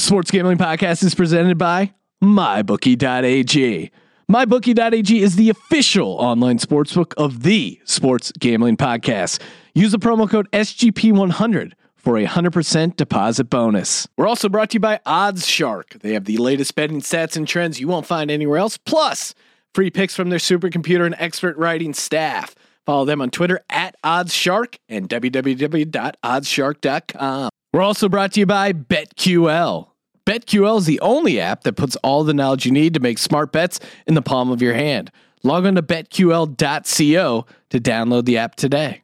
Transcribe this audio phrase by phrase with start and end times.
[0.00, 1.92] The Sports Gambling Podcast is presented by
[2.24, 3.90] MyBookie.ag.
[4.32, 9.42] MyBookie.ag is the official online sportsbook of the Sports Gambling Podcast.
[9.74, 14.08] Use the promo code SGP100 for a 100% deposit bonus.
[14.16, 15.98] We're also brought to you by Odds Shark.
[16.00, 19.34] They have the latest betting stats and trends you won't find anywhere else, plus
[19.74, 22.54] free picks from their supercomputer and expert writing staff.
[22.86, 27.50] Follow them on Twitter at OddsShark and www.oddshark.com.
[27.72, 29.89] We're also brought to you by BetQL.
[30.26, 33.52] BetQL is the only app that puts all the knowledge you need to make smart
[33.52, 35.10] bets in the palm of your hand.
[35.42, 39.02] Log on to betql.co to download the app today.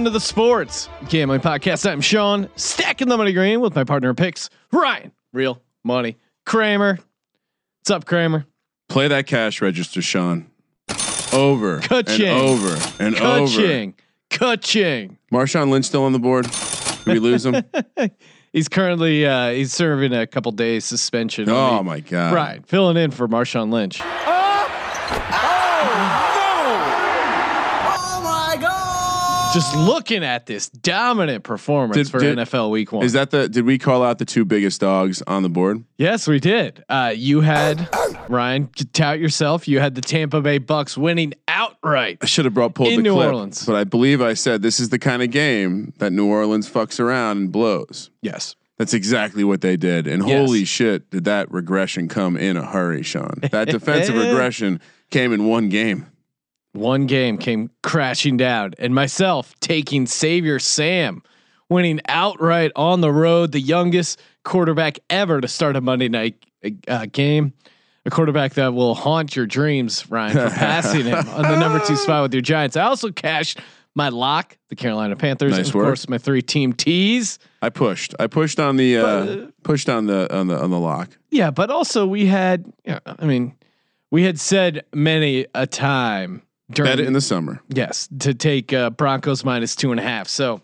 [0.00, 1.86] Welcome everyone to the Sports Gambling Podcast.
[1.86, 5.12] I'm Sean, stacking the money green with my partner picks, Ryan.
[5.34, 6.98] Real money, Kramer.
[7.80, 8.46] What's up, Kramer?
[8.88, 10.50] Play that cash register, Sean.
[11.34, 12.26] Over Ka-ching.
[12.28, 13.44] and over and over.
[13.46, 13.94] Ka-ching.
[14.30, 15.18] Ka-ching.
[15.30, 16.46] Marshawn Lynch still on the board.
[17.04, 17.62] Did we lose him?
[18.54, 21.48] He's currently uh, he's serving a couple days suspension.
[21.50, 22.32] oh my god!
[22.32, 24.00] Right, filling in for Marshawn Lynch.
[29.52, 33.04] Just looking at this dominant performance Did- for did- NFL Week One.
[33.04, 33.48] Is that the?
[33.48, 35.82] Did we call out the two biggest dogs on the board?
[35.98, 36.84] Yes, we did.
[36.88, 37.88] Uh, you had
[38.28, 39.66] Ryan tout yourself.
[39.66, 42.18] You had the Tampa Bay Bucks winning outright.
[42.22, 43.66] I should have brought pulled In the New clip, Orleans.
[43.66, 47.00] but I believe I said this is the kind of game that New Orleans fucks
[47.00, 48.10] around and blows.
[48.22, 48.54] Yes.
[48.78, 50.38] That's exactly what they did, and Yes.
[50.46, 53.40] holy shit, did that regression come in a hurry, Sean?
[53.50, 54.80] That defensive regression
[55.10, 56.06] came in one game.
[56.72, 61.22] One game came crashing down, and myself taking Savior Sam,
[61.68, 66.36] winning outright on the road, the youngest quarterback ever to start a Monday night
[66.86, 67.52] uh, game.
[68.06, 71.96] A quarterback that will haunt your dreams, Ryan, for passing him on the number two
[71.96, 72.76] spot with your Giants.
[72.76, 73.58] I also cashed
[73.94, 75.84] my lock, the Carolina Panthers, Nice and of work.
[75.86, 77.38] course my three team tees.
[77.60, 78.14] I pushed.
[78.18, 81.10] I pushed on the uh, But- pushed on the on the on the lock.
[81.30, 83.54] Yeah, but also we had, yeah, I mean,
[84.10, 87.60] we had said many a time during Bet it in the summer.
[87.68, 90.28] yes to take uh, Broncos minus two and a half.
[90.28, 90.60] So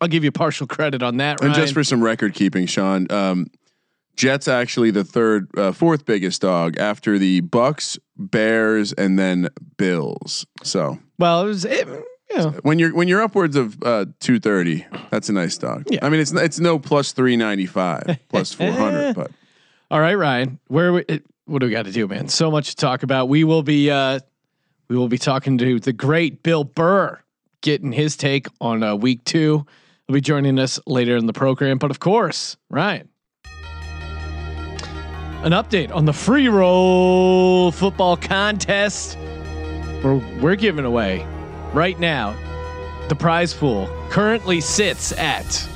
[0.00, 1.42] I'll give you partial credit on that.
[1.42, 3.50] And just for some record keeping, Sean, um,
[4.16, 10.46] Jets actually the third, uh, fourth biggest dog after the Bucks, Bears, and then Bills.
[10.62, 14.38] So well, it was it, you know, when you're when you're upwards of uh, two
[14.38, 15.84] thirty, that's a nice dog.
[15.88, 16.00] Yeah.
[16.02, 19.30] I mean it's it's no plus three ninety five, plus four hundred, but
[19.90, 20.58] all right, Ryan.
[20.68, 21.04] Where we,
[21.46, 22.28] what do we got to do, man?
[22.28, 23.28] So much to talk about.
[23.28, 24.20] We will be uh,
[24.90, 27.18] we will be talking to the great Bill Burr,
[27.62, 29.64] getting his take on uh, week two.
[30.06, 33.08] He'll be joining us later in the program, but of course, Ryan.
[35.42, 39.16] An update on the free roll football contest.
[40.02, 41.24] We're, we're giving away
[41.72, 42.36] right now.
[43.08, 45.68] The prize pool currently sits at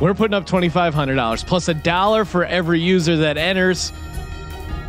[0.00, 3.92] we're putting up twenty five hundred dollars plus a dollar for every user that enters.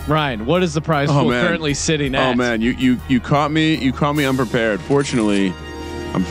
[0.07, 1.45] Ryan, what is the prize Oh, pool man.
[1.45, 2.31] currently sitting oh, at?
[2.31, 4.79] oh man, you you you caught me you caught me unprepared.
[4.81, 5.51] Fortunately,
[6.13, 6.25] I'm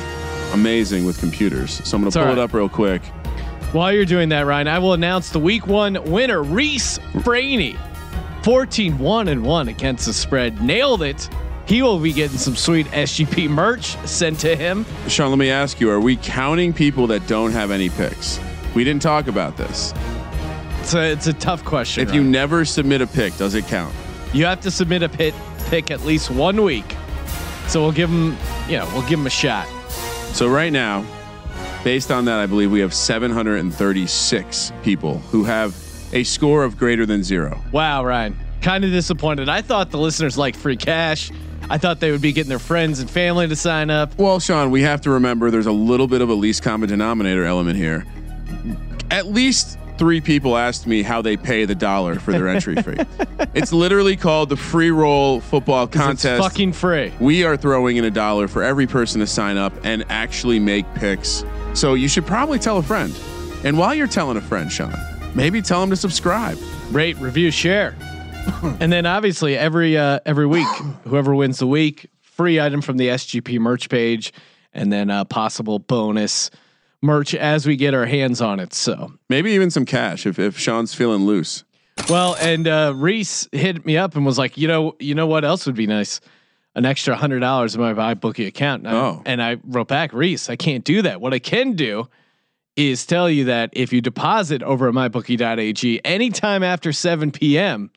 [0.53, 3.03] amazing with computers, so I'm gonna It's pull all it up real quick.
[3.73, 7.77] While you're doing that, Ryan, I will announce the week one winner, Reese Franey.
[8.45, 10.63] 14 1 and 1 against the spread.
[10.63, 11.29] Nailed it.
[11.67, 14.85] He will be getting some sweet SGP merch sent to him.
[15.09, 18.39] Sean, let me ask you: Are we counting people that don't have any picks?
[18.75, 19.93] We didn't talk about this.
[20.85, 22.07] It's a, it's a tough question.
[22.07, 23.95] If you never submit a pick, does it count?
[24.35, 25.33] you have to submit a pit
[25.69, 26.85] pick at least one week.
[27.69, 28.37] So we'll give him,
[28.69, 29.67] you know, we'll give him a shot.
[30.35, 31.07] So right now,
[31.85, 35.75] based on that, I believe we have 736 people who have
[36.13, 37.63] a score of greater than zero.
[37.73, 38.37] Wow, Ryan.
[38.61, 39.49] Kind of disappointed.
[39.49, 41.31] I thought the listeners liked free cash.
[41.71, 44.19] I thought they would be getting their friends and family to sign up.
[44.19, 47.47] Well, Sean, we have to remember there's a little bit of a least common denominator
[47.47, 48.05] element here.
[49.11, 52.97] At least three people asked me how they pay the dollar for their entry fee.
[53.55, 56.25] It's literally called the free roll football contest.
[56.25, 57.13] It's fucking free.
[57.21, 60.93] we are throwing in a dollar for every person to sign up and actually make
[60.95, 61.45] picks.
[61.73, 63.15] So you should probably tell a friend.
[63.63, 64.93] And while you're telling a friend, Sean,
[65.37, 66.59] maybe tell them to subscribe.
[66.91, 67.97] Rate, review, share.
[68.81, 70.67] and then obviously every uh, every week,
[71.05, 74.33] whoever wins the week, free item from the SGP merch page,
[74.73, 76.51] and then a possible bonus
[77.05, 78.73] merch as we get our hands on it.
[78.75, 81.65] So maybe even some cash if if Sean's feeling loose.
[82.09, 85.45] Well, and uh, Reese hit me up and was like, you know, you know what
[85.45, 86.21] else would be nice?
[86.75, 88.85] An extra hundred dollars in my MyBookie account.
[88.87, 89.23] And oh.
[89.25, 91.21] I, and I wrote back, Reese, I can't do that.
[91.21, 92.09] What I can do
[92.77, 97.93] is tell you that if you deposit over at mybookie.ag anytime after 7 p.m.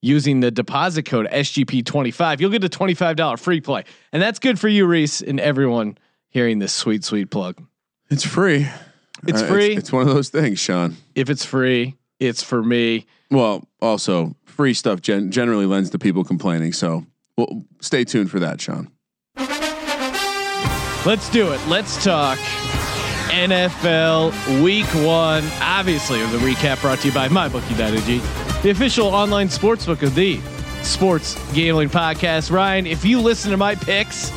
[0.00, 3.84] using the deposit code SGP25, you'll get a $25 free play.
[4.12, 5.96] And that's good for you, Reese, and everyone
[6.30, 7.62] hearing this sweet, sweet plug.
[8.10, 8.68] It's free.
[9.26, 9.72] It's uh, free.
[9.72, 10.96] It's, it's, one of those things, Sean.
[11.14, 13.06] If it's free, it's for me.
[13.30, 16.72] Well, also free stuff gen- generally lends to people complaining.
[16.72, 17.04] So
[17.36, 18.90] well, stay tuned for that, Sean.
[21.04, 21.60] Let's do it.
[21.68, 22.38] Let's talk
[23.28, 25.44] NFL Week One.
[25.60, 28.18] Obviously, the recap brought to you by MyBookie.ag,
[28.62, 30.40] the official online sportsbook of the
[30.82, 32.50] Sports Gambling Podcast.
[32.50, 34.32] Ryan, if you listen to my picks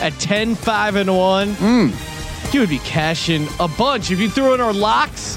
[0.00, 2.13] at 10, 5, and 1, mm.
[2.54, 4.12] You would be cashing a bunch.
[4.12, 5.36] If you threw in our locks,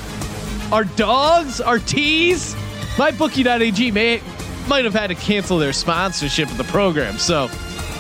[0.72, 2.54] our dogs, our teas,
[2.96, 4.22] MyBookie.ag may
[4.68, 7.18] might have had to cancel their sponsorship of the program.
[7.18, 7.50] So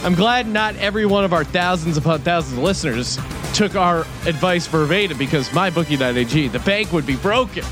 [0.03, 3.17] I'm glad not every one of our thousands upon thousands of listeners
[3.53, 7.63] took our advice verbatim because mybookie.ag, the bank would be broken.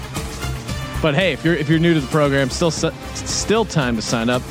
[1.02, 4.30] But hey, if you're if you're new to the program, still still time to sign
[4.30, 4.42] up.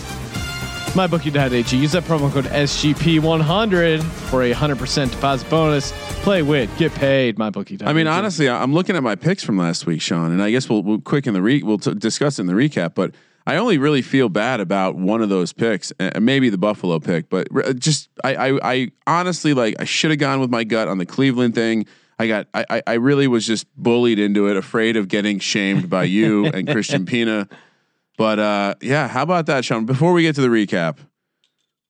[0.95, 1.77] MyBookie.ag.
[1.77, 5.93] Use that promo code SGP100 for a 100% deposit bonus.
[6.25, 7.37] Play with, get paid.
[7.39, 7.85] my MyBookie.ag.
[7.85, 10.71] I mean, honestly, I'm looking at my picks from last week, Sean, and I guess
[10.71, 12.95] we'll, we'll quick in the re we'll t- discuss in the recap.
[12.95, 13.15] But
[13.47, 17.29] I only really feel bad about one of those picks, and maybe the Buffalo pick.
[17.29, 17.49] But
[17.79, 21.05] just I, I, I honestly like I should have gone with my gut on the
[21.05, 21.85] Cleveland thing.
[22.19, 26.05] I got I, I really was just bullied into it, afraid of getting shamed by
[26.05, 27.51] you and Christian Pina.
[28.17, 29.85] But uh, yeah, how about that, Sean?
[29.85, 30.97] Before we get to the recap,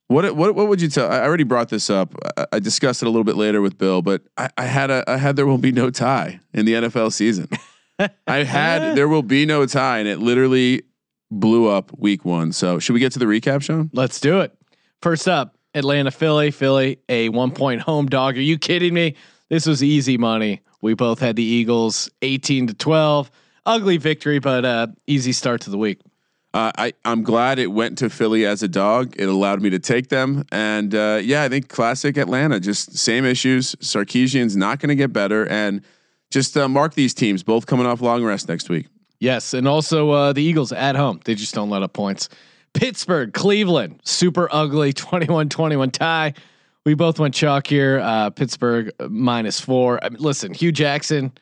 [0.08, 1.10] what what what would you tell?
[1.10, 2.14] I already brought this up.
[2.36, 5.04] I, I discussed it a little bit later with Bill, but I, I had a
[5.06, 7.48] I had there will be no tie in the NFL season.
[8.26, 10.82] I had there will be no tie, and it literally
[11.30, 12.52] blew up week one.
[12.52, 13.90] So should we get to the recap, Sean?
[13.92, 14.56] Let's do it.
[15.00, 18.36] First up, Atlanta, Philly, Philly, a one point home dog.
[18.36, 19.16] Are you kidding me?
[19.48, 20.62] This was easy money.
[20.80, 23.30] We both had the Eagles 18 to 12.
[23.66, 26.00] Ugly victory, but uh, easy start to the week.
[26.54, 29.14] Uh, I I'm glad it went to Philly as a dog.
[29.18, 32.60] It allowed me to take them, and uh, yeah, I think classic Atlanta.
[32.60, 33.74] Just same issues.
[33.80, 35.82] Sarkisian's not going to get better, and
[36.30, 38.86] just uh, mark these teams both coming off long rest next week.
[39.18, 41.20] Yes, and also uh, the Eagles at home.
[41.24, 42.28] They just don't let up points.
[42.72, 46.34] Pittsburgh, Cleveland, super ugly 21-21 tie.
[46.86, 47.98] We both went chalk here.
[48.00, 49.98] Uh, Pittsburgh uh, minus four.
[50.04, 51.32] I mean, listen, Hue Jackson,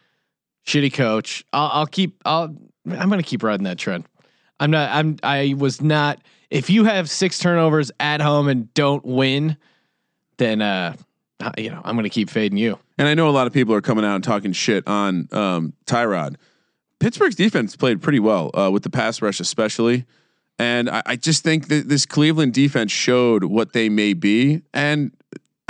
[0.66, 1.44] shitty coach.
[1.52, 2.22] I'll, I'll keep.
[2.24, 2.56] I'll.
[2.86, 4.04] I'm going to keep riding that trend.
[4.62, 4.90] I'm not.
[4.92, 5.16] I'm.
[5.24, 6.22] I was not.
[6.48, 9.56] If you have six turnovers at home and don't win,
[10.36, 10.94] then uh,
[11.58, 12.78] you know I'm going to keep fading you.
[12.96, 15.72] And I know a lot of people are coming out and talking shit on um,
[15.84, 16.36] Tyrod.
[17.00, 20.04] Pittsburgh's defense played pretty well uh, with the pass rush, especially.
[20.60, 24.62] And I, I, just think that this Cleveland defense showed what they may be.
[24.72, 25.10] And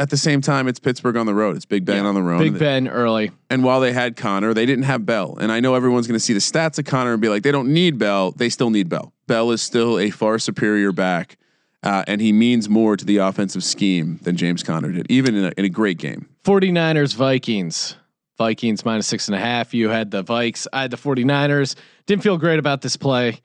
[0.03, 1.55] at the same time, it's Pittsburgh on the road.
[1.55, 2.41] It's Big Ben yeah, on the road.
[2.41, 3.31] Big Ben early.
[3.49, 5.39] And while they had Connor, they didn't have Bell.
[5.41, 7.53] And I know everyone's going to see the stats of Connor and be like, they
[7.53, 8.33] don't need Bell.
[8.33, 9.13] They still need Bell.
[9.29, 11.37] Bell is still a far superior back.
[11.85, 15.45] Uh, and he means more to the offensive scheme than James Connor did, even in
[15.45, 16.29] a, in a great game.
[16.45, 17.97] 49ers, Vikings.
[18.39, 19.73] Vikings minus six and a half.
[19.73, 20.67] You had the Vikes.
[20.73, 21.77] I had the 49ers.
[22.07, 23.41] Didn't feel great about this play,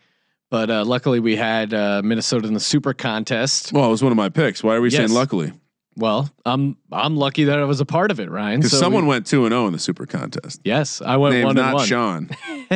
[0.49, 3.73] but uh, luckily we had uh, Minnesota in the Super Contest.
[3.73, 4.63] Well, it was one of my picks.
[4.63, 4.97] Why are we yes.
[4.97, 5.53] saying luckily?
[5.97, 8.59] Well, I'm I'm lucky that I was a part of it, Ryan.
[8.59, 10.61] Because so someone we, went two and zero oh in the Super Contest.
[10.63, 11.87] Yes, I went Name's one and one.
[11.87, 12.29] Sean.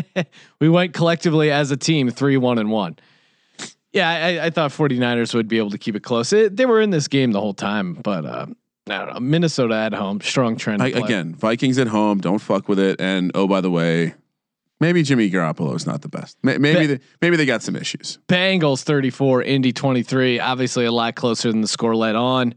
[0.59, 2.97] we went collectively as a team three one and one.
[3.93, 6.31] Yeah, I, I, thought 49ers would be able to keep it close.
[6.31, 8.45] It, they were in this game the whole time, but uh,
[8.87, 9.19] I don't know.
[9.19, 10.81] Minnesota at home, strong trend.
[10.81, 13.01] I, again, Vikings at home, don't fuck with it.
[13.01, 14.15] And oh, by the way,
[14.79, 16.37] maybe Jimmy Garoppolo is not the best.
[16.41, 18.17] Maybe they, maybe they got some issues.
[18.29, 20.39] Bengals 34, Indy 23.
[20.39, 22.55] Obviously a lot closer than the score led on.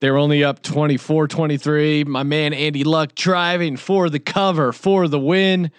[0.00, 2.06] They were only up 24-23.
[2.06, 5.70] My man Andy Luck driving for the cover for the win.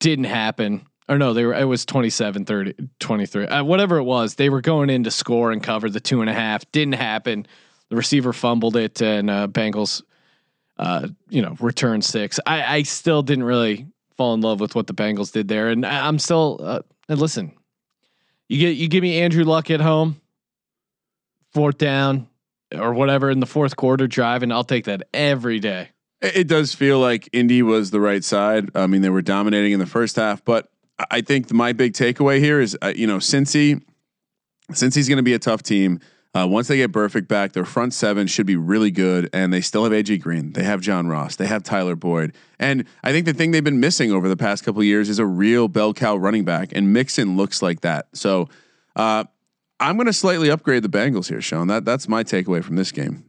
[0.00, 0.86] Didn't happen.
[1.08, 3.46] Or no, they were it was 27 30 23.
[3.46, 6.30] Uh, whatever it was, they were going in to score and cover the two and
[6.30, 6.70] a half.
[6.72, 7.46] Didn't happen.
[7.88, 10.02] The receiver fumbled it, and uh, Bengals,
[10.78, 12.40] uh, you know, return six.
[12.46, 13.86] I, I still didn't really
[14.16, 16.60] fall in love with what the Bengals did there, and I, am still.
[16.62, 17.52] Uh, and listen,
[18.48, 20.20] you get you give me Andrew Luck at home,
[21.52, 22.28] fourth down
[22.74, 25.90] or whatever in the fourth quarter drive, and I'll take that every day.
[26.20, 28.70] It does feel like Indy was the right side.
[28.74, 30.68] I mean, they were dominating in the first half, but
[31.10, 33.80] I think my big takeaway here is, uh, you know, Cincy's
[34.72, 36.00] going to be a tough team,
[36.34, 39.60] uh, once they get Burfict back, their front seven should be really good, and they
[39.60, 40.52] still have AJ Green.
[40.52, 41.36] They have John Ross.
[41.36, 44.64] They have Tyler Boyd, and I think the thing they've been missing over the past
[44.64, 48.06] couple years is a real bell cow running back, and Mixon looks like that.
[48.14, 48.48] So,
[48.96, 49.24] uh,
[49.82, 51.66] I'm going to slightly upgrade the Bengals here, Sean.
[51.68, 53.24] That that's my takeaway from this game.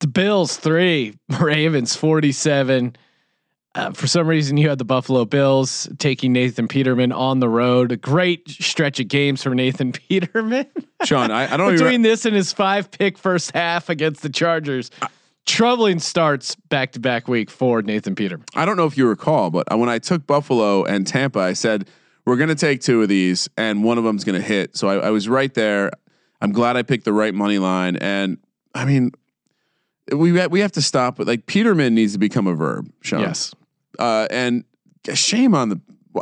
[0.00, 2.96] The Bills three, Ravens forty seven.
[3.76, 7.90] Uh, for some reason, you had the Buffalo Bills taking Nathan Peterman on the road.
[7.90, 10.66] A great stretch of games for Nathan Peterman.
[11.04, 11.82] Sean, I, I don't know.
[11.82, 14.92] between this and his five pick first half against the Chargers.
[15.44, 18.46] troubling starts back to back week for Nathan Peterman.
[18.54, 21.88] I don't know if you recall, but when I took Buffalo and Tampa, I said
[22.26, 24.76] we're going to take two of these, and one of them's going to hit.
[24.76, 25.90] So I, I was right there.
[26.40, 28.38] I'm glad I picked the right money line, and
[28.74, 29.12] I mean,
[30.12, 31.16] we we have to stop.
[31.16, 33.20] But like Peterman needs to become a verb, Sean.
[33.20, 33.54] Yes.
[33.98, 34.64] Uh, and
[35.12, 35.80] shame on the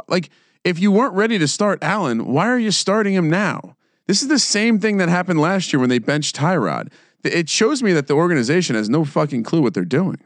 [0.09, 0.31] like.
[0.65, 3.77] If you weren't ready to start Allen, why are you starting him now?
[4.07, 6.93] This is the same thing that happened last year when they benched Tyrod.
[7.25, 10.19] It shows me that the organization has no fucking clue what they're doing.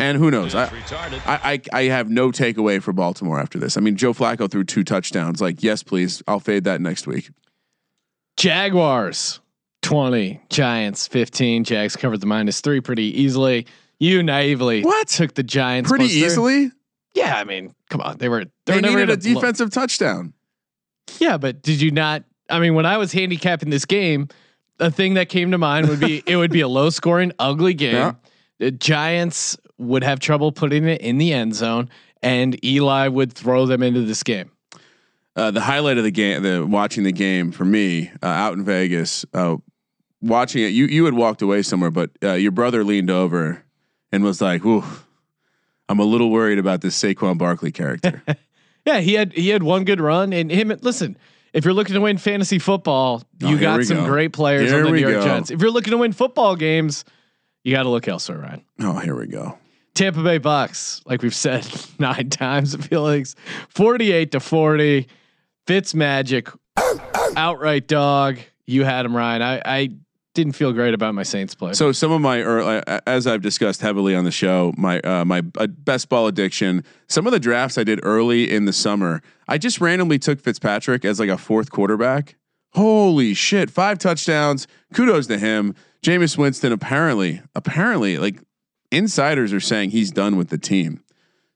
[0.00, 0.54] And who knows?
[0.54, 0.70] I,
[1.26, 3.76] I, I have no takeaway for Baltimore after this.
[3.76, 5.40] I mean, Joe Flacco threw two touchdowns.
[5.40, 6.22] Like, yes, please.
[6.26, 7.30] I'll fade that next week.
[8.38, 9.40] Jaguars
[9.82, 11.64] 20, Giants 15.
[11.64, 13.66] Jags covered the minus three pretty easily.
[13.98, 16.72] You naively what took the Giants pretty easily?
[17.12, 19.72] Yeah, I mean, come on, they were they, they were needed a defensive look.
[19.74, 20.32] touchdown.
[21.18, 22.24] Yeah, but did you not?
[22.48, 24.28] I mean, when I was handicapping this game,
[24.78, 27.74] a thing that came to mind would be it would be a low scoring, ugly
[27.74, 27.94] game.
[27.94, 28.14] Yeah.
[28.58, 31.88] The Giants would have trouble putting it in the end zone,
[32.22, 34.50] and Eli would throw them into this game.
[35.36, 38.64] Uh, the highlight of the game, the watching the game for me uh, out in
[38.64, 39.56] Vegas, uh,
[40.20, 40.68] watching it.
[40.68, 43.64] You you had walked away somewhere, but uh, your brother leaned over
[44.12, 44.84] and was like, "Ooh,
[45.88, 48.22] I'm a little worried about this Saquon Barkley character."
[48.84, 50.76] yeah, he had he had one good run, and him.
[50.82, 51.16] Listen,
[51.52, 54.06] if you're looking to win fantasy football, you oh, got some go.
[54.06, 55.24] great players here on the New York go.
[55.24, 55.50] Giants.
[55.50, 57.04] If you're looking to win football games,
[57.62, 58.64] you got to look elsewhere, Ryan.
[58.80, 59.58] Oh, here we go.
[60.00, 63.26] Tampa Bay Bucks, like we've said nine times, it feels like
[63.68, 65.06] 48 to 40.
[65.66, 66.48] Fitz magic,
[67.36, 68.38] outright dog.
[68.66, 69.42] You had him, Ryan.
[69.42, 69.88] I, I
[70.32, 71.74] didn't feel great about my Saints play.
[71.74, 75.42] So some of my, early, as I've discussed heavily on the show, my uh, my
[75.58, 76.82] uh, best ball addiction.
[77.10, 81.04] Some of the drafts I did early in the summer, I just randomly took Fitzpatrick
[81.04, 82.36] as like a fourth quarterback.
[82.72, 83.68] Holy shit!
[83.68, 84.66] Five touchdowns.
[84.94, 85.74] Kudos to him.
[86.02, 88.40] Jameis Winston apparently, apparently, like
[88.90, 91.02] insiders are saying he's done with the team.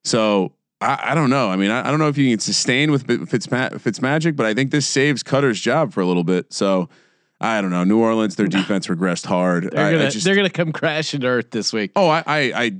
[0.04, 1.48] So I, I don't know.
[1.50, 4.54] I mean, I, I, don't know if you can sustain with Fitz Fitzmagic, but I
[4.54, 6.52] think this saves Koetter's job for a little bit.
[6.52, 6.88] So
[7.40, 7.84] I don't know.
[7.84, 9.64] New Orleans, their defense regressed hard.
[9.72, 11.92] They're gonna, just, they're gonna come crashing to earth this week.
[11.96, 12.72] Oh, I, I, I,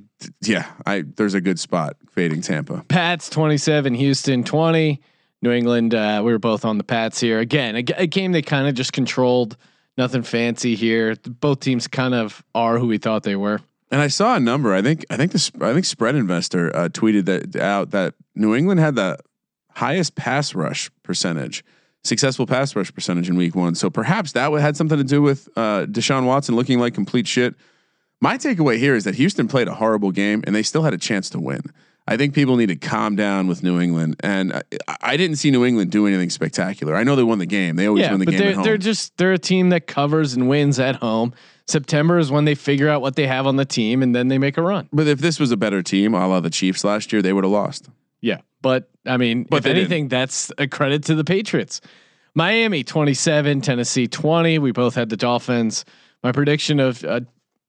[0.43, 0.71] yeah.
[0.87, 2.85] I there's a good spot fading Tampa.
[2.89, 5.01] Pats twenty seven, Houston twenty.
[5.43, 5.95] New England.
[5.95, 7.77] Uh, we were both on the Pats here again.
[7.77, 9.59] A, a game they kind of just controlled.
[9.99, 11.15] Nothing fancy here.
[11.17, 13.61] Both teams kind of are who we thought they were.
[13.95, 14.75] And I saw a number.
[14.75, 18.53] I think I think this I think Spread Investor uh, tweeted that out that New
[18.53, 19.21] England had the
[19.71, 21.65] highest pass rush percentage
[22.03, 23.77] successful pass rush percentage in week one.
[23.77, 27.55] So perhaps that had something to do with uh, Deshaun Watson looking like complete shit.
[28.21, 30.99] My takeaway here is that Houston played a horrible game and they still had a
[30.99, 31.63] chance to win.
[32.09, 34.55] I think people need to calm down with New England, and
[34.89, 36.97] I, I didn't see New England do anything spectacular.
[36.97, 38.57] I know they won the game; they always yeah, win the but game.
[38.57, 41.33] They're, they're just they're a team that covers and wins at home.
[41.67, 44.39] September is when they figure out what they have on the team, and then they
[44.39, 44.89] make a run.
[44.93, 47.45] But if this was a better team, a la the Chiefs last year, they would
[47.45, 47.89] have lost.
[48.21, 50.11] Yeah, but I mean, but if anything, didn't.
[50.11, 51.81] that's a credit to the Patriots.
[52.35, 54.59] Miami 27, Tennessee 20.
[54.59, 55.85] We both had the Dolphins.
[56.23, 57.21] My prediction of uh,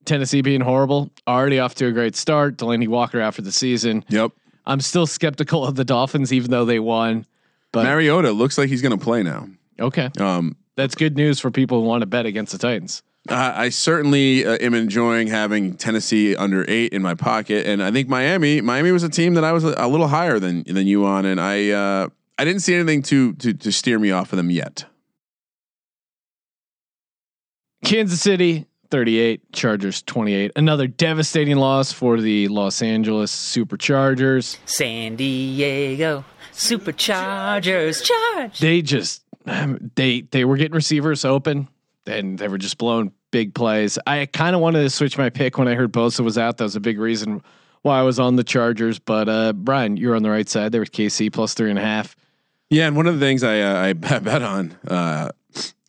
[0.06, 2.58] Tennessee being horrible already off to a great start.
[2.58, 4.04] Delanie Walker after the season.
[4.10, 4.32] Yep.
[4.66, 7.26] I'm still skeptical of the Dolphins, even though they won.
[7.72, 9.48] But Mariota looks like he's going to play now.
[9.80, 10.10] Okay.
[10.20, 13.04] Um, that's good news for people who want to bet against the Titans.
[13.28, 17.92] Uh, I certainly uh, am enjoying having Tennessee under eight in my pocket, and I
[17.92, 18.62] think Miami.
[18.62, 21.26] Miami was a team that I was a, a little higher than than you on,
[21.26, 24.52] and I uh, I didn't see anything to to to steer me off of them
[24.52, 24.86] yet.
[27.84, 30.52] Kansas City 38, Chargers 28.
[30.56, 34.58] Another devastating loss for the Los Angeles Superchargers.
[34.66, 38.60] San Diego Superchargers charge.
[38.60, 39.24] They just
[39.96, 41.70] they they were getting receivers open
[42.08, 44.00] and they were just blowing big plays.
[44.08, 46.58] I kind of wanted to switch my pick when I heard Bosa was out.
[46.58, 47.42] That was a big reason
[47.82, 49.00] why I was on the Chargers.
[49.00, 50.72] But uh, Brian, you're on the right side.
[50.72, 52.16] There was KC plus three and a half.
[52.70, 55.30] Yeah, and one of the things I uh, I bet on uh,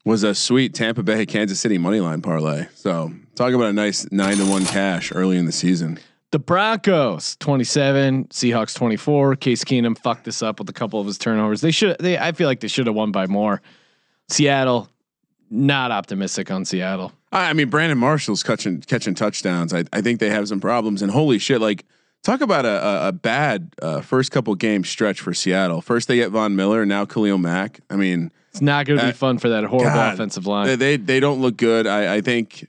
[0.04, 2.66] was a sweet Tampa Bay Kansas City money line parlay.
[2.74, 5.98] So talk about a nice nine to one cash early in the season.
[6.32, 9.36] The Broncos twenty seven, Seahawks twenty four.
[9.36, 11.60] Case Keenum fucked this up with a couple of his turnovers.
[11.60, 11.96] They should.
[11.98, 13.62] They I feel like they should have won by more.
[14.28, 14.88] Seattle
[15.50, 17.12] not optimistic on Seattle.
[17.32, 19.72] I I mean, Brandon Marshall's catching catching touchdowns.
[19.74, 21.02] I, I think they have some problems.
[21.02, 21.84] And holy shit, like
[22.22, 25.80] talk about a a, a bad uh, first couple game stretch for Seattle.
[25.80, 27.80] First they get Von Miller, now Khalil Mack.
[27.90, 30.66] I mean, It's not going to Uh, be fun for that horrible God, offensive line.
[30.66, 31.86] they, they they don't look good.
[31.86, 32.66] I I think.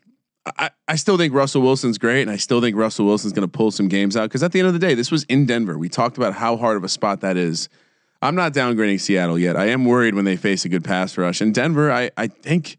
[0.57, 3.51] I, I still think Russell Wilson's great, and I still think Russell Wilson's going to
[3.51, 5.77] pull some games out because at the end of the day, this was in Denver.
[5.77, 7.67] We talked about how hard of a spot that is.
[8.21, 9.55] I'm not downgrading Seattle yet.
[9.55, 11.41] I am worried when they face a good pass rush.
[11.41, 12.77] And Denver, I I think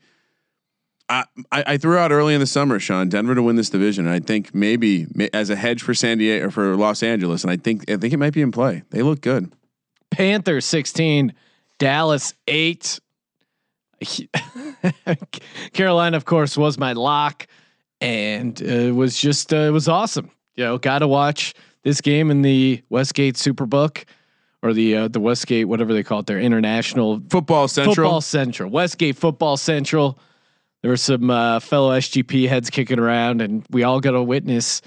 [1.08, 4.06] I, I threw out early in the summer, Sean, Denver to win this division.
[4.06, 7.50] And I think maybe as a hedge for San Diego or for Los Angeles, and
[7.50, 8.82] I think I think it might be in play.
[8.90, 9.52] They look good.
[10.10, 11.32] Panthers 16,
[11.78, 13.00] Dallas 8.
[15.72, 17.46] Carolina, of course, was my lock
[18.00, 20.30] and uh, it was just, uh, it was awesome.
[20.56, 24.04] You know, got to watch this game in the Westgate Superbook
[24.62, 27.94] or the, uh, the Westgate, whatever they call it, their international Football Central.
[27.94, 30.18] football central, Westgate Football Central.
[30.82, 34.80] There were some uh, fellow SGP heads kicking around, and we all got to witness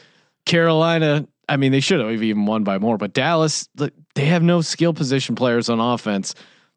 [0.45, 1.27] Carolina.
[1.49, 4.93] I mean, they should have even won by more, but Dallas, they have no skill
[4.93, 6.33] position players on offense.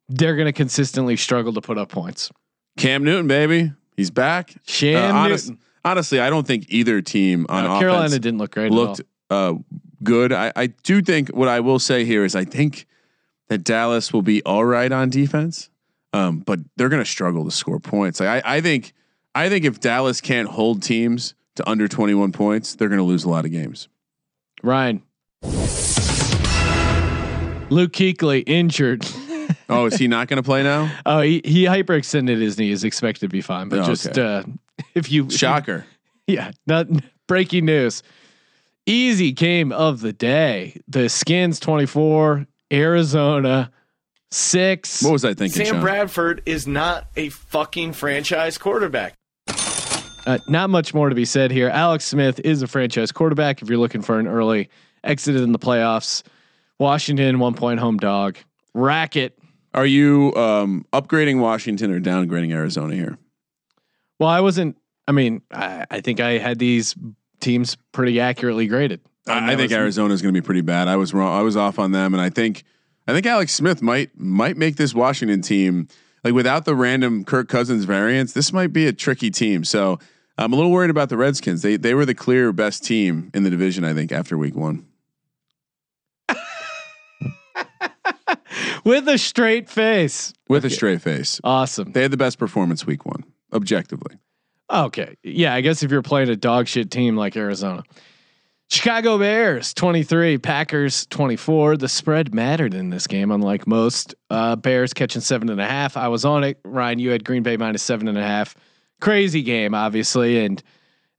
[0.08, 2.30] They're going to consistently struggle to put up points.
[2.76, 4.54] Cam Newton, baby, he's back.
[4.66, 5.62] Cam Uh, honest- Newton.
[5.84, 8.72] honestly, I don't think either team on No, offense Carolina didn't look great.
[8.72, 9.54] looked at all.
[9.56, 9.58] uh,
[10.04, 10.32] good.
[10.32, 12.86] I, I do think what I will say here is I think
[13.48, 15.70] that Dallas will be all right on defense,
[16.12, 18.20] um, but they're going to struggle to score points.
[18.20, 18.92] Like, I, I think
[19.34, 23.24] I think if Dallas can't hold teams to under 21 points, they're going to lose
[23.24, 23.88] a lot of games.
[24.62, 25.02] Ryan.
[27.70, 29.04] Luke Kuechly injured.
[29.66, 30.94] Oh, is he not going to play now?
[31.06, 32.70] Oh, he, he hyperextended his knee.
[32.70, 34.20] Is expected to be fine, but Oh, just okay.
[34.22, 34.42] uh,
[34.94, 35.86] if you if you- Shocker.
[36.26, 36.86] Yeah, not
[37.26, 38.02] breaking news.
[38.86, 40.80] Easy game of the day.
[40.88, 43.70] The Skins 24, Arizona
[44.30, 45.02] 6.
[45.02, 45.80] What was I thinking, Sam Sean?
[45.80, 49.14] Bradford is not a fucking franchise quarterback.
[50.26, 51.68] Uh, not much more to be said here.
[51.68, 54.68] Alex Smith is a franchise quarterback if you're looking for an early
[55.02, 56.22] exit in the playoffs.
[56.78, 58.36] Washington, one point home dog.
[58.74, 59.38] Racket.
[59.74, 63.18] Are you um, upgrading Washington or downgrading Arizona here?
[64.18, 64.76] Well, I wasn't,
[65.08, 66.94] I mean, I, I think I had these
[67.40, 69.00] teams pretty accurately graded.
[69.26, 70.86] I, I think Arizona is going to be pretty bad.
[70.88, 71.38] I was wrong.
[71.38, 72.64] I was off on them, and I think
[73.08, 75.88] I think Alex Smith might might make this Washington team
[76.22, 78.32] like without the random Kirk Cousins variants.
[78.32, 79.64] This might be a tricky team.
[79.64, 79.98] So
[80.36, 81.62] I'm a little worried about the Redskins.
[81.62, 83.84] They they were the clear best team in the division.
[83.84, 84.86] I think after week one.
[88.84, 90.34] With a straight face.
[90.48, 91.40] with a straight face.
[91.42, 91.92] Awesome.
[91.92, 94.16] They had the best performance week one, objectively.
[94.70, 95.16] Okay.
[95.22, 97.82] Yeah, I guess if you're playing a dog shit team like Arizona.
[98.70, 101.76] Chicago Bears 23, Packers 24.
[101.76, 104.14] The spread mattered in this game, unlike most.
[104.30, 105.96] Uh, Bears catching seven and a half.
[105.96, 106.58] I was on it.
[106.64, 108.56] Ryan, you had Green Bay minus seven and a half.
[109.00, 110.44] Crazy game, obviously.
[110.44, 110.62] And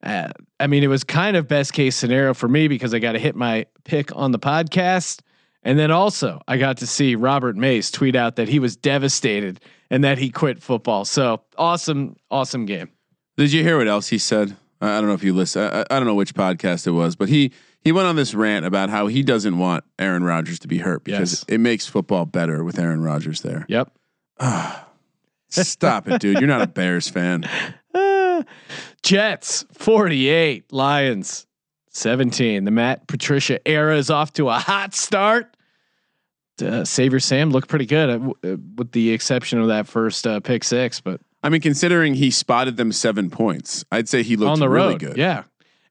[0.04, 0.30] uh,
[0.60, 3.20] I mean, it was kind of best case scenario for me because I got to
[3.20, 5.22] hit my pick on the podcast.
[5.64, 9.62] And then also, I got to see Robert Mays tweet out that he was devastated
[9.90, 11.06] and that he quit football.
[11.06, 12.90] So awesome, awesome game.
[13.38, 14.56] Did you hear what else he said?
[14.82, 15.62] I don't know if you listen.
[15.64, 18.66] I, I don't know which podcast it was, but he he went on this rant
[18.66, 21.46] about how he doesn't want Aaron Rodgers to be hurt because Yes.
[21.48, 23.66] it makes football better with Aaron Rodgers there.
[23.70, 23.92] Yep.
[25.50, 26.40] Stop it, dude.
[26.40, 27.46] You're not a Bears fan.
[27.94, 28.44] Ah.
[29.04, 31.46] Jets 48, Lions
[31.92, 32.64] 17.
[32.66, 35.56] The Matt Patricia era is off to a hot start.
[36.62, 40.40] Uh, Savior Sam looked pretty good, uh, uh, with the exception of that first uh,
[40.40, 44.50] pick six, but I mean, considering he spotted them seven points, I'd say he looked
[44.50, 45.18] on the really road, good.
[45.18, 45.44] yeah,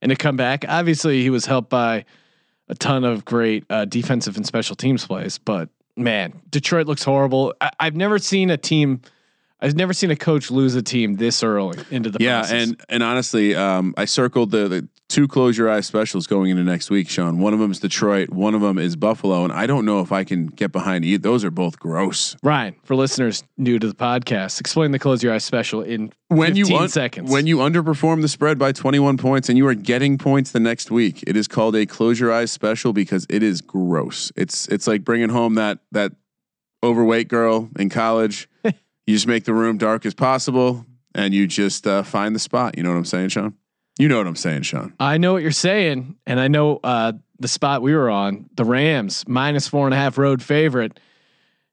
[0.03, 0.65] and to come back.
[0.69, 2.05] Obviously, he was helped by
[2.69, 7.55] a ton of great uh, defensive and special teams plays, but man, Detroit looks horrible.
[7.61, 9.01] I- I've never seen a team.
[9.65, 12.69] I've never seen a coach lose a team this early into the Yeah, process.
[12.69, 16.63] and and honestly, um, I circled the, the two close your eyes specials going into
[16.63, 17.39] next week, Sean.
[17.39, 20.13] One of them is Detroit, one of them is Buffalo, and I don't know if
[20.13, 21.23] I can get behind either.
[21.23, 22.37] Those are both gross.
[22.43, 26.55] Ryan, for listeners new to the podcast, explain the close your eyes special in When
[26.55, 27.31] 15 you un- seconds.
[27.31, 30.91] when you underperform the spread by 21 points and you are getting points the next
[30.91, 34.31] week, it is called a close your eyes special because it is gross.
[34.37, 36.13] It's it's like bringing home that that
[36.83, 38.49] overweight girl in college.
[39.07, 42.77] You just make the room dark as possible and you just uh, find the spot.
[42.77, 43.55] You know what I'm saying, Sean?
[43.99, 44.93] You know what I'm saying, Sean.
[44.99, 48.65] I know what you're saying, and I know uh, the spot we were on, the
[48.65, 50.99] Rams minus four and a half road favorite.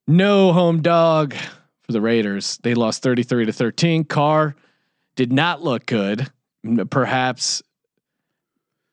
[0.07, 1.33] No home dog
[1.81, 2.59] for the Raiders.
[2.61, 4.03] They lost 33 to 13.
[4.03, 4.55] Carr
[5.15, 6.29] did not look good.
[6.91, 7.63] Perhaps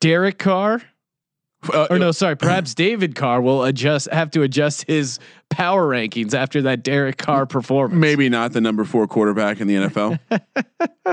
[0.01, 0.81] Derek Carr,
[1.71, 5.19] Uh, or no, sorry, perhaps David Carr will adjust, have to adjust his
[5.49, 7.99] power rankings after that Derek Carr performance.
[7.99, 10.19] Maybe not the number four quarterback in the NFL.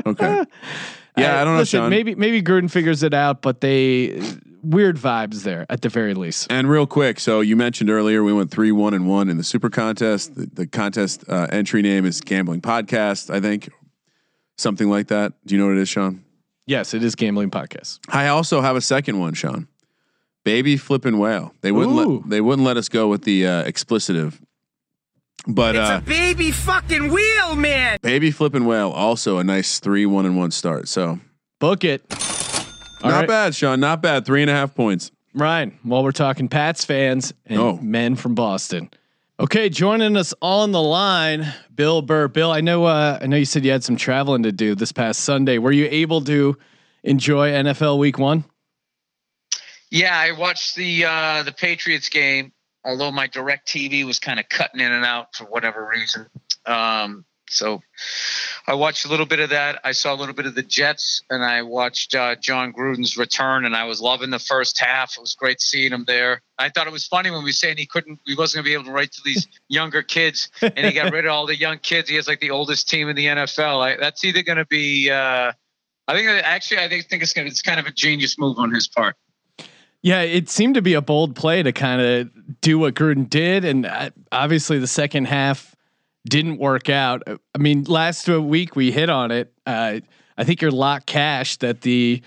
[0.07, 0.45] okay.
[1.19, 1.89] Yeah, I don't know, listen, Sean.
[1.89, 4.21] Maybe maybe Gruden figures it out, but they
[4.63, 6.53] weird vibes there at the very least.
[6.53, 9.43] And real quick, so you mentioned earlier we went three one and one in the
[9.43, 10.35] Super Contest.
[10.35, 13.71] The, the contest uh, entry name is Gambling Podcast, I think,
[14.59, 15.33] something like that.
[15.47, 16.23] Do you know what it is, Sean?
[16.67, 18.01] Yes, it is gambling podcast.
[18.09, 19.69] I also have a second one, Sean.
[20.47, 21.53] Baby flipping whale.
[21.61, 22.19] They wouldn't Ooh.
[22.21, 24.41] let they wouldn't let us go with the uh, explicitive.
[25.49, 27.99] But it's uh, baby fucking wheel, man.
[28.01, 30.87] baby flipping whale also a nice three one and one start.
[30.87, 31.19] So
[31.59, 32.03] Book it.
[33.03, 33.29] All not right.
[33.29, 33.81] bad, Sean.
[33.81, 34.25] Not bad.
[34.25, 35.11] Three and a half points.
[35.35, 37.79] Ryan, while we're talking Pats fans and Oh.
[37.83, 38.89] men from Boston.
[39.41, 42.29] Okay, joining us on the line, Bill Burr.
[42.29, 44.93] Bill, I know uh, I know you said you had some traveling to do this
[44.93, 45.59] past Sunday.
[45.59, 46.57] Were you able to
[47.03, 48.45] enjoy NFL week 1?
[49.91, 52.53] Yeah, I watched the uh, the Patriots game.
[52.85, 56.27] Although my DirecTV was kind of cutting in and out for whatever reason.
[56.67, 57.81] Um, so
[58.67, 59.81] I watched a little bit of that.
[59.85, 63.65] I saw a little bit of the Jets, and I watched uh, Jon Gruden's return,
[63.65, 65.17] and I was loving the first half.
[65.17, 66.43] It was great seeing him there.
[66.59, 68.69] I thought it was funny when we were saying he couldn't, he wasn't going to
[68.71, 71.57] be able to write to these younger kids, and he got rid of all the
[71.57, 72.09] young kids.
[72.09, 73.81] He has like the oldest team in the NFL.
[73.81, 75.11] I, that's either going to be.
[75.11, 75.53] Uh,
[76.09, 77.51] I think actually, I think, think it's going to.
[77.51, 79.17] It's kind of a genius move on his part.
[80.03, 83.65] Yeah, it seemed to be a bold play to kind of do what Gruden did,
[83.65, 85.75] and uh, obviously the second half
[86.29, 87.23] didn't work out.
[87.27, 89.53] I mean, last week we hit on it.
[89.65, 90.01] Uh,
[90.39, 92.23] I think you're locked cash that the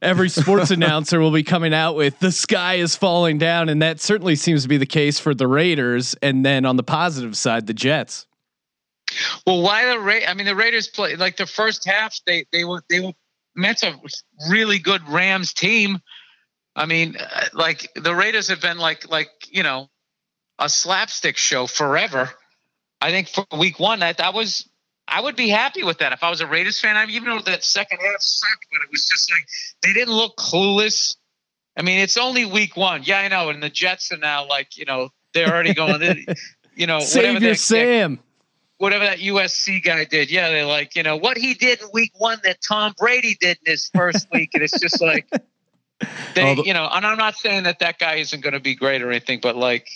[0.00, 4.00] every sports announcer will be coming out with the sky is falling down, and that
[4.00, 6.14] certainly seems to be the case for the Raiders.
[6.22, 8.26] And then on the positive side, the Jets.
[9.46, 12.18] Well, why the Ra- I mean, the Raiders play like the first half.
[12.26, 13.12] They they were they were
[13.54, 13.94] Mets a
[14.48, 15.98] really good Rams team.
[16.74, 19.88] I mean, uh, like the Raiders have been like like you know
[20.58, 22.30] a slapstick show forever.
[23.00, 24.68] I think for week one, that that was
[25.08, 26.96] I would be happy with that if I was a Raiders fan.
[26.96, 29.46] I mean, even though that second half sucked, but it was just like
[29.82, 31.16] they didn't look clueless.
[31.76, 33.02] I mean, it's only week one.
[33.04, 33.48] Yeah, I know.
[33.50, 36.00] And the Jets are now like you know they're already going.
[36.74, 38.18] you know, whatever Savior that- Sam.
[38.78, 40.30] whatever that USC guy did.
[40.30, 43.58] Yeah, they're like, you know, what he did in week one that Tom Brady did
[43.66, 44.50] in his first week.
[44.54, 45.28] And it's just like,
[46.34, 48.74] they, Although- you know, and I'm not saying that that guy isn't going to be
[48.74, 49.88] great or anything, but like,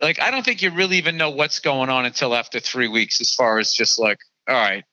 [0.00, 3.20] like, I don't think you really even know what's going on until after three weeks,
[3.20, 4.84] as far as just like, all right.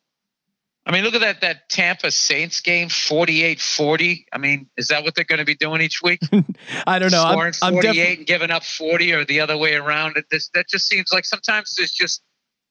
[0.86, 4.26] I mean, look at that, that Tampa Saints game, 48 40.
[4.34, 6.22] I mean, is that what they're going to be doing each week?
[6.88, 7.24] I don't know.
[7.24, 8.15] I'm, scoring I'm 48 definitely.
[8.15, 10.17] and giving up 40 or the other way around.
[10.17, 12.24] It this that just seems like sometimes there's just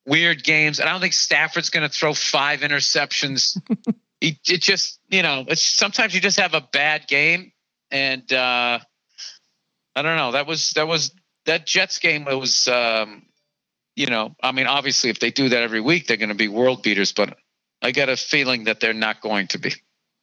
[0.07, 0.81] weird games.
[0.81, 3.61] And I don't think Stafford's going to throw five interceptions.
[4.21, 7.53] it, it just, you know, it's sometimes you just have a bad game
[7.91, 8.79] and uh
[9.97, 10.33] I don't know.
[10.33, 11.13] That was that was
[11.47, 13.23] that Jets game was um
[13.97, 16.49] you know, I mean obviously if they do that every week they're going to be
[16.49, 17.37] world beaters, but
[17.83, 19.75] I got a feeling that they're not going to be.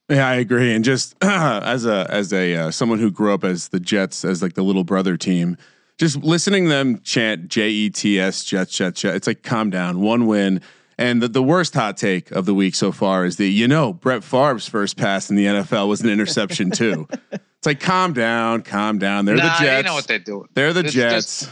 [0.10, 0.74] Yeah, I agree.
[0.74, 4.42] And just as a as a uh, someone who grew up as the Jets as
[4.42, 5.58] like the little brother team,
[5.98, 9.16] just listening them chant J E T S Jets Jets Jets.
[9.16, 10.62] It's like calm down, one win.
[11.00, 13.94] And the, the worst hot take of the week so far is the you know
[13.94, 17.08] Brett Favre's first pass in the NFL was an interception too.
[17.60, 19.26] It's like calm down, calm down.
[19.26, 19.82] They're nah, the Jets.
[19.82, 20.48] they know what they're doing.
[20.54, 21.40] They're the It's Jets.
[21.42, 21.52] just-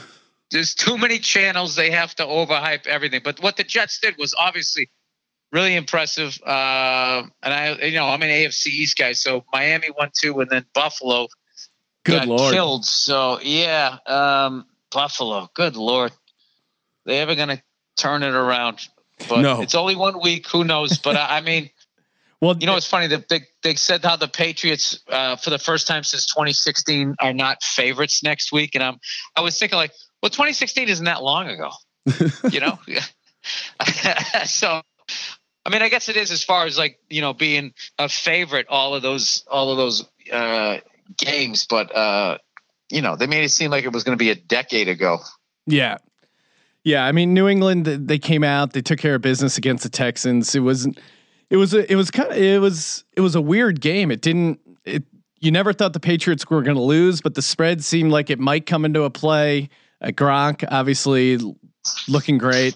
[0.52, 1.76] there's too many channels.
[1.76, 3.22] They have to overhype everything.
[3.24, 4.92] But what the Jets did was obviously
[5.52, 6.40] really impressive.
[6.46, 10.50] Uh, and I, you know, I'm an AFC East guy, so Miami won two, and
[10.50, 11.28] then Buffalo
[12.04, 12.54] Good got lord.
[12.54, 12.86] killed.
[12.86, 15.50] So yeah, um, Buffalo.
[15.56, 16.12] Good lord,
[17.08, 17.62] they ever gonna
[17.98, 18.88] turn it around?
[19.28, 19.62] But No.
[19.62, 20.48] it's only one week.
[20.50, 20.98] Who knows?
[21.00, 21.70] But I, I mean.
[22.42, 25.58] Well, You know, it's funny that they, they said how the Patriots, uh, for the
[25.58, 29.00] first time since 2016, are not favorites next week, and I'm
[29.38, 31.72] I was thinking like, well, 2016 isn't that long ago,
[32.52, 32.78] you know.
[34.46, 34.82] so,
[35.66, 38.68] I mean, I guess it is as far as like you know being a favorite
[38.70, 40.80] all of those all of those uh,
[41.18, 42.38] games, but uh,
[42.92, 45.20] you know they made it seem like it was going to be a decade ago.
[45.66, 45.98] Yeah.
[46.86, 49.90] Yeah, I mean New England they came out, they took care of business against the
[49.90, 50.56] Texans.
[50.56, 50.88] It was
[51.50, 54.12] it was a, it was kind of it was it was a weird game.
[54.12, 55.04] It didn't it
[55.42, 58.40] you never thought the Patriots were going to lose, but the spread seemed like it
[58.40, 59.70] might come into a play.
[60.00, 61.40] Uh, Gronk obviously
[62.08, 62.76] looking great.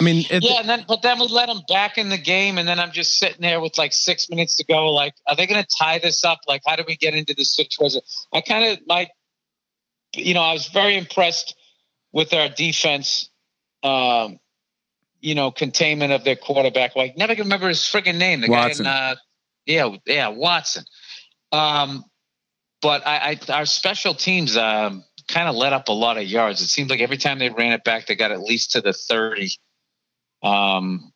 [0.00, 2.56] I mean, it, Yeah, and then but then we let them back in the game,
[2.56, 4.92] and then I'm just sitting there with like six minutes to go.
[4.92, 6.38] Like, are they going to tie this up?
[6.48, 8.00] Like, how do we get into this situation?
[8.32, 9.10] I kind of like,
[10.14, 11.54] you know, I was very impressed
[12.12, 13.30] with our defense.
[13.82, 14.38] Um,
[15.22, 16.96] you know, containment of their quarterback.
[16.96, 18.40] Like, never can remember his freaking name.
[18.40, 18.84] The Watson.
[18.84, 19.16] guy in, uh,
[19.66, 20.84] yeah, yeah, Watson.
[21.52, 22.04] Um,
[22.80, 26.60] but I, I, our special teams, um, kind of let up a lot of yards.
[26.60, 28.92] It seems like every time they ran it back, they got at least to the
[28.92, 29.50] 30.
[30.42, 31.12] Um,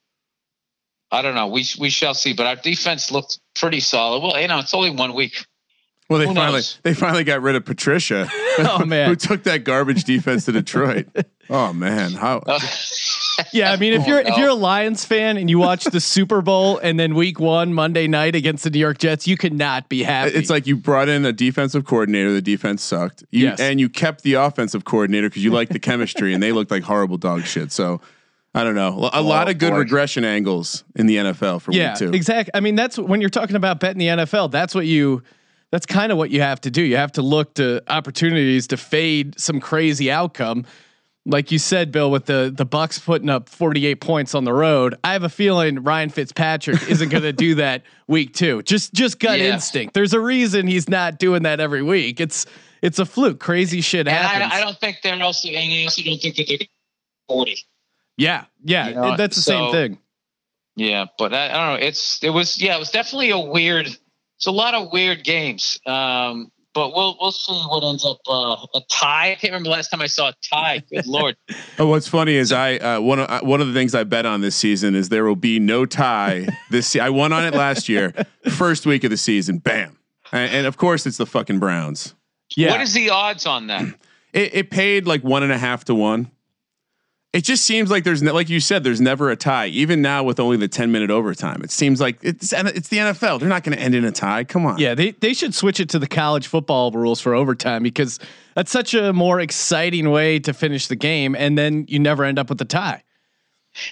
[1.10, 1.48] I don't know.
[1.48, 2.32] We we shall see.
[2.32, 4.22] But our defense looked pretty solid.
[4.22, 5.44] Well, you know, it's only one week.
[6.14, 6.78] Well, they Who finally knows?
[6.82, 8.30] they finally got rid of Patricia.
[8.56, 9.08] Oh, man.
[9.10, 11.08] who took that garbage defense to Detroit?
[11.50, 12.38] Oh man, how?
[12.46, 12.60] Uh,
[13.52, 14.36] yeah, I mean, if Oh, you're if no.
[14.36, 18.06] you're a Lions fan and you watch the Super Bowl and then Week One Monday
[18.06, 20.30] night against the New York Jets, you could not be happy.
[20.36, 22.32] It's like you brought in a defensive coordinator.
[22.32, 23.24] The defense sucked.
[23.32, 23.58] You, Yes.
[23.60, 26.84] and you kept the offensive coordinator because you liked the chemistry, and they looked like
[26.84, 27.72] horrible dog shit.
[27.72, 28.00] So
[28.54, 29.02] I don't know.
[29.12, 29.78] A oh, lot of good boy.
[29.78, 32.12] regression angles in the NFL for yeah, week two.
[32.12, 32.52] exactly.
[32.54, 34.52] I mean, that's when you're talking about betting the NFL.
[34.52, 35.24] That's what you.
[35.74, 36.82] That's kind of what you have to do.
[36.82, 40.66] You have to look to opportunities to fade some crazy outcome.
[41.26, 44.94] Like you said, Bill, with the the Bucks putting up 48 points on the road,
[45.02, 48.62] I have a feeling Ryan Fitzpatrick isn't going to do that week two.
[48.62, 49.52] Just just gut Yeah.
[49.54, 49.94] instinct.
[49.94, 52.20] There's a reason he's not doing that every week.
[52.20, 52.46] It's
[52.80, 53.40] it's a fluke.
[53.40, 54.52] Crazy shit And happens.
[54.52, 56.68] I, I don't think they're also, and I also don't think that they're
[57.26, 57.56] 40.
[58.16, 59.98] yeah, yeah, You know, that's the same thing.
[60.76, 61.86] Yeah, but I, I don't know.
[61.88, 63.88] It's it was yeah, it was definitely a weird.
[64.44, 65.80] It's a lot of weird games.
[65.86, 69.30] Um, but we'll we'll see what ends up uh, a tie.
[69.30, 70.82] I can't remember the last time I saw a tie.
[70.90, 71.36] Good lord.
[71.78, 74.26] Oh, what's funny is I uh, one of uh, one of the things I bet
[74.26, 76.46] on this season is there will be no tie.
[76.70, 78.12] This se- I won on it last year,
[78.50, 79.96] first week of the season, bam,
[80.30, 82.14] and, and of course it's the fucking Browns.
[82.54, 83.82] Yeah, What is the odds on that?
[84.34, 86.28] It, it paid like one and a half to one.
[87.34, 89.66] It just seems like there's ne- like you said, there's never a tie.
[89.66, 93.40] Even now with only the ten minute overtime, it seems like it's it's the NFL.
[93.40, 94.44] They're not going to end in a tie.
[94.44, 94.78] Come on.
[94.78, 98.20] Yeah, they they should switch it to the college football rules for overtime because
[98.54, 102.38] that's such a more exciting way to finish the game, and then you never end
[102.38, 103.02] up with a tie.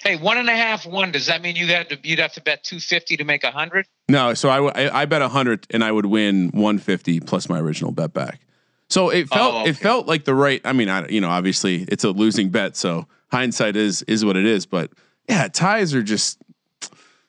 [0.03, 1.11] Hey, one and a half one.
[1.11, 3.51] Does that mean you had to you'd have to bet two fifty to make a
[3.51, 3.85] hundred?
[4.07, 7.19] No, so I, w- I I bet a hundred and I would win one fifty
[7.19, 8.39] plus my original bet back.
[8.89, 10.61] So it felt Oh, it felt like the right.
[10.63, 14.37] I mean, I you know obviously it's a losing bet, so hindsight is is what
[14.37, 14.65] it is.
[14.65, 14.91] But
[15.27, 16.37] yeah, ties are just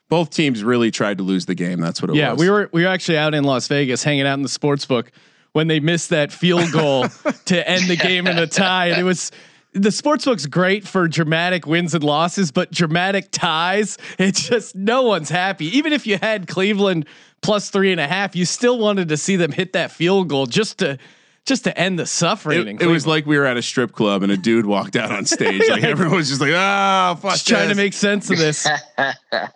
[0.08, 1.80] both teams really tried to lose the game.
[1.80, 2.40] That's what it Yeah, was.
[2.40, 4.84] Yeah, we were we were actually out in Las Vegas hanging out in the sports
[4.86, 5.10] book
[5.52, 7.06] when they missed that field goal
[7.46, 9.32] to end the game in a tie, and it was.
[9.76, 15.02] The sports book's great for dramatic wins and losses, but dramatic ties, it's just no
[15.02, 15.66] one's happy.
[15.76, 17.06] Even if you had Cleveland
[17.42, 20.46] plus three and a half, you still wanted to see them hit that field goal
[20.46, 20.96] just to
[21.44, 22.66] just to end the suffering.
[22.68, 25.12] It, it was like we were at a strip club and a dude walked out
[25.12, 25.62] on stage.
[25.68, 27.32] Like everyone was just like, ah, fuck.
[27.32, 28.66] just trying to make sense of this.
[28.98, 29.48] All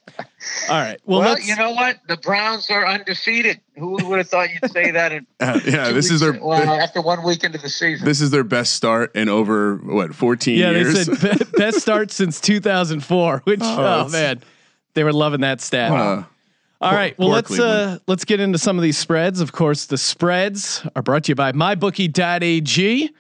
[0.71, 0.99] right.
[1.05, 1.99] Well, Well, you know what?
[2.09, 3.61] The Browns are undefeated.
[3.77, 5.13] Who would have thought you'd say that?
[5.13, 8.05] In Uh, yeah, this is weeks- their well after one week into the season.
[8.07, 11.09] this is their best start in over what fourteen yeah, years.
[11.09, 13.43] Yeah, they said be- best start since 2004.
[13.45, 14.43] Which Oh, oh, man,
[14.95, 15.93] they were loving that stat.
[15.93, 16.23] Uh,
[16.81, 17.19] All right.
[17.19, 19.41] Well, let's uh, let's get into some of these spreads.
[19.41, 23.11] Of course, the spreads are brought to you by mybookie.ag,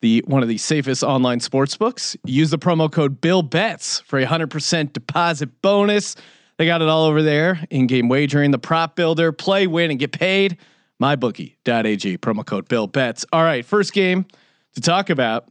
[0.00, 2.16] the one of the safest online sports books.
[2.24, 6.16] Use the promo code Bill Bets for a hundred percent deposit bonus.
[6.56, 7.64] They got it all over there.
[7.70, 10.58] In-game wagering, the prop builder, play, win, and get paid.
[11.00, 13.24] mybookie.ag promo code Bill Bets.
[13.32, 14.26] All right, first game
[14.74, 15.48] to talk about.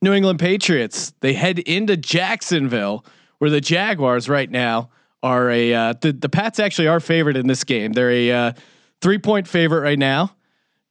[0.00, 1.12] New England Patriots.
[1.20, 3.04] They head into Jacksonville,
[3.38, 4.90] where the Jaguars right now
[5.22, 7.92] are a uh, the the Pats actually are favored in this game.
[7.92, 8.52] They're a uh,
[9.00, 10.34] three point favorite right now.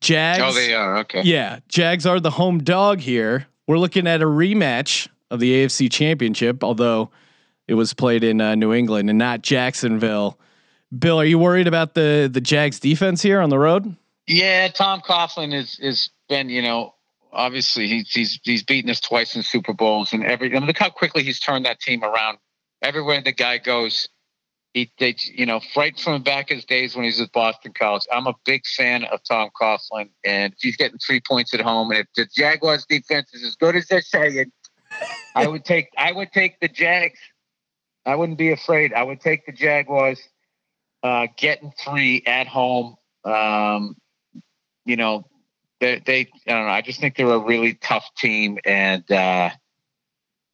[0.02, 0.42] Jags.
[0.44, 1.22] oh, they are okay.
[1.24, 3.48] Yeah, Jags are the home dog here.
[3.68, 7.12] We're looking at a rematch of the AFC Championship, although
[7.68, 10.40] it was played in uh, New England and not Jacksonville.
[10.98, 13.96] Bill, are you worried about the the Jags defense here on the road?
[14.28, 16.96] Yeah, Tom Coughlin is is been you know
[17.32, 20.50] obviously he's he's he's beaten us twice in Super Bowls and every.
[20.56, 22.38] I mean, look how quickly he's turned that team around.
[22.82, 24.10] Everywhere the guy goes,
[24.74, 28.04] he they you know right from back his days when he was at Boston College.
[28.12, 31.92] I'm a big fan of Tom Coughlin, and he's getting three points at home.
[31.92, 34.52] And if the Jaguars defense is as good as they're saying,
[35.36, 37.20] I would take I would take the Jags.
[38.06, 38.94] I wouldn't be afraid.
[38.94, 40.20] I would take the Jaguars
[41.04, 42.96] uh, getting three at home.
[43.24, 43.96] Um,
[44.86, 45.26] you know,
[45.80, 46.72] they, they, I don't know.
[46.72, 49.52] I just think they're a really tough team, and uh,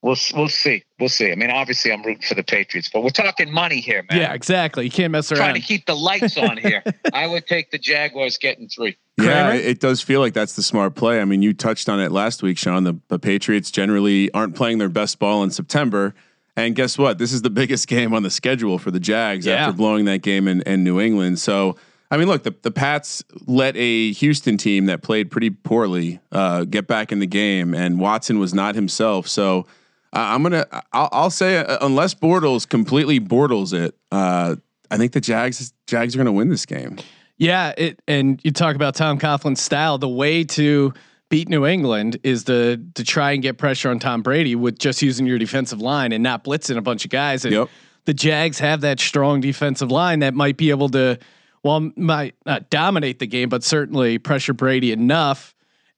[0.07, 1.31] we'll we'll see, we'll see.
[1.31, 4.19] I mean, obviously, I'm rooting for the Patriots, but we're talking money here, man.
[4.19, 4.85] Yeah, exactly.
[4.85, 5.39] You can't mess around.
[5.39, 6.81] trying to keep the lights on here.
[7.13, 8.97] I would take the Jaguars getting three.
[9.19, 11.21] Yeah, it it does feel like that's the smart play.
[11.21, 12.83] I mean, you touched on it last week, Sean.
[12.85, 16.15] The, the Patriots generally aren't playing their best ball in September.
[16.55, 17.17] And guess what?
[17.19, 19.55] This is the biggest game on the schedule for the Jags Yeah.
[19.67, 21.37] after blowing that game in, in New England.
[21.37, 21.75] So,
[22.09, 26.63] I mean, look, the, the Pats let a Houston team that played pretty poorly uh,
[26.63, 29.27] get back in the game, and Watson was not himself.
[29.27, 29.67] So,
[30.13, 34.55] I'm gonna, I'll, I'll say, uh, unless Bortles completely Bortles it, uh,
[34.89, 36.97] I think the Jags Jags are gonna win this game.
[37.37, 39.97] Yeah, it and you talk about Tom Coughlin's style.
[39.97, 40.93] The way to
[41.29, 45.01] beat New England is to to try and get pressure on Tom Brady with just
[45.01, 47.43] using your defensive line and not blitzing a bunch of guys.
[47.45, 47.69] And Yep.
[48.05, 51.19] the Jags have that strong defensive line that might be able to,
[51.63, 55.53] well, might not dominate the game, but certainly pressure Brady enough.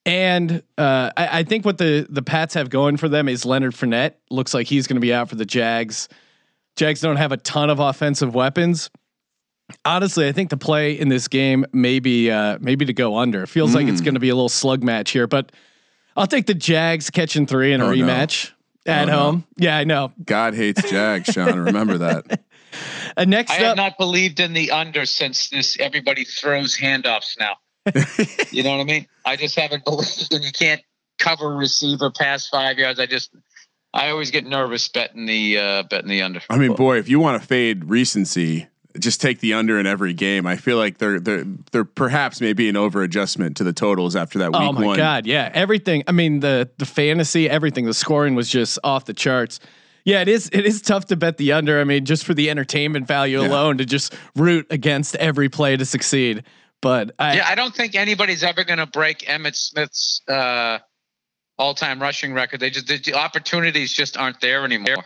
[0.09, 3.73] And uh, I, I think what the the Pats have going for them is Leonard
[3.73, 6.09] Fournette looks like he's going to be out for the Jags.
[6.75, 8.89] Jags don't have a ton of offensive weapons.
[9.85, 13.43] Honestly, I think the play in this game maybe uh, maybe to go under.
[13.43, 15.51] It feels like it's going to be a little slug match here, but
[16.17, 18.03] I'll take the Jags catching three in a Oh, no.
[18.03, 18.49] rematch
[18.87, 19.17] at Oh, no.
[19.19, 19.43] home.
[19.57, 20.11] Yeah, I know.
[20.25, 21.59] God hates Jags, Sean.
[21.59, 22.41] Remember that.
[23.17, 27.37] Uh, next I up, have not believed in the under since this everybody throws handoffs
[27.39, 27.57] now.
[28.51, 29.07] you know what I mean?
[29.25, 30.81] I just haven't believed and you can't
[31.17, 32.99] cover a receiver past five yards.
[32.99, 33.31] I just
[33.93, 36.41] I always get nervous betting the uh betting the under.
[36.49, 40.13] I mean, boy, if you want to fade recency, just take the under in every
[40.13, 40.45] game.
[40.47, 44.15] I feel like there there there perhaps may be an over adjustment to the totals
[44.15, 44.97] after that week oh my one.
[44.97, 46.03] god, yeah, everything.
[46.07, 47.85] I mean the the fantasy, everything.
[47.85, 49.59] The scoring was just off the charts.
[50.05, 50.49] Yeah, it is.
[50.53, 51.79] It is tough to bet the under.
[51.79, 53.47] I mean, just for the entertainment value Yeah.
[53.49, 56.43] alone, to just root against every play to succeed.
[56.81, 60.79] But I, Yeah, I don't think anybody's ever going to break Emmitt Smith's uh,
[61.57, 62.59] all-time rushing record.
[62.59, 65.05] They just the, the opportunities just aren't there anymore.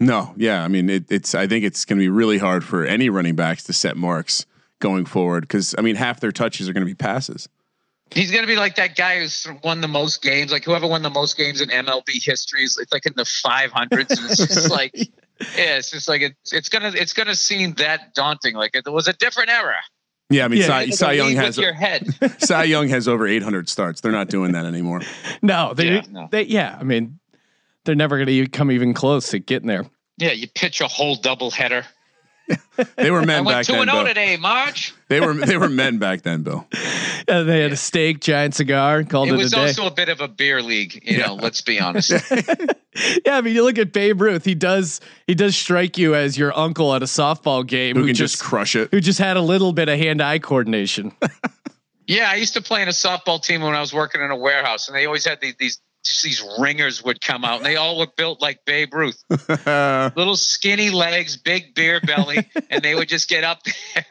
[0.00, 1.34] No, yeah, I mean it, it's.
[1.34, 4.44] I think it's going to be really hard for any running backs to set marks
[4.80, 7.48] going forward because I mean half their touches are going to be passes.
[8.10, 11.02] He's going to be like that guy who's won the most games, like whoever won
[11.02, 12.62] the most games in MLB history.
[12.62, 13.90] is It's like in the 500s.
[13.90, 14.94] And it's just like,
[15.56, 18.54] yeah, it's just like it's it's gonna it's gonna seem that daunting.
[18.54, 19.76] Like it was a different era.
[20.34, 22.08] Yeah, I mean Yeah, Cy, Cy Young has your head.
[22.38, 24.00] Cy Young has over 800 starts.
[24.00, 25.00] They're not doing that anymore.
[25.42, 26.28] no, they, Yeah, no.
[26.30, 26.76] they, yeah.
[26.78, 27.18] I mean,
[27.84, 29.86] they're never going to come even close to getting there.
[30.18, 31.84] Yeah, you pitch a whole double header.
[32.96, 33.82] They were I men went back two then.
[33.82, 34.92] and zero today, March.
[35.08, 36.66] They were they were men back then, Bill.
[37.26, 39.62] They had a steak, giant cigar, called It it, was a day.
[39.68, 41.00] also a bit of a beer league.
[41.04, 42.10] You know, let's be honest.
[43.24, 44.44] yeah, I mean, you look at Babe Ruth.
[44.44, 48.14] He does he does strike you as your uncle at a softball game Who can
[48.14, 48.88] just, just crush it?
[48.90, 51.12] who just had a little bit of hand eye coordination.
[52.06, 54.36] Yeah, I used to play in a softball team when I was working in a
[54.36, 55.80] warehouse, and they always had these these
[56.22, 60.90] these ringers would come out, and they all were built like Babe Ruth, little skinny
[60.90, 64.04] legs, big beer belly, and they would just get up there,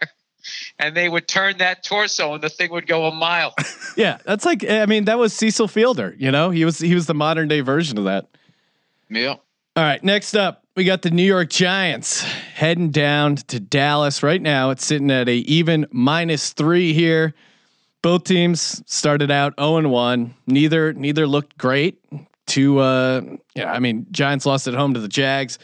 [0.79, 3.53] and they would turn that torso, and the thing would go a mile.
[3.97, 6.15] yeah, that's like I mean, that was Cecil Fielder.
[6.17, 8.27] You know, he was he was the modern day version of that.
[9.09, 9.35] Yeah.
[9.75, 14.41] All right, next up, we got the New York Giants heading down to Dallas right
[14.41, 14.69] now.
[14.69, 17.33] It's sitting at a even minus three here.
[18.03, 20.33] Both teams started out 0 and 1.
[20.45, 21.99] Neither neither looked great.
[22.47, 23.21] To uh
[23.55, 25.57] yeah, I mean, Giants lost at home to the Jags.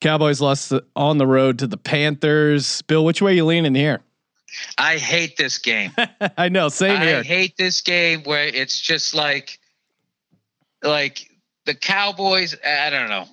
[0.00, 2.82] Cowboys lost on the road to the Panthers.
[2.82, 4.02] Bill, which way you leaning here?
[4.76, 5.92] I hate this game.
[6.36, 7.18] I know, same I here.
[7.18, 9.58] I hate this game where it's just like,
[10.82, 11.30] like
[11.64, 12.56] the Cowboys.
[12.66, 13.26] I don't know.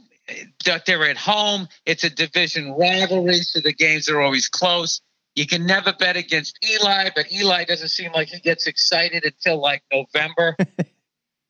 [0.86, 1.68] They're at home.
[1.86, 5.02] It's a division rivalry, so the games are always close.
[5.36, 9.62] You can never bet against Eli, but Eli doesn't seem like he gets excited until
[9.62, 10.58] like November.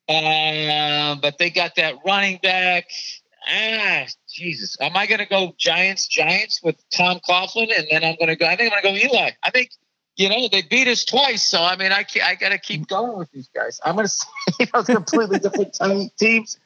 [0.08, 2.86] um, but they got that running back.
[3.48, 4.78] Ah, Jesus.
[4.80, 7.76] Am I going to go Giants, Giants with Tom Coughlin?
[7.76, 9.32] And then I'm going to go, I think I'm going to go Eli.
[9.44, 9.72] I think,
[10.15, 11.41] you know, they beat us twice.
[11.41, 13.80] So, I mean, I, I got to keep going with these guys.
[13.84, 14.28] I'm going to say,
[14.60, 15.76] you know, completely different
[16.20, 16.60] teams.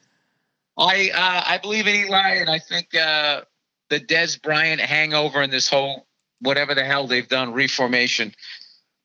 [0.77, 3.41] I, uh, I believe in Eli, and I think uh,
[3.89, 6.05] the Dez Bryant hangover and this whole
[6.41, 8.33] whatever the hell they've done reformation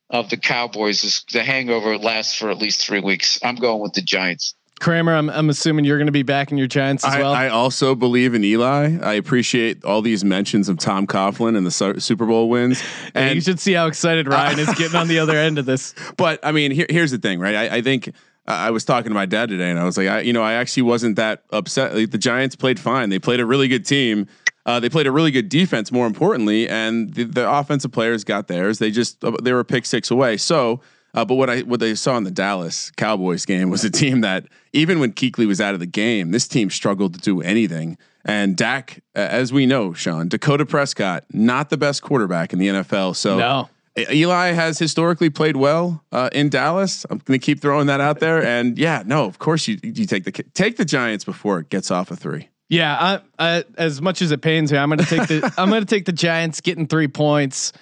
[0.08, 3.38] of the Cowboys is the hangover lasts for at least three weeks.
[3.42, 4.54] I'm going with the Giants.
[4.80, 7.32] Kramer, I'm I'm assuming you're going to be backing your Giants as I, well.
[7.32, 8.98] I also believe in Eli.
[9.02, 12.82] I appreciate all these mentions of Tom Coughlin and the Su- Super Bowl wins.
[13.14, 15.66] and And you should see how excited Ryan is getting on the other end of
[15.66, 15.94] this.
[16.16, 17.54] But I mean, here, here's the thing, right?
[17.54, 18.12] I, I think uh,
[18.46, 20.54] I was talking to my dad today, and I was like, I, you know, I
[20.54, 21.94] actually wasn't that upset.
[21.94, 23.10] Like, the Giants played fine.
[23.10, 24.26] They played a really good team.
[24.66, 28.46] Uh, they played a really good defense, more importantly, and the, the offensive players got
[28.46, 28.78] theirs.
[28.78, 30.36] They just uh, they were pick six away.
[30.36, 30.80] So,
[31.14, 34.20] uh, but what I what they saw in the Dallas Cowboys game was a team
[34.20, 37.96] that even when Kuechly was out of the game, this team struggled to do anything.
[38.24, 42.68] And Dak, uh, as we know, Sean Dakota Prescott, not the best quarterback in the
[42.68, 43.16] NFL.
[43.16, 43.38] So.
[43.38, 43.68] No.
[44.08, 47.04] Eli has historically played well uh, in Dallas.
[47.10, 48.42] I'm going to keep throwing that out there.
[48.42, 51.90] And yeah, no, of course you you take the take the Giants before it gets
[51.90, 52.48] off a three.
[52.70, 55.68] Yeah, I, I, as much as it pains me, I'm going to take the I'm
[55.68, 57.72] going to take the Giants getting three points.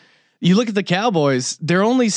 [0.40, 2.08] You look at the Cowboys; they're only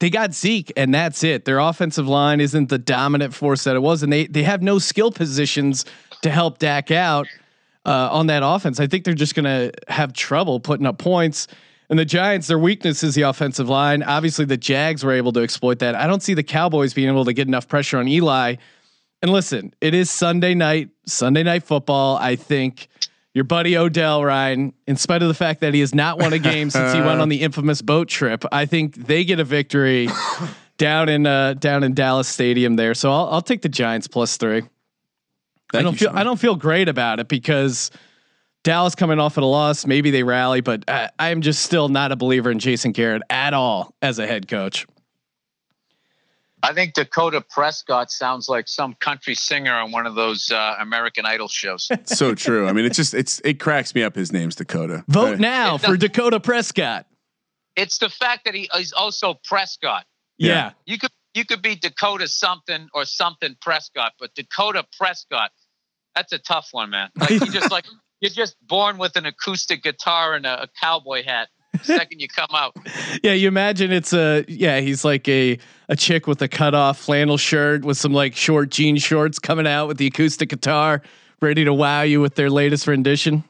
[0.00, 1.44] they got Zeke, and that's it.
[1.44, 4.78] Their offensive line isn't the dominant force that it was, and they they have no
[4.78, 5.84] skill positions
[6.22, 7.26] to help Dak out
[7.84, 8.80] uh, on that offense.
[8.80, 11.48] I think they're just going to have trouble putting up points.
[11.90, 14.04] And the Giants, their weakness is the offensive line.
[14.04, 15.96] Obviously, the Jags were able to exploit that.
[15.96, 18.56] I don't see the Cowboys being able to get enough pressure on Eli.
[19.22, 22.16] And listen, it is Sunday night, Sunday night football.
[22.16, 22.88] I think
[23.34, 26.38] your buddy Odell Ryan, in spite of the fact that he has not won a
[26.38, 30.08] game since he went on the infamous boat trip, I think they get a victory
[30.78, 32.94] down in uh, down in Dallas Stadium there.
[32.94, 34.62] So I'll, I'll take the Giants plus three.
[34.62, 34.70] Thank
[35.74, 36.18] I don't you, feel Sean.
[36.18, 37.90] I don't feel great about it because
[38.64, 41.88] Dallas coming off at a loss, maybe they rally, but I, I am just still
[41.88, 44.86] not a believer in Jason Garrett at all as a head coach.
[46.62, 51.24] I think Dakota Prescott sounds like some country singer on one of those uh, American
[51.26, 51.88] Idol shows.
[52.04, 52.66] so true.
[52.68, 54.14] I mean, it's just it's it cracks me up.
[54.14, 55.04] His name's Dakota.
[55.08, 55.38] Vote Right.
[55.40, 57.06] now It for Dakota Prescott.
[57.76, 60.04] it's the fact that he is also Prescott.
[60.38, 60.48] Yeah.
[60.48, 60.70] Yeah.
[60.86, 65.50] You could you could be Dakota something or something Prescott, but Dakota Prescott,
[66.14, 67.08] that's a tough one, man.
[67.16, 67.84] Like you just like
[68.20, 71.48] you're just born with an acoustic guitar and a, a cowboy hat.
[71.82, 72.76] Second you come out,
[73.22, 75.58] Yeah, you imagine it's a yeah, he's like a
[75.88, 79.66] a chick with a cut off flannel shirt with some like short jean shorts coming
[79.66, 81.02] out with the acoustic guitar,
[81.40, 83.44] ready to wow you with their latest rendition.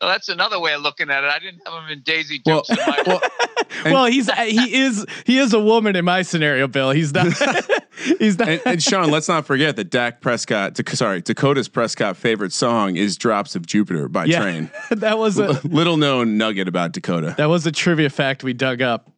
[0.00, 1.30] Well, that's another way of looking at it.
[1.32, 2.70] I didn't have him in Daisy Well, Dukes.
[2.70, 3.20] in my well,
[3.84, 6.90] And- well, he's uh, he is he is a woman in my scenario, Bill.
[6.92, 7.26] He's not
[8.18, 12.16] he's not and, and Sean, let's not forget that Dak Prescott, Dak- sorry, Dakota's Prescott
[12.16, 14.40] favorite song is "Drops of Jupiter" by yeah.
[14.40, 14.70] Train.
[14.90, 17.34] that was a Little known nugget about Dakota.
[17.38, 19.10] that was a trivia fact we dug up.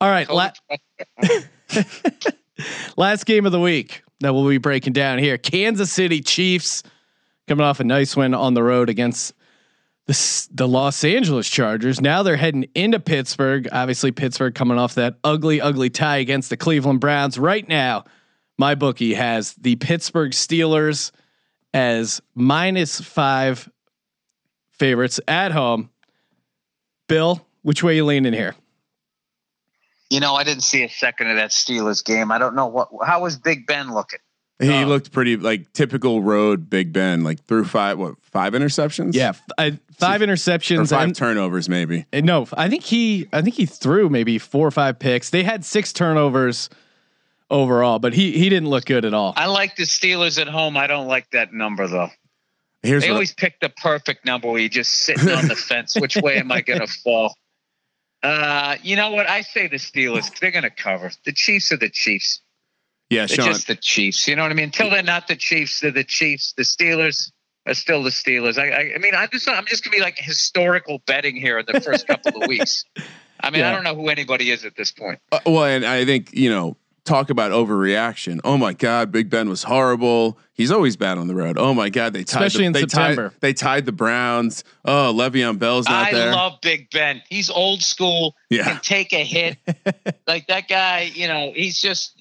[0.00, 0.50] All right, la-
[2.96, 5.38] last game of the week that we'll be breaking down here.
[5.38, 6.82] Kansas City Chiefs
[7.48, 9.32] coming off a nice win on the road against
[10.06, 12.00] the Los Angeles Chargers.
[12.00, 13.68] Now they're heading into Pittsburgh.
[13.72, 17.38] Obviously, Pittsburgh coming off that ugly, ugly tie against the Cleveland Browns.
[17.38, 18.04] Right now,
[18.56, 21.10] my bookie has the Pittsburgh Steelers
[21.74, 23.68] as minus five
[24.70, 25.90] favorites at home.
[27.08, 28.54] Bill, which way you leaning here?
[30.08, 32.30] You know, I didn't see a second of that Steelers game.
[32.30, 32.90] I don't know what.
[33.04, 34.20] How was Big Ben looking?
[34.58, 34.86] He Oh.
[34.86, 39.14] looked pretty like typical road Big Ben, like threw five what five interceptions?
[39.14, 40.88] Yeah, f- I, five or interceptions.
[40.90, 42.06] five and- turnovers maybe.
[42.12, 45.28] and no, I think he, I think he threw maybe four or five picks.
[45.28, 46.70] They had six turnovers
[47.50, 49.34] overall, but he he didn't look good at all.
[49.36, 50.76] I like the Steelers at home.
[50.78, 52.08] I don't like that number though.
[52.82, 55.96] Here's They what always pick the perfect number where you're just sitting on the fence.
[56.00, 57.36] Which way am I going to fall?
[58.22, 59.28] Uh, you know what?
[59.28, 60.36] I say the Steelers.
[60.38, 61.10] They're going to cover.
[61.24, 62.40] The Chiefs are the Chiefs.
[63.10, 63.46] Yeah, Sean.
[63.46, 64.26] just the Chiefs.
[64.28, 64.66] You know what I mean?
[64.66, 66.52] Until they're not the Chiefs, they're the Chiefs.
[66.56, 67.30] The Steelers
[67.66, 68.58] are still the Steelers.
[68.58, 71.58] I, I, I mean, I'm just, I'm just going to be like historical betting here
[71.58, 72.84] in the first couple of weeks.
[73.40, 73.70] I mean, Yeah.
[73.70, 75.20] I don't know who anybody is at this point.
[75.30, 76.76] Uh, well, and I think you know,
[77.06, 78.40] talk about overreaction.
[78.44, 80.38] Oh my God, Big Ben was horrible.
[80.52, 81.56] He's always bad on the road.
[81.58, 83.28] Oh my God, they tied Especially the, in they September.
[83.30, 84.64] Tied, they tied the Browns.
[84.84, 86.32] Oh, Le'Veon Bell's not I there.
[86.32, 87.22] love Big Ben.
[87.28, 88.34] He's old school.
[88.50, 88.64] Yeah.
[88.64, 89.56] Can take a hit.
[90.26, 92.14] like that guy, you know, he's just,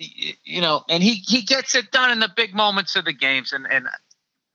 [0.43, 3.51] you know, and he he gets it done in the big moments of the games.
[3.53, 3.88] And and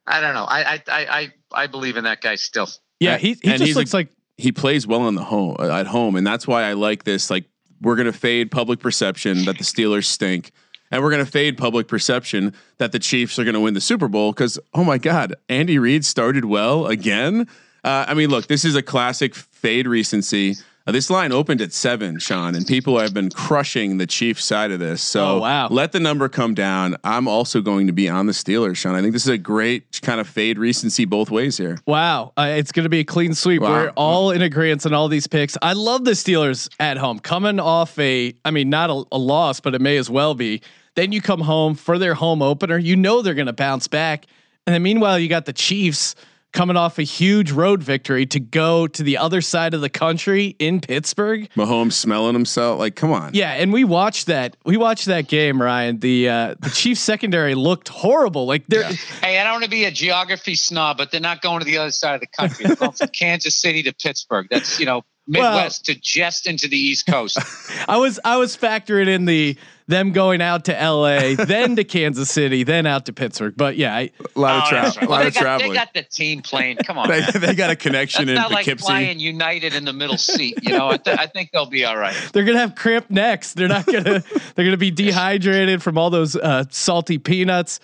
[0.06, 0.44] I don't know.
[0.44, 2.68] I I I I, I believe in that guy still.
[3.00, 5.56] yeah, he he and just he's looks a- like he plays well on the home
[5.58, 7.30] uh, at home, and that's why I like this.
[7.30, 7.44] Like
[7.80, 10.52] we're gonna fade public perception that the Steelers stink,
[10.90, 14.32] and we're gonna fade public perception that the Chiefs are gonna win the Super Bowl.
[14.32, 17.48] Because oh my God, Andy Reid started well again.
[17.82, 20.56] Uh, I mean, look, this is a classic fade recency.
[20.86, 24.70] Uh, this line opened at seven, Sean, and people have been crushing the Chiefs side
[24.70, 25.02] of this.
[25.02, 25.68] So Oh, wow.
[25.68, 26.96] let the number come down.
[27.04, 28.94] I'm also going to be on the Steelers, Sean.
[28.94, 31.78] I think this is a great kind of fade recency both ways here.
[31.86, 33.60] wow, uh, it's going to be a clean sweep.
[33.60, 33.72] Wow.
[33.72, 35.56] We're all in agreement on all these picks.
[35.60, 39.60] I love the Steelers at home, coming off a, I mean, not a, a loss,
[39.60, 40.62] but it may as well be.
[40.96, 42.78] Then you come home for their home opener.
[42.78, 44.26] You know they're going to bounce back,
[44.66, 46.14] and then meanwhile you got the Chiefs
[46.52, 50.56] coming off a huge road victory to go to the other side of the country
[50.58, 51.48] in Pittsburgh.
[51.56, 52.78] Mahomes smelling himself.
[52.78, 53.32] Like, come on.
[53.34, 54.56] Yeah, and we watched that.
[54.64, 55.98] We watched that game, Ryan.
[56.00, 58.46] The uh, the Chiefs secondary looked horrible.
[58.46, 61.60] Like they're Hey, I don't want to be a geography snob, but they're not going
[61.60, 62.66] to the other side of the country.
[62.66, 64.46] They're going from Kansas City to Pittsburgh.
[64.50, 67.38] That's you know Midwest to just into the East Coast.
[67.88, 69.56] I was I was factoring in the
[69.90, 73.54] them going out to L.A., then to Kansas City, then out to Pittsburgh.
[73.56, 74.84] But yeah, I, A lot of Oh, travel.
[74.90, 75.06] that's right.
[75.06, 75.70] A lot Well, of they, got, traveling.
[75.70, 76.76] they got the team plane.
[76.78, 79.92] Come on, They, they got a connection That's in not like flying United in the
[79.92, 80.58] middle seat.
[80.62, 82.16] You know, I, th- I think they'll be all right.
[82.32, 83.52] they're gonna have cramped necks.
[83.54, 84.22] They're not gonna
[84.54, 87.80] they're gonna be dehydrated from all those uh, salty peanuts.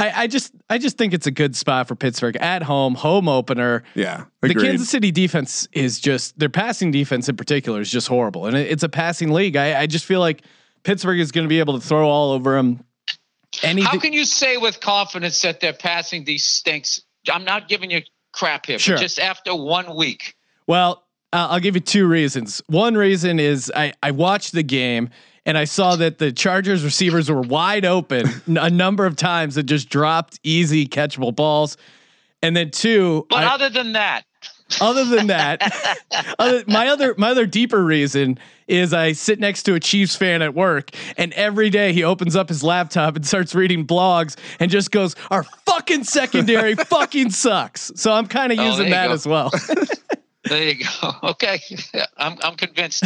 [0.00, 3.28] I, I just I just think it's a good spot for Pittsburgh at home, home
[3.28, 3.82] opener.
[3.96, 4.54] yeah, The.
[4.54, 8.70] Kansas City defense is just their passing defense in particular is just horrible, and it,
[8.70, 9.56] it's a passing league.
[9.56, 10.42] I, I just feel like
[10.82, 12.84] Pittsburgh is going to be able to throw all over them.
[13.62, 17.02] Anything, How can you say with confidence that they're passing these stinks?
[17.32, 18.02] I'm not giving you
[18.32, 18.76] crap here.
[18.76, 18.96] but Sure.
[18.96, 20.34] Just after one week.
[20.66, 22.62] well, Uh, I'll give you two reasons.
[22.68, 25.10] One reason is I, I watched the game
[25.44, 29.68] and I saw that the Chargers receivers were wide open a number of times and
[29.68, 31.76] just dropped easy catchable balls.
[32.42, 34.22] And then two, But I- other than that,
[34.80, 35.60] other than that,
[36.38, 40.42] other, my other my other deeper reason is I sit next to a Chiefs fan
[40.42, 44.70] at work, and every day he opens up his laptop and starts reading blogs and
[44.70, 49.12] just goes, "Our fucking secondary fucking sucks." So I'm kind of Oh, using that go.
[49.14, 49.50] as well.
[50.44, 51.12] there you go.
[51.30, 51.60] Okay,
[52.16, 53.04] I'm I'm convinced.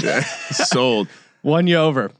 [0.50, 1.08] Sold.
[1.44, 2.10] Won you over.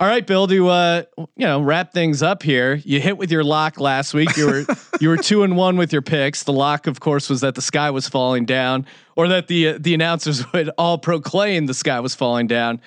[0.00, 0.48] All right, Bill.
[0.48, 2.74] To uh, you know, wrap things up here.
[2.84, 4.36] You hit with your lock last week.
[4.36, 4.66] You were
[5.00, 6.42] you were two and one with your picks.
[6.42, 9.78] The lock, of course, was that the sky was falling down, or that the uh,
[9.80, 12.80] the announcers would all proclaim the sky was falling down.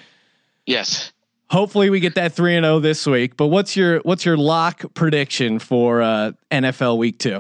[0.66, 1.14] Yes.
[1.50, 3.38] Hopefully, we get that three and zero this week.
[3.38, 7.40] But what's your what's your lock prediction for uh, NFL Week Two?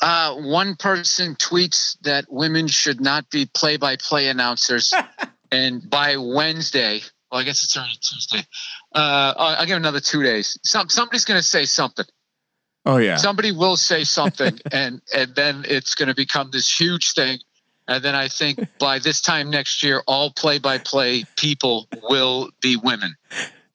[0.00, 4.92] Uh, one person tweets that women should not be play-by-play announcers,
[5.52, 7.02] and by Wednesday,
[7.32, 8.46] well, I guess it's already Tuesday.
[8.94, 10.58] Uh, I'll, I'll give another two days.
[10.64, 12.04] Some somebody's going to say something.
[12.84, 13.16] Oh yeah.
[13.16, 17.38] Somebody will say something, and and then it's going to become this huge thing.
[17.88, 23.16] And then I think by this time next year, all play-by-play people will be women.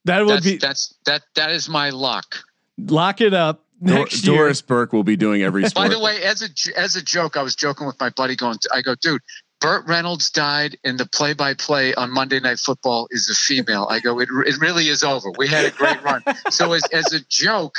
[0.05, 2.35] That would That's be that's that that is my luck.
[2.77, 4.37] lock it up Dor- next year.
[4.37, 5.87] Doris Burke will be doing every sport.
[5.87, 8.35] By the way, as a j- as a joke, I was joking with my buddy.
[8.35, 9.21] Going, I go, dude.
[9.59, 13.87] Burt Reynolds died, and the play-by-play on Monday Night Football is a female.
[13.89, 15.31] I go, it, it really is over.
[15.31, 16.23] We had a great run.
[16.49, 17.77] So as, as a joke,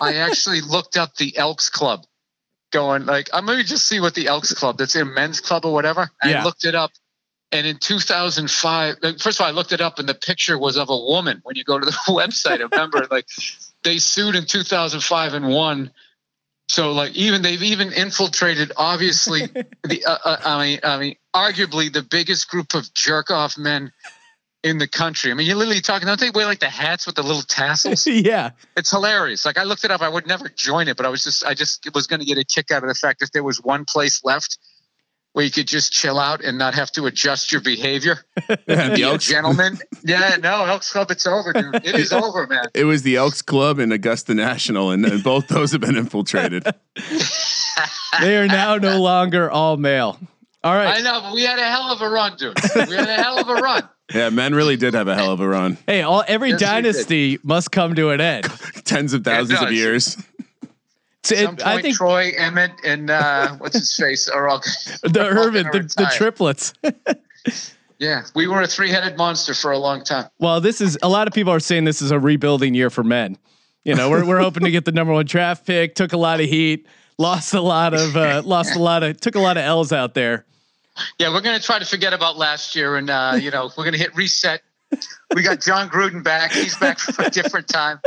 [0.00, 2.04] I actually looked up the Elks Club,
[2.72, 5.64] going like, I'm going to just see what the Elks Club, that's a men's club
[5.64, 6.10] or whatever.
[6.22, 6.44] I Yeah.
[6.44, 6.90] looked it up,
[7.52, 10.76] and in 2005, uh, first of all, I looked it up, and the picture was
[10.76, 11.40] of a woman.
[11.44, 13.26] When you go to the website, I remember like
[13.84, 15.92] they sued in 2005 and won.
[16.68, 19.42] So like even they've even infiltrated obviously
[19.82, 23.92] the uh, uh, I mean I mean arguably the biggest group of jerk off men
[24.62, 25.30] in the country.
[25.30, 28.06] I mean you're literally talking don't they wear like the hats with the little tassels?
[28.06, 29.44] yeah, it's hilarious.
[29.44, 31.54] Like I looked it up I would never join it but I was just I
[31.54, 33.84] just was going to get a kick out of the fact that there was one
[33.84, 34.58] place left
[35.34, 38.20] where you could just chill out and not have to adjust your behavior.
[38.66, 39.78] Yeah, the Be Elks, gentleman.
[40.04, 41.74] Yeah, no, Elks Club, it's over, dude.
[41.76, 42.66] It is over, man.
[42.74, 46.64] it was the Elks Club and Augusta National, and, and both those have been infiltrated.
[48.20, 50.18] they are now no longer all male.
[50.62, 50.98] All right.
[50.98, 52.58] I know, but we had a hell of a run, dude.
[52.88, 53.88] We had a hell of a run.
[54.14, 55.78] Yeah, men really did have a hell of a run.
[55.86, 58.46] Hey, all every Yes, dynasty must come to an end.
[58.84, 60.16] Tens of thousands of years.
[61.24, 64.58] Some point, I think Troy, Emmitt, and uh, what's his face are all.
[65.02, 66.74] the Irvin, the, the triplets.
[68.00, 70.28] Yeah, we were a three-headed monster for a long time.
[70.40, 73.04] well, this is a lot of people are saying this is a rebuilding year for
[73.04, 73.38] men.
[73.84, 75.94] You know, we're we're hoping to get the number one draft pick.
[75.94, 79.36] Took a lot of heat, lost a lot of uh, lost a lot of took
[79.36, 80.44] a lot of L's out there.
[81.18, 83.96] Yeah, we're gonna try to forget about last year, and uh, you know, we're gonna
[83.96, 84.62] hit reset.
[85.34, 86.52] We got Jon Gruden back.
[86.52, 88.00] He's back for a different time.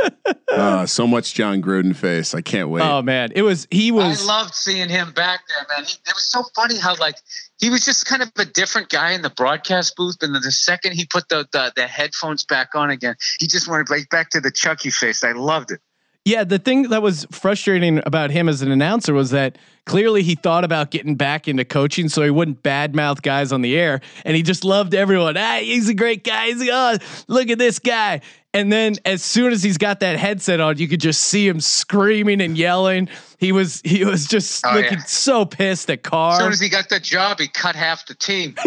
[0.50, 2.34] Uh, so much Jon Gruden face.
[2.34, 2.82] I can't wait.
[2.82, 5.84] Oh man, it was he was I loved seeing him back there, man.
[5.84, 7.16] He, it was so funny how like
[7.58, 10.52] he was just kind of a different guy in the broadcast booth, and then the
[10.52, 14.30] second he put the the, the headphones back on again, he just went right back
[14.30, 15.22] to the Chucky face.
[15.22, 15.80] I loved it.
[16.28, 19.56] Yeah, the thing that was frustrating about him as an announcer was that
[19.86, 23.78] clearly he thought about getting back into coaching so he wouldn't badmouth guys on the
[23.78, 24.02] air.
[24.26, 25.38] And he just loved everyone.
[25.38, 26.48] Ah, he's a great guy.
[26.48, 26.98] He's oh,
[27.28, 28.20] look at this guy.
[28.52, 31.60] And then as soon as he's got that headset on, you could just see him
[31.60, 33.08] screaming and yelling.
[33.38, 35.04] He was he was just Oh, looking yeah.
[35.04, 36.34] so pissed at Carl.
[36.34, 38.54] As soon as he got the job, he cut half the team.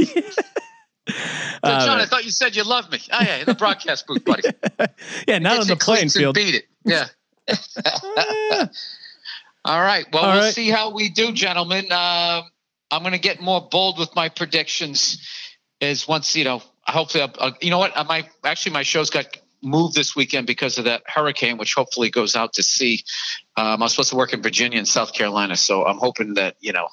[1.63, 2.99] Uh, Jon, I thought you said you loved me.
[3.11, 4.43] Oh yeah, in the broadcast booth, buddy.
[5.27, 6.35] yeah, not on the playing field.
[6.35, 6.65] Beat it.
[6.85, 7.07] Yeah.
[9.63, 10.05] All right.
[10.11, 10.53] Well, All we'll right.
[10.53, 11.91] see how we do, gentlemen.
[11.91, 12.43] Um
[12.91, 15.25] I'm going to get more bold with my predictions.
[15.79, 17.93] Is once you know, hopefully, I'll, I'll- you know what?
[18.07, 19.25] Might actually my show's got
[19.63, 23.03] moved this weekend because of that hurricane, which hopefully goes out to sea.
[23.55, 26.55] Um, I was supposed to work in Virginia and South Carolina, so I'm hoping that
[26.59, 26.87] you know,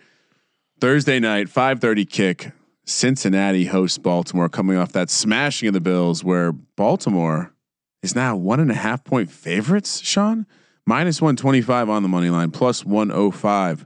[0.80, 2.52] Thursday night, 5:30 kick.
[2.90, 7.54] Cincinnati hosts Baltimore, coming off that smashing of the Bills, where Baltimore
[8.02, 10.00] is now one and a half point favorites.
[10.02, 10.46] Sean
[10.86, 13.86] minus 125 on the money line, plus 105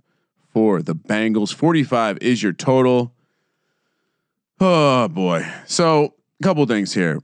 [0.54, 1.54] for the Bengals.
[1.54, 3.14] 45 is your total.
[4.60, 5.45] Oh boy.
[5.66, 7.20] So a couple things here.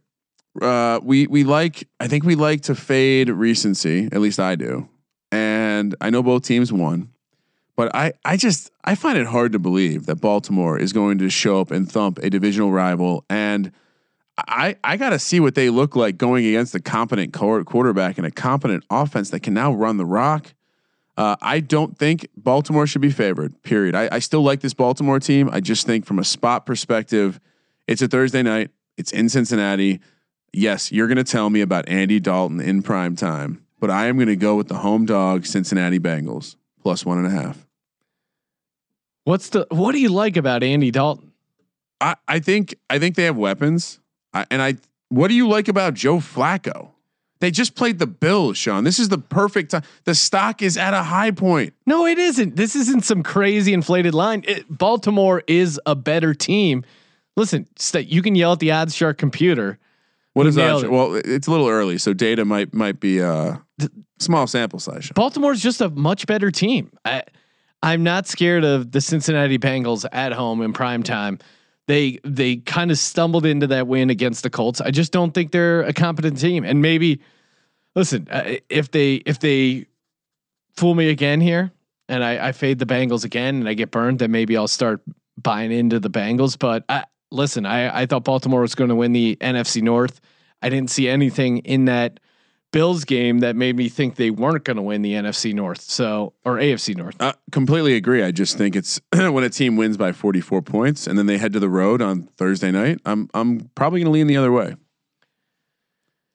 [0.62, 4.10] Uh, we we like I think we like to fade recency.
[4.12, 4.90] At least I do.
[5.32, 7.12] And I know both teams won,
[7.80, 11.30] but I I just I find it hard to believe that Baltimore is going to
[11.30, 13.24] show up and thump a divisional rival.
[13.30, 13.72] And
[14.38, 18.28] I I got to see what they look like going against a competent quarterback and
[18.28, 20.54] a competent offense that can now run the rock.
[21.16, 23.64] Uh, I don't think Baltimore should be favored.
[23.64, 23.96] Period.
[23.96, 25.50] I, I still like this Baltimore team.
[25.50, 27.40] I just think from a spot perspective,
[27.88, 28.72] it's a Thursday night.
[28.98, 30.02] It's in Cincinnati.
[30.52, 34.18] Yes, you're going to tell me about Andy Dalton in prime time, but I am
[34.18, 37.69] going to go with the home dog Cincinnati Bengals plus one and a half.
[39.24, 41.32] What's the what do you like about Andy Dalton?
[42.02, 44.00] I, I think I think they have weapons.
[44.34, 44.76] I, and I
[45.10, 46.90] what do you like about Joe Flacco?
[47.40, 48.84] They just played the Bills, Sean.
[48.84, 49.84] This is the perfect time.
[50.04, 51.74] The stock is at a high point.
[51.86, 52.58] No, it isn't.
[52.58, 54.44] This isn't some crazy inflated line.
[54.46, 56.84] It, Baltimore is a better team.
[57.38, 57.66] Listen,
[57.96, 59.80] you can yell at the odds shark computer.
[60.34, 60.84] What is that?
[60.84, 60.92] It.
[60.92, 63.58] Well, it's a little early, so data might might be a uh,
[64.20, 65.06] small sample size.
[65.06, 65.14] Sean.
[65.16, 66.92] Baltimore's just a much better team.
[67.06, 67.24] I,
[67.82, 71.40] I'm not scared of the Cincinnati Bengals at home in prime time.
[71.88, 74.82] They they kind of stumbled into that win against the Colts.
[74.82, 76.64] I just don't think they're a competent team.
[76.64, 77.22] And maybe
[77.96, 79.86] listen, uh, if they if they
[80.76, 81.72] fool me again here
[82.08, 85.02] and I, I fade the Bengals again and I get burned, then maybe I'll start
[85.38, 86.60] buying into the Bengals.
[86.60, 90.20] But I, listen, I I thought Baltimore was going to win the NFC North.
[90.62, 92.20] I didn't see anything in that
[92.72, 96.34] Bills game that made me think they weren't going to win the NFC North, so
[96.46, 97.16] or AFC North.
[97.20, 98.24] Uh, completely agree.
[98.24, 101.54] I just think it's when a team wins by 44 points and then they head
[101.54, 103.00] to the road on Thursday night.
[103.06, 104.76] I'm I'm probably going to lean the other way.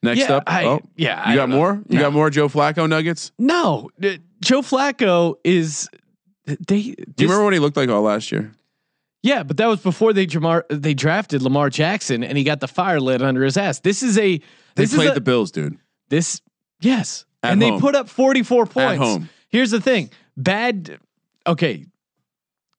[0.02, 1.82] Next yeah, up, I, oh, yeah, you got more?
[1.88, 2.02] You no.
[2.02, 3.32] got more Joe Flacco nuggets?
[3.38, 3.88] No,
[4.42, 5.88] Joe Flacco is.
[6.44, 6.56] They.
[6.82, 8.52] Do you remember what he looked like all last year?
[9.22, 12.68] Yeah, but that was before they Jamar they drafted Lamar Jackson and he got the
[12.68, 13.80] fire lit under his ass.
[13.80, 14.42] This is a.
[14.74, 15.78] This they played a, the Bills, dude.
[16.08, 16.40] This
[16.80, 17.74] yes, At and home.
[17.74, 18.78] they put up 44 points.
[18.78, 19.28] At home.
[19.48, 20.98] Here's the thing: bad.
[21.46, 21.86] Okay,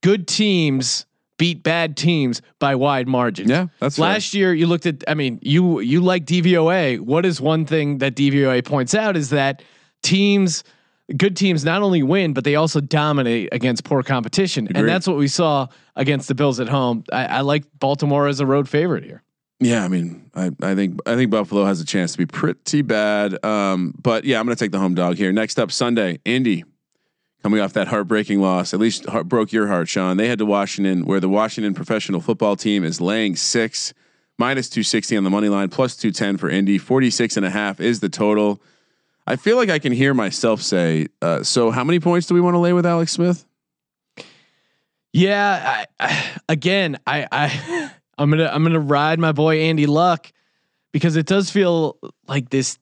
[0.02, 1.06] good teams
[1.38, 3.50] beat bad teams by wide margins.
[3.50, 4.54] Yeah, that's last year.
[4.54, 5.04] You looked at.
[5.08, 7.00] I mean, you you like DVOA.
[7.00, 9.62] What is one thing that DVOA points out is that
[10.04, 10.64] teams,
[11.18, 14.80] good teams, not only win but they also dominate against poor competition, Agreed.
[14.82, 17.04] and that's what we saw against the Bills at home.
[17.12, 19.22] I, I like Baltimore as a road favorite here.
[19.60, 22.82] Yeah, I mean, I, I think I think Buffalo has a chance to be pretty
[22.82, 23.44] bad.
[23.44, 25.32] Um, but yeah, I'm going to take the home dog here.
[25.32, 26.66] Next up, Sunday, Indy,
[27.42, 28.74] coming off that heartbreaking loss.
[28.74, 30.18] At least heart, broke your heart, Sean.
[30.18, 33.94] They head to Washington, where the Washington professional football team is laying six,
[34.38, 36.78] minus 260 on the money line, plus 210 for Indy.
[36.78, 38.62] 46 and a half is the total.
[39.26, 42.42] I feel like I can hear myself say, uh, "So, how many points do we
[42.42, 43.46] want to lay with Alex Smith?"
[45.14, 47.85] Yeah, I, I, again, I, I
[48.18, 50.32] I'm gonna I'm gonna ride my boy Andy Luck
[50.92, 51.98] because it does feel
[52.28, 52.78] like this.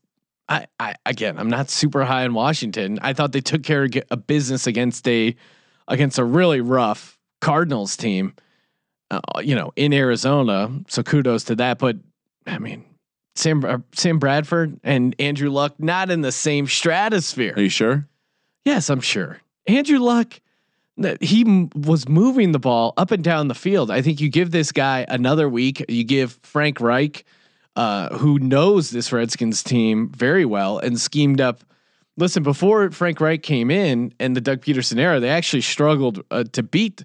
[0.49, 2.99] I, I again, I'm not super high in Washington.
[3.01, 5.35] I thought they took care of a business against a
[5.87, 8.35] against a really rough Cardinals team,
[9.09, 10.69] uh, you know, in Arizona.
[10.87, 11.79] So kudos to that.
[11.79, 11.97] But
[12.45, 12.85] I mean,
[13.35, 17.53] Sam uh, Sam Bradford and Andrew Luck not in the same stratosphere.
[17.55, 18.07] Are you sure?
[18.65, 19.39] Yes, I'm sure.
[19.65, 20.39] Andrew Luck
[21.21, 23.89] he m- was moving the ball up and down the field.
[23.89, 25.83] I think you give this guy another week.
[25.89, 27.25] You give Frank Reich
[27.75, 31.63] uh, who knows this Redskins team very well and schemed up.
[32.17, 36.43] Listen, before Frank Reich came in and the Doug Pederson era, they actually struggled uh,
[36.53, 37.03] to beat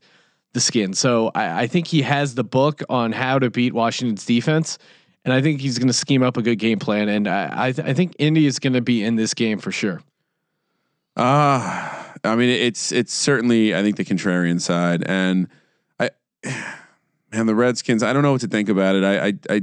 [0.53, 0.93] the skin.
[0.93, 4.79] So I, I think he has the book on how to beat Washington's defense.
[5.25, 7.09] And I think he's going to scheme up a good game plan.
[7.09, 9.73] And I, I, th- I think Indy is going to be in this game for
[9.73, 10.01] sure.
[11.17, 15.49] Ah, I mean, it's it's certainly I think the contrarian side, and
[15.99, 16.11] I,
[17.33, 18.03] man, the Redskins.
[18.03, 19.05] I don't know what to think about it.
[19.05, 19.63] I, I, I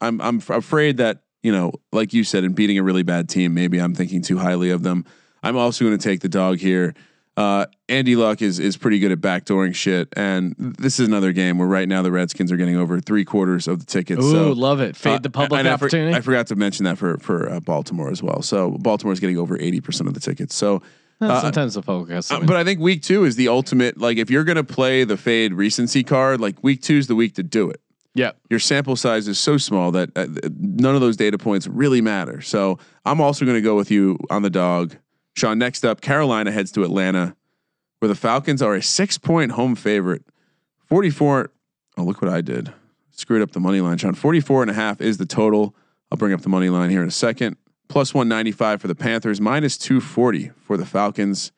[0.00, 3.54] I'm I'm afraid that you know, like you said, in beating a really bad team,
[3.54, 5.04] maybe I'm thinking too highly of them.
[5.42, 6.94] I'm also going to take the dog here.
[7.36, 11.56] Uh, Andy Luck is is pretty good at backdooring shit, and this is another game
[11.56, 14.24] where right now the Redskins are getting over three quarters of the tickets.
[14.24, 14.96] Ooh, so love it.
[14.96, 16.16] Fade the public and I for- opportunity.
[16.16, 18.42] I forgot to mention that for for uh, Baltimore as well.
[18.42, 20.54] So Baltimore is getting over eighty percent of the tickets.
[20.54, 20.82] So.
[21.20, 23.98] Uh, Sometimes the to uh, but I think week two is the ultimate.
[23.98, 27.16] Like, if you're going to play the fade recency card, like week two is the
[27.16, 27.80] week to do it.
[28.14, 28.32] yeah.
[28.50, 32.40] Your sample size is so small that uh, none of those data points really matter.
[32.40, 34.94] So I'm also going to go with you on the dog.
[35.36, 37.34] Sean, next up, Carolina heads to Atlanta,
[37.98, 40.24] where the Falcons are a six point home favorite.
[40.86, 41.50] 44.
[41.96, 42.72] Oh, look what I did.
[43.10, 44.14] Screwed up the money line, Sean.
[44.14, 45.74] 44 and a half is the total.
[46.12, 47.56] I'll bring up the money line here in a second.
[47.88, 51.52] Plus 195 for the Panthers, minus 240 for the Falcons.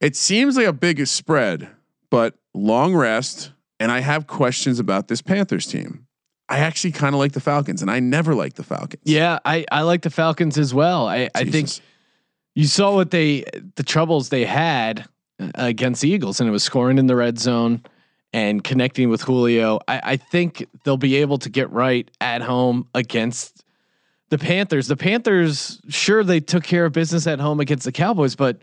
[0.00, 1.68] It seems like a big spread,
[2.10, 3.52] but long rest.
[3.78, 6.06] And I have questions about this Panthers team.
[6.48, 9.02] I actually kind of like the Falcons, and I never liked the Falcons.
[9.04, 11.08] Yeah, I, I like the Falcons as well.
[11.08, 11.68] I, I think
[12.54, 15.06] you saw what they the troubles they had
[15.40, 17.82] uh, against the Eagles, and it was scoring in the red zone
[18.32, 19.80] and connecting with Julio.
[19.88, 23.64] I, I think they'll be able to get right at home against
[24.28, 24.88] the Panthers.
[24.88, 28.58] The Panthers, sure, they took care of business at home against the Cowboys, but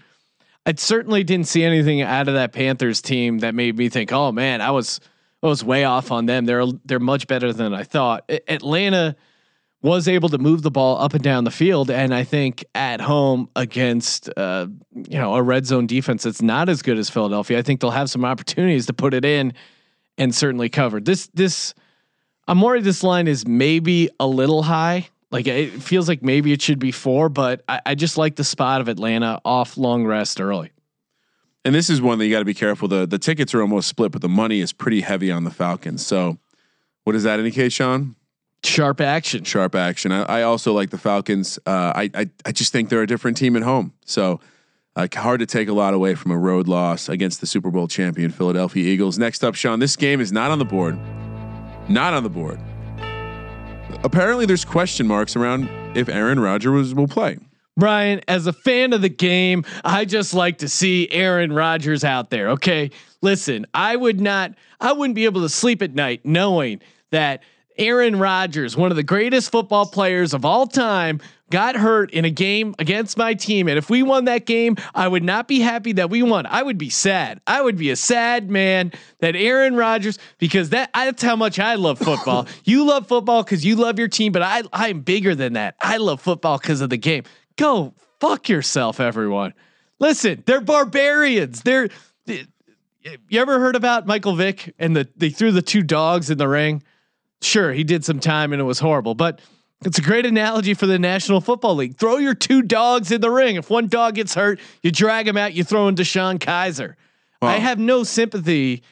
[0.66, 4.32] I certainly didn't see anything out of that Panthers team that made me think, oh
[4.32, 5.00] man, I was
[5.42, 6.46] I was way off on them.
[6.46, 8.30] They're they're much better than I thought.
[8.48, 9.16] Atlanta
[9.82, 13.02] was able to move the ball up and down the field, and I think at
[13.02, 17.60] home against uh, you know a red zone defense that's not as good as Philadelphia,
[17.60, 19.54] I think they'll have some opportunities to put it in
[20.18, 21.02] and certainly cover.
[21.02, 21.74] This this
[22.48, 25.10] I'm worried this line is maybe a little high.
[25.34, 28.44] Like it feels like maybe it should be four, but I, I just like the
[28.44, 30.72] spot of Atlanta off long rest early.
[31.66, 32.88] And this is one that you got to be careful.
[32.88, 36.06] The the tickets are almost split, but the money is pretty heavy on the Falcons.
[36.06, 36.38] So,
[37.04, 38.16] what does that indicate, Sean?
[38.64, 39.44] Sharp action.
[39.44, 40.12] Sharp action.
[40.12, 41.58] I, I also like the Falcons.
[41.66, 43.94] Uh, I, I I just think they're a different team at home.
[44.06, 44.40] So,
[44.96, 47.88] uh, hard to take a lot away from a road loss against the Super Bowl
[47.88, 49.18] champion Philadelphia Eagles.
[49.18, 49.80] Next up, Sean.
[49.80, 50.96] This game is not on the board.
[51.90, 52.60] Not on the board.
[54.04, 57.38] Apparently, there's question marks around if Aaron Rodgers will play.
[57.76, 62.30] Brian, as a fan of the game, I just like to see Aaron Rodgers out
[62.30, 62.50] there.
[62.50, 62.92] Okay.
[63.22, 66.82] Listen, I would not, I wouldn't be able to sleep at night knowing
[67.12, 67.42] that
[67.78, 71.20] Aaron Rodgers, one of the greatest football players of all time,
[71.50, 73.68] got hurt in a game against my team.
[73.68, 76.46] And if we won that game, I would not be happy that we won.
[76.46, 77.42] I would be sad.
[77.46, 81.76] I would be a sad man that Aaron Rodgers, because that that's how much I
[81.76, 82.48] love football.
[82.64, 85.76] you love football because you love your team, but I I'm bigger than that.
[85.80, 87.24] I love football because of the game.
[87.56, 89.54] Go fuck yourself, everyone.
[90.00, 91.62] Listen, they're barbarians.
[91.62, 91.90] They're
[92.26, 96.48] you ever heard about Michael Vick and the they threw the two dogs in the
[96.48, 96.84] ring?
[97.44, 99.40] Sure, he did some time and it was horrible, but
[99.86, 101.98] it's a great analogy for the National Football League.
[101.98, 103.58] Throw your two dogs in the ring.
[103.58, 105.54] If one dog gets hurt, you drag him out.
[105.54, 106.96] You throw in DeShone Kizer.
[107.42, 108.84] I have no sympathy.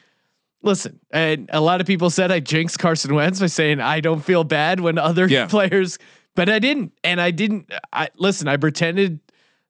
[0.62, 4.20] Listen, and a lot of people said I jinxed Carson Wentz by saying I don't
[4.20, 5.46] feel bad when other Yeah.
[5.48, 5.98] players,
[6.34, 6.92] but I didn't.
[7.02, 7.72] And I didn't.
[7.92, 8.46] I listen.
[8.48, 9.18] I pretended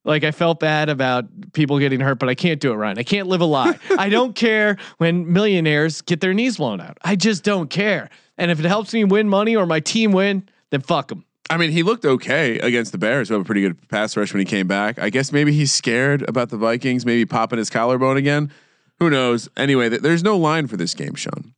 [0.04, 2.98] like I felt bad about people getting hurt, but I can't do it right.
[2.98, 3.78] I can't live a lie.
[3.98, 6.98] I don't care when millionaires get their knees blown out.
[7.04, 8.10] I just don't care.
[8.42, 11.24] And if it helps me win money or my team win, then fuck them.
[11.48, 13.28] I mean, he looked okay against the Bears.
[13.28, 14.98] Who have a pretty good pass rush when he came back.
[14.98, 18.50] I guess maybe he's scared about the Vikings, maybe popping his collarbone again.
[18.98, 19.48] Who knows?
[19.56, 21.54] Anyway, th- there's no line for this game, Sean.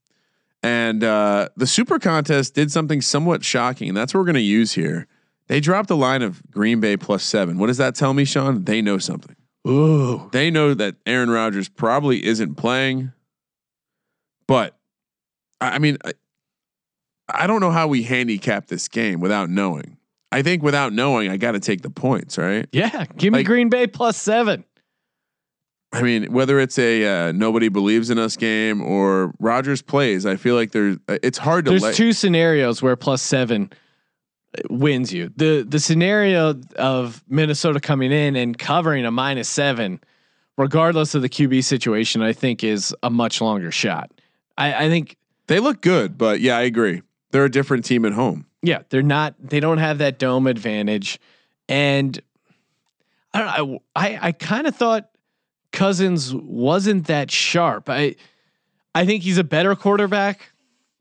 [0.62, 4.42] And uh, the Super Contest did something somewhat shocking, and that's what we're going to
[4.42, 5.06] use here.
[5.46, 7.56] They dropped a line of Green Bay plus seven.
[7.56, 8.64] What does that tell me, Sean?
[8.64, 9.36] They know something.
[9.66, 10.28] Ooh.
[10.32, 13.12] They know that Aaron Rodgers probably isn't playing.
[14.46, 14.76] But
[15.62, 15.96] I I mean,
[17.28, 19.96] I, don't know how we handicap this game without knowing.
[20.32, 22.66] I think without knowing, I got to take the points, right?
[22.72, 23.04] Yeah.
[23.16, 24.64] Give me Like- Green Bay plus seven.
[25.92, 30.34] I mean, whether it's a uh, nobody believes in us game or Rodgers plays, I
[30.34, 31.94] feel like there's it's hard to There's let.
[31.94, 33.70] two scenarios where plus seven
[34.58, 35.30] uh, wins you.
[35.36, 40.00] The the scenario of Minnesota coming in and covering a minus seven,
[40.58, 44.10] regardless of the QB situation, I think is a much longer shot.
[44.58, 45.16] I, I think
[45.46, 47.02] they look good, but yeah, I agree.
[47.34, 48.46] They're a different team at home.
[48.62, 49.34] Yeah, they're not.
[49.40, 51.18] They don't have that dome advantage,
[51.68, 52.16] and
[53.32, 53.78] I don't know.
[53.96, 55.10] I I, I kind of thought
[55.72, 57.90] Cousins wasn't that sharp.
[57.90, 58.14] I
[58.94, 60.52] I think he's a better quarterback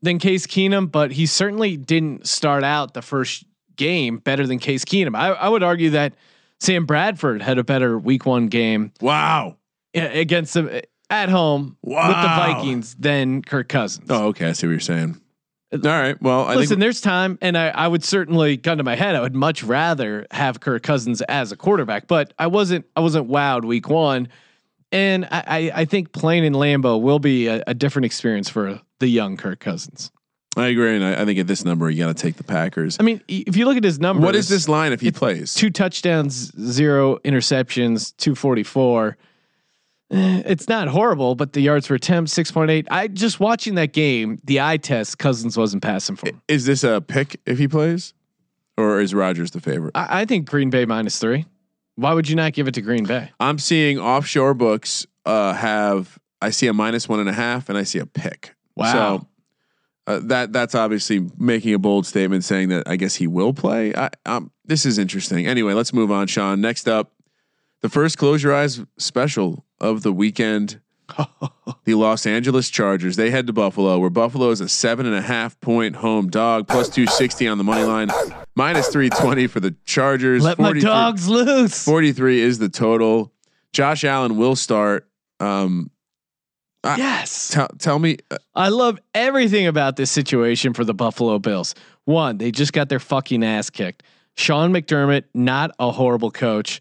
[0.02, 3.44] than Case Keenum, but he certainly didn't start out the first
[3.76, 5.14] game better than Case Keenum.
[5.16, 6.14] I, I would argue that
[6.58, 9.56] Sam Bradford had a better Week One game Wow.
[9.94, 10.68] against them
[11.10, 14.08] at home with the Vikings than Kirk Cousins.
[14.10, 14.48] Oh, okay.
[14.48, 15.20] I see what you're saying.
[15.74, 16.20] All right.
[16.22, 19.14] Well, I Listen, there's time, and I, I would certainly gun to my head.
[19.16, 22.86] I would much rather have Kirk Cousins as a quarterback, but I wasn't.
[22.94, 24.28] I wasn't wowed week one,
[24.92, 28.80] and I, I, I think playing in Lambeau will be a, a different experience for
[29.00, 30.12] the young Kirk Cousins.
[30.56, 32.96] I agree, and I, I think at this number you got to take the Packers.
[33.00, 35.52] I mean, if you look at his number, What is this line if he plays?
[35.54, 39.16] Two touchdowns, zero interceptions, two forty four.
[40.46, 42.86] It's not horrible, but the yards per attempt six point eight.
[42.90, 46.42] I just watching that game, the eye test, Cousins wasn't passing for him.
[46.48, 48.14] Is this a pick if he plays,
[48.76, 49.92] or is Rodgers the favorite?
[49.94, 51.46] I, I think Green Bay minus three.
[51.96, 53.30] Why would you not give it to Green Bay?
[53.40, 56.18] I'm seeing offshore books uh, have.
[56.42, 58.54] I see a minus one and a half, and I see a pick.
[58.76, 58.92] Wow.
[58.92, 59.26] So
[60.06, 63.94] uh, that that's obviously making a bold statement, saying that I guess he will play.
[63.94, 65.46] I, um, this is interesting.
[65.46, 66.60] Anyway, let's move on, Sean.
[66.60, 67.13] Next up,
[67.84, 70.80] the first close your eyes special of the weekend.
[71.84, 73.16] the Los Angeles Chargers.
[73.16, 76.66] They head to Buffalo, where Buffalo is a seven and a half point home dog,
[76.66, 78.08] plus two sixty on the money line,
[78.54, 80.42] minus three twenty for the Chargers.
[80.42, 81.84] Let my dogs loose.
[81.84, 83.34] 43 is the total.
[83.74, 85.06] Josh Allen will start.
[85.38, 85.90] Um,
[86.84, 87.50] Yes.
[87.50, 91.74] tell tell me, uh, I love everything about this situation for the Buffalo Bills.
[92.06, 94.04] One, they just got their fucking ass kicked.
[94.36, 96.80] Sean McDermott, not a horrible coach.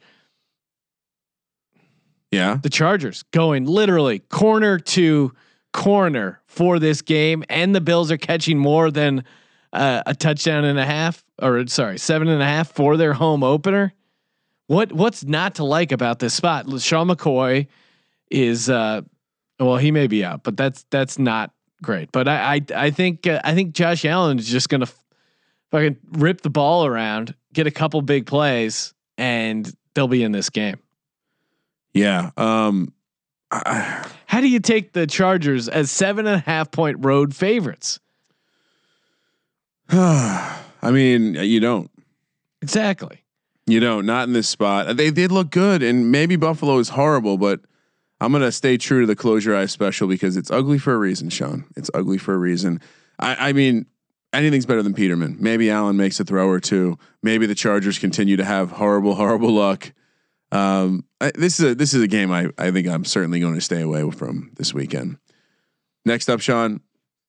[2.33, 5.33] Yeah, The Chargers going literally corner to
[5.71, 9.23] corner for this game, and the Bills are catching more than
[9.73, 13.43] uh, a touchdown and a half, or sorry, seven and a half for their home
[13.43, 13.93] opener.
[14.67, 16.65] What what's not to like about this spot?
[16.79, 17.67] Sean McCoy
[18.29, 19.01] is uh,
[19.59, 22.11] well, he may be out, but that's that's not great.
[22.11, 24.87] But I I, I think uh, I think Josh Allen is just gonna
[25.71, 30.49] fucking rip the ball around, get a couple big plays, and they'll be in this
[30.49, 30.79] game.
[31.93, 32.31] Yeah.
[32.37, 32.93] Um,
[33.51, 37.99] I, How do you take the Chargers as seven and a half point road favorites?
[39.89, 41.89] I mean, you don't,
[42.61, 43.23] Exactly.
[43.67, 44.95] you don't, not in this spot.
[44.97, 47.59] They did look good, and maybe Buffalo is horrible, but
[48.19, 50.97] I'm gonna stay true to the close your eyes special because it's ugly for a
[50.97, 51.65] reason, Sean.
[51.75, 52.79] It's ugly for a reason.
[53.19, 53.85] I, I mean,
[54.31, 55.37] anything's better than Peterman.
[55.39, 56.97] Maybe Allen makes a throw or two.
[57.21, 59.91] Maybe the Chargers continue to have horrible, horrible luck.
[60.53, 63.55] Um, I, this is a this is a game I I think I'm certainly going
[63.55, 65.17] to stay away from this weekend.
[66.05, 66.81] Next up, Sean,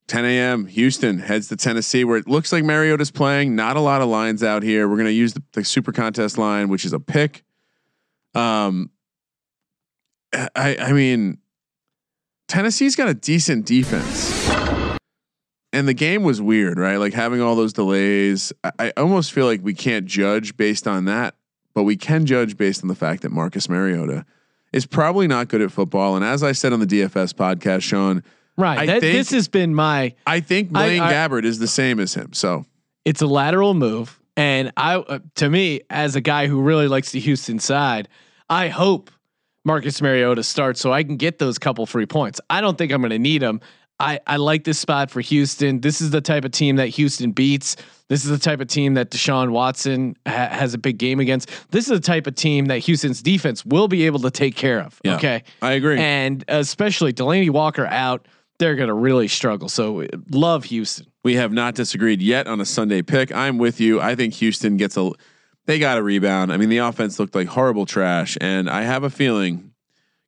[0.08, 0.66] 10 a.m.
[0.66, 3.56] Houston heads to Tennessee, where it looks like Mariota's playing.
[3.56, 4.88] Not a lot of lines out here.
[4.88, 7.44] We're going to use the, the Super Contest line, which is a pick.
[8.34, 8.90] Um,
[10.34, 11.38] I I mean,
[12.46, 14.98] Tennessee's got a decent defense,
[15.72, 16.96] and the game was weird, right?
[16.96, 18.52] Like having all those delays.
[18.62, 21.36] I, I almost feel like we can't judge based on that,
[21.74, 24.24] but we can judge based on the fact that Marcus Mariota
[24.72, 26.16] is probably not good at football.
[26.16, 28.22] And as I said on the DFS podcast, Sean,
[28.56, 28.78] Right.
[28.78, 30.14] I That- think- this has been my.
[30.28, 32.32] I think I- Blaine I- Gabbert is the same as him.
[32.32, 32.66] So
[33.04, 37.10] It's a lateral move, and I, uh, to me, as a guy who really likes
[37.10, 38.08] the Houston side,
[38.48, 39.10] I hope
[39.64, 42.40] Marcus Mariota starts so I can get those couple free points.
[42.48, 43.60] I don't think I'm going to need them.
[44.00, 45.80] I, I like this spot for Houston.
[45.80, 47.76] This is the type of team that Houston beats.
[48.08, 51.48] This is the type of team that Deshaun Watson ha- has a big game against.
[51.70, 54.80] This is the type of team that Houston's defense will be able to take care
[54.80, 55.00] of.
[55.04, 55.44] Yeah, okay.
[55.62, 55.98] I agree.
[55.98, 58.26] And especially Delanie Walker out,
[58.58, 59.68] they're going to really struggle.
[59.68, 61.06] So uh, love Houston.
[61.22, 63.32] we have not disagreed yet on a Sunday pick.
[63.32, 64.00] I'm with you.
[64.00, 65.10] I think Houston gets a.
[65.66, 66.52] They got a rebound.
[66.52, 69.70] I mean, the offense looked like horrible trash, and I have a feeling.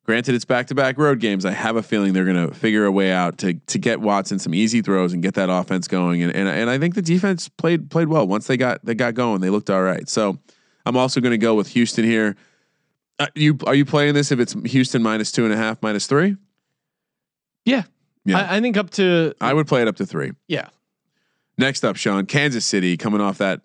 [0.07, 1.45] Granted, it's back to back road games.
[1.45, 4.39] I have a feeling they're going to figure a way out to to get Watson
[4.39, 6.23] some easy throws and get that offense going.
[6.23, 9.15] And and and I think the defense played played well once they got they got
[9.15, 9.41] going.
[9.41, 10.07] They looked all right.
[10.07, 10.39] So
[10.85, 12.37] I'm also going to go with Houston here.
[13.19, 16.07] Uh, you are you playing this if it's Houston minus two and a half, minus
[16.07, 16.37] three?
[17.65, 17.83] Yeah.
[18.23, 18.39] Yeah.
[18.39, 20.31] I, I think up to I would play it up to three.
[20.47, 20.69] yeah.
[21.57, 23.61] Next up, Sean, Kansas City coming off that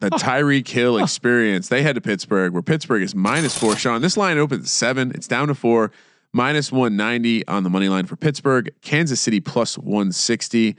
[0.00, 1.68] that Tyreek Hill experience.
[1.68, 3.76] They head to Pittsburgh, where Pittsburgh is minus four.
[3.76, 5.12] Sean, this line opens at seven.
[5.14, 5.90] It's down to four,
[6.32, 8.70] minus one ninety on the money line for Pittsburgh.
[8.82, 10.76] Kansas City plus one sixty.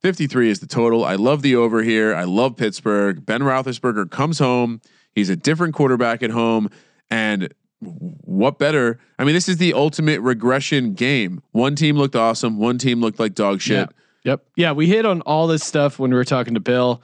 [0.00, 1.02] 53 is the total.
[1.02, 2.14] I love the over here.
[2.14, 3.24] I love Pittsburgh.
[3.24, 4.82] Ben Roethlisberger comes home.
[5.14, 6.68] He's a different quarterback at home.
[7.10, 8.98] And what better?
[9.18, 11.42] I mean, this is the ultimate regression game.
[11.52, 12.58] One team looked awesome.
[12.58, 13.88] One team looked like dog shit.
[13.88, 14.32] Yeah.
[14.32, 14.44] Yep.
[14.56, 17.02] Yeah, we hit on all this stuff when we were talking to Bill,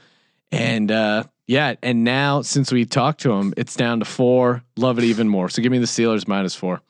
[0.52, 4.62] And uh, yeah, and now since we talked to him, it's down to four.
[4.76, 5.48] Love it even more.
[5.48, 6.80] So give me the Steelers minus four.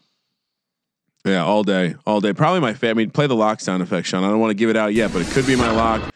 [1.24, 2.32] Yeah, all day, all day.
[2.32, 2.90] Probably my favorite.
[2.90, 4.24] I mean, play the lock sound effect, Sean.
[4.24, 6.14] I don't want to give it out yet, but it could be my lock.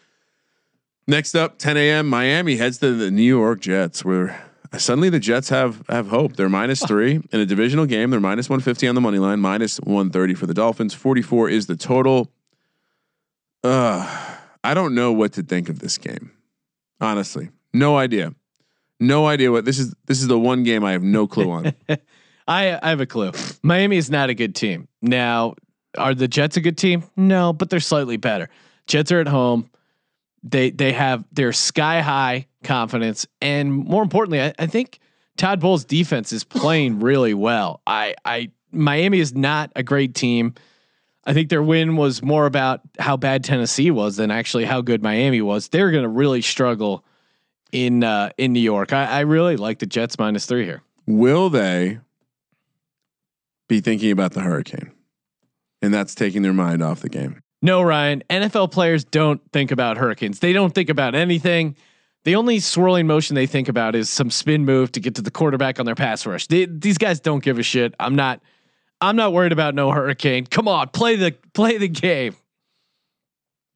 [1.07, 2.07] Next up, 10 a.m.
[2.07, 4.43] Miami heads to the New York Jets, where
[4.75, 6.35] suddenly the Jets have have hope.
[6.35, 8.09] They're minus three in a divisional game.
[8.09, 10.95] They're minus 150 on the money line, minus 130 for the Dolphins.
[10.95, 12.31] 44 is the total.
[13.63, 16.31] Uh, I don't know what to think of this game.
[17.01, 18.33] Honestly, no idea.
[18.99, 19.93] No idea what this is.
[20.05, 21.73] This is the one game I have no clue on.
[22.47, 23.31] I I have a clue.
[23.61, 24.87] Miami is not a good team.
[25.01, 25.55] Now,
[25.97, 27.03] are the Jets a good team?
[27.17, 28.49] No, but they're slightly better.
[28.87, 29.69] Jets are at home.
[30.43, 34.99] They they have their sky high confidence, and more importantly, I, I think
[35.37, 37.81] Todd Bowles' defense is playing really well.
[37.85, 40.53] I I Miami is not a great team.
[41.25, 45.01] I think their win was more about how bad Tennessee was than actually how good
[45.01, 45.69] Miami was.
[45.69, 47.03] They're going to really struggle
[47.71, 48.93] in uh, in New York.
[48.93, 50.83] I, I really like the Jets minus three here.
[51.07, 51.99] Will they
[53.67, 54.91] be thinking about the hurricane?
[55.81, 57.41] And that's taking their mind off the game.
[57.61, 58.23] No, Ryan.
[58.29, 60.39] NFL players don't think about hurricanes.
[60.39, 61.75] They don't think about anything.
[62.23, 65.31] The only swirling motion they think about is some spin move to get to the
[65.31, 66.47] quarterback on their pass rush.
[66.47, 67.93] They, these guys don't give a shit.
[67.99, 68.41] I'm not.
[69.01, 70.45] I'm not worried about no hurricane.
[70.45, 72.35] Come on, play the play the game.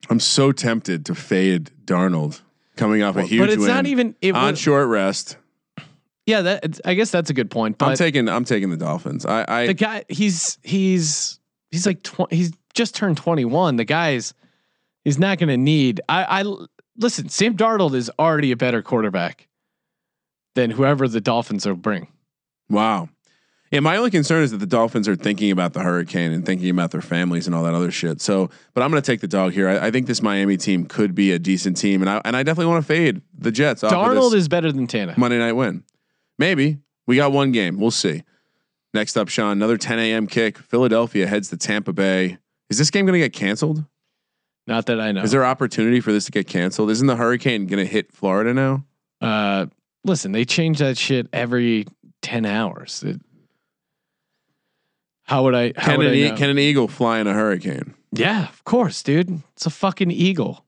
[0.09, 2.41] I'm so tempted to fade Darnold
[2.77, 5.37] coming off a huge but it's win not even it on was, short rest.
[6.25, 7.77] Yeah, that I guess that's a good point.
[7.77, 9.25] But I'm taking I'm taking the Dolphins.
[9.25, 11.39] I, I the guy, he's he's
[11.71, 13.75] he's like tw- he's just turned 21.
[13.75, 14.33] The guy's
[15.03, 16.01] he's not going to need.
[16.07, 16.55] I, I
[16.97, 17.29] listen.
[17.29, 19.47] Sam Darnold is already a better quarterback
[20.55, 22.07] than whoever the Dolphins will bring.
[22.69, 23.09] wow.
[23.71, 26.69] Yeah, my only concern is that the Dolphins are thinking about the hurricane and thinking
[26.71, 28.19] about their families and all that other shit.
[28.19, 29.69] So, but I'm going to take the dog here.
[29.69, 32.41] I, I think this Miami team could be a decent team, and I and I
[32.43, 33.83] definitely want to fade the Jets.
[33.83, 35.13] off of Darnold is better than Tana.
[35.17, 35.83] Monday night win.
[36.39, 37.79] Maybe we got one game.
[37.79, 38.23] We'll see.
[38.93, 40.25] Next up, Sean, another 10 a.m.
[40.25, 40.57] kick.
[40.57, 42.39] Philadelphia heads to Tampa Bay.
[42.71, 43.83] Is this game going to get canceled?
[44.65, 45.21] Not that I know.
[45.21, 46.89] Is there opportunity for this to get canceled?
[46.89, 48.85] Isn't the hurricane going to hit Florida now?
[49.21, 49.67] uh,
[50.05, 51.85] listen, they change that shit every
[52.23, 53.03] 10 hours.
[53.05, 53.21] It-
[55.29, 55.73] how would I?
[55.77, 57.93] How Can would an, I e- can an eagle fly in a hurricane?
[58.11, 59.41] yeah, of course, dude.
[59.53, 60.65] It's a fucking eagle.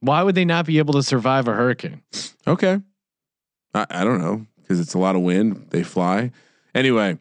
[0.00, 2.02] Why would they not be able to survive a hurricane?
[2.46, 2.80] Okay.
[3.74, 5.66] I, I don't know because it's a lot of wind.
[5.70, 6.30] They fly.
[6.74, 7.18] Anyway,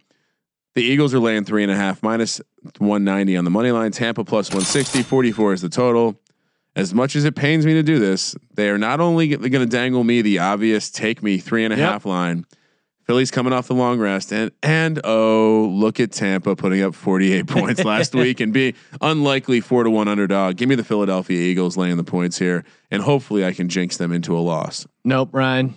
[0.76, 2.40] the Eagles are laying three and a half minus
[2.78, 3.92] 190 on the money line.
[3.92, 5.02] Tampa plus 160.
[5.04, 6.20] 44 is the total.
[6.76, 9.66] As much as it pains me to do this, they are not only going to
[9.66, 12.06] dangle me the obvious take me three and a half Yep.
[12.06, 12.46] line.
[13.06, 17.48] Philly's coming off the long rest, and and oh, look at Tampa putting up 48
[17.48, 20.58] points last week and be unlikely four to one underdog.
[20.58, 24.12] Give me the Philadelphia Eagles laying the points here, and hopefully I can jinx them
[24.12, 24.88] into a loss.
[25.04, 25.76] Nope, Ryan.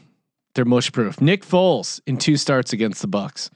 [0.54, 1.20] They're mush proof.
[1.20, 3.50] Nick Foles in two starts against the Bucks.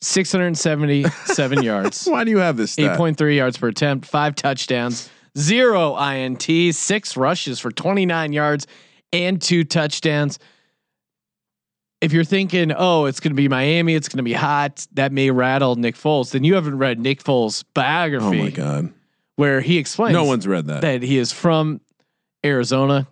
[0.00, 2.72] 677 yards, Why do you have this?
[2.72, 2.98] Stat?
[2.98, 6.42] 8.3 yards per attempt, five touchdowns, zero INT,
[6.74, 8.66] six rushes for 29 yards
[9.12, 10.38] and two touchdowns.
[12.00, 15.12] If you're thinking, oh, it's going to be Miami, it's going to be hot, that
[15.12, 18.92] may rattle Nick Foles, then you haven't read Nick Foles' biography Oh my god!
[19.36, 20.80] where he explains No one's read that.
[20.82, 21.80] that he is from
[22.44, 23.06] Arizona.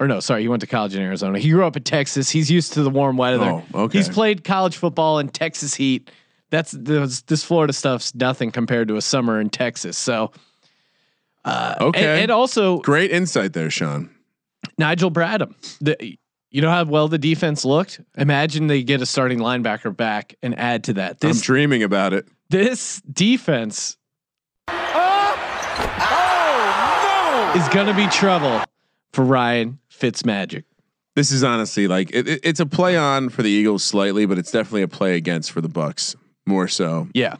[0.00, 1.38] Or no, sorry, he went to college in Arizona.
[1.38, 2.28] He grew up in Texas.
[2.30, 3.40] He's used to the warm weather.
[3.44, 3.98] Oh, okay.
[3.98, 6.10] He's played college football in Texas heat.
[6.50, 9.96] That's this, this Florida stuff's nothing compared to a summer in Texas.
[9.96, 10.32] So,
[11.44, 12.00] uh, Okay.
[12.04, 14.10] and, and also Great insight there, Sean.
[14.78, 15.54] Nigel Bradham.
[15.80, 16.18] The,
[16.52, 18.00] you know how well the defense looked.
[18.16, 21.20] Imagine they get a starting linebacker back and add to that.
[21.20, 22.26] This, I'm dreaming about it.
[22.50, 23.96] this defense
[24.68, 25.12] oh,
[27.56, 28.60] is going to be trouble
[29.12, 30.64] for Ryan Fitzmagic.
[31.14, 34.38] This is honestly like it, it- it's a play on for the Eagles slightly, but
[34.38, 36.14] it's definitely a play against for the Bucks
[36.46, 37.08] more so.
[37.14, 37.36] Yeah.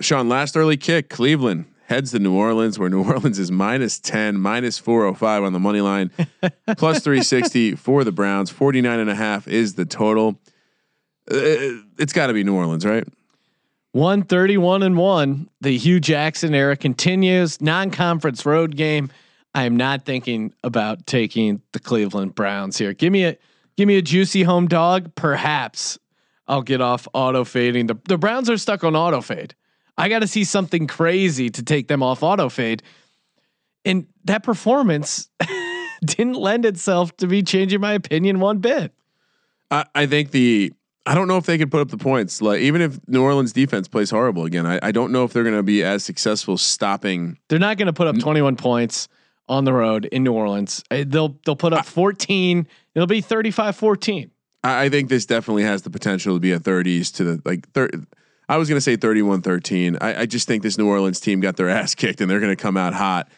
[0.00, 4.38] Sean, last early kick, Cleveland heads to New Orleans, where New Orleans is minus 10,
[4.38, 6.10] minus 405 on the money line,
[6.76, 8.50] plus 360 for the Browns.
[8.50, 10.38] 49 and a half is the total.
[11.30, 13.06] Uh, it's got to be New Orleans, right?
[13.92, 15.48] 131 and 1.
[15.62, 17.60] The Hue Jackson era continues.
[17.60, 19.10] Non-conference road game.
[19.54, 22.92] I am not thinking about taking the Cleveland Browns here.
[22.92, 23.36] Give me a
[23.76, 25.14] give me a juicy home dog.
[25.14, 25.98] Perhaps
[26.46, 27.86] I'll get off auto fading.
[27.86, 29.54] The the Browns are stuck on auto fade.
[29.98, 32.82] I got to see something crazy to take them off auto fade.
[33.84, 35.28] And that performance
[36.04, 38.92] didn't lend itself to me changing my opinion one bit.
[39.70, 40.72] I, I think the
[41.04, 42.40] I don't know if they could put up the points.
[42.42, 45.42] Like even if New Orleans defense plays horrible again, I, I don't know if they're
[45.42, 47.38] going to be as successful stopping.
[47.48, 49.08] They're not going to put up 21 points
[49.48, 50.84] on the road in New Orleans.
[50.90, 52.68] Uh, They'll they'll put up 14.
[52.94, 54.30] It'll be 35-14.
[54.62, 57.68] I, I think this definitely has the potential to be a 30s to the like.
[57.72, 57.90] Thir-
[58.48, 59.98] I was going to say 31-13.
[60.00, 62.54] I, I just think this New Orleans team got their ass kicked and they're going
[62.54, 63.28] to come out hot.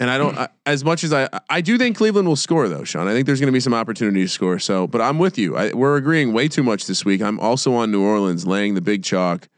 [0.00, 2.82] And I don't, I, as much as I, I do think Cleveland will score though,
[2.82, 3.06] Sean.
[3.06, 4.58] I think there's going to be some opportunity to score.
[4.58, 5.56] So, but I'm with you.
[5.56, 7.22] I, we're agreeing way too much this week.
[7.22, 9.48] I'm also on New Orleans, laying the big chalk.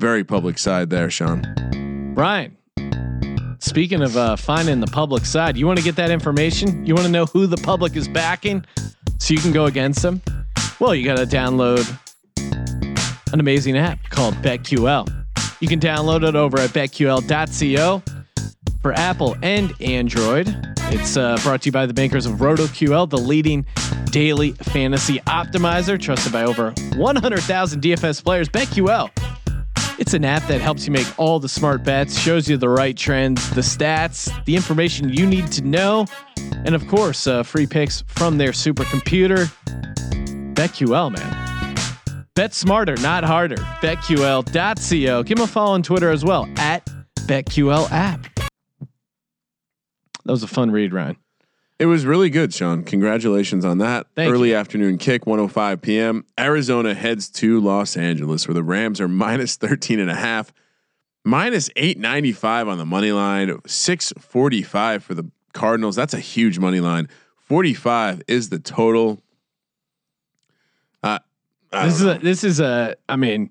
[0.00, 2.12] Very public side there, Sean.
[2.14, 2.56] Brian,
[3.60, 6.84] speaking of uh, finding the public side, you want to get that information?
[6.84, 8.64] You want to know who the public is backing
[9.18, 10.20] so you can go against them?
[10.80, 11.86] Well, you got to download
[13.32, 15.08] an amazing app called BetQL.
[15.60, 18.02] You can download it over at betql.co
[18.82, 20.54] for Apple and Android.
[20.88, 23.66] It's uh, brought to you by the bankers of RotoQL, the leading
[24.06, 28.48] daily fantasy optimizer, trusted by over 100,000 DFS players.
[28.48, 29.10] BetQL
[29.98, 32.96] it's an app that helps you make all the smart bets, shows you the right
[32.96, 36.06] trends, the stats, the information you need to know,
[36.64, 39.52] and of course, uh, free picks from their supercomputer.
[40.54, 41.53] BetQL, man.
[42.34, 43.56] Bet smarter, not harder.
[43.80, 45.22] BetQL.co.
[45.22, 46.84] Give them a follow on Twitter as well at
[47.20, 48.26] BetQL app.
[50.24, 51.16] That was a fun read, Ryan.
[51.78, 52.82] It was really good, Sean.
[52.82, 54.06] Congratulations on that.
[54.14, 54.56] Thank Early you.
[54.56, 56.24] afternoon kick, 105 p.m.
[56.38, 60.52] Arizona heads to Los Angeles where the Rams are minus 13 and a half,
[61.24, 65.94] minus 895 on the money line, 645 for the Cardinals.
[65.94, 67.08] That's a huge money line.
[67.38, 69.22] 45 is the total.
[71.74, 72.96] I This is a, this is a.
[73.08, 73.50] I mean,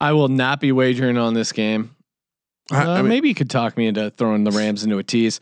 [0.00, 1.94] I will not be wagering on this game.
[2.72, 5.40] Uh, I mean- maybe you could talk me into throwing the Rams into a tease.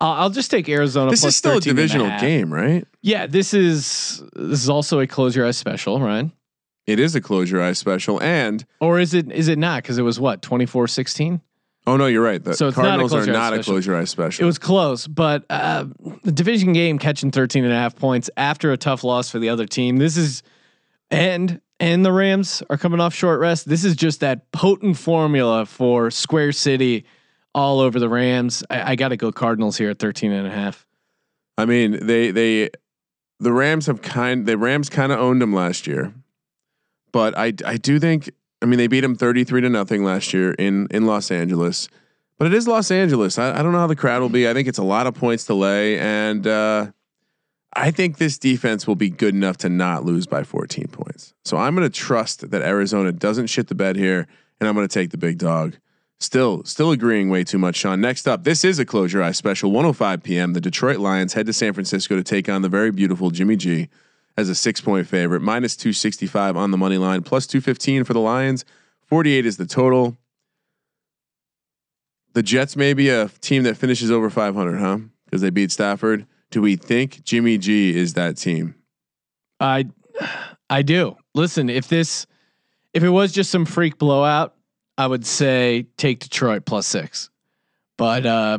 [0.00, 1.10] Uh, I'll just take Arizona.
[1.10, 2.20] this is still a divisional half.
[2.20, 2.86] game, right?
[3.02, 6.32] Yeah, this is this is also a close your eyes special, Ryan.
[6.86, 8.20] It is a close your eyes special.
[8.22, 9.82] And Or is it is it not?
[9.82, 11.40] Because it was what 24-16?
[11.86, 12.42] oh no, you're right.
[12.42, 14.44] The So it's not Cardinals are not a close your eyes special.
[14.44, 15.86] It was close, but uh,
[16.22, 19.48] the division game catching 13 and a half points after a tough loss for the
[19.48, 19.96] other team.
[19.96, 20.42] This is
[21.10, 23.68] and and the Rams are coming off short rest.
[23.68, 27.06] This is just that potent formula for Square City
[27.54, 28.62] all over the Rams.
[28.70, 30.86] I, I got to go Cardinals here at 13 and a half.
[31.58, 32.70] I mean, they they
[33.38, 36.14] the Rams have kind the Rams kind of owned them last year,
[37.12, 38.30] but I I do think
[38.62, 41.88] I mean they beat them thirty three to nothing last year in in Los Angeles,
[42.38, 43.38] but it is Los Angeles.
[43.38, 44.48] I, I don't know how the crowd will be.
[44.48, 46.86] I think it's a lot of points to lay, and uh,
[47.72, 51.34] I think this defense will be good enough to not lose by fourteen points.
[51.44, 54.26] So I'm going to trust that Arizona doesn't shit the bed here,
[54.58, 55.76] and I'm going to take the big dog.
[56.18, 58.00] Still, still agreeing way too much, Sean.
[58.00, 59.70] Next up, this is a close your eyes special.
[59.70, 60.52] 105 p.m.
[60.52, 63.88] The Detroit Lions head to San Francisco to take on the very beautiful Jimmy G
[64.36, 65.40] as a six point favorite.
[65.40, 68.66] Minus 265 on the money line, plus 215 for the Lions.
[69.06, 70.18] 48 is the total.
[72.34, 74.98] The Jets may be a team that finishes over 500, huh?
[75.24, 76.26] Because they beat Stafford.
[76.50, 78.74] Do we think Jimmy G is that team?
[79.60, 79.86] I
[80.68, 81.16] I do.
[81.34, 82.26] Listen, if this
[82.92, 84.54] if it was just some freak blowout,
[84.98, 87.30] I would say take Detroit plus 6.
[87.96, 88.58] But uh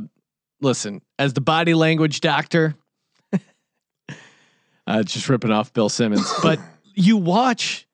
[0.61, 2.75] listen, as the body language doctor,
[4.87, 6.31] uh just ripping off Bill Simmons.
[6.43, 6.59] But
[6.93, 7.87] you watch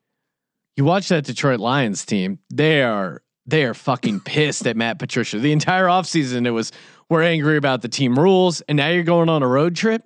[0.76, 5.40] you watch that Detroit Lions team, they are they are fucking pissed at Matt Patricia.
[5.40, 6.72] The entire offseason it was
[7.10, 10.04] we're angry about the team rules and now you're going on a road trip.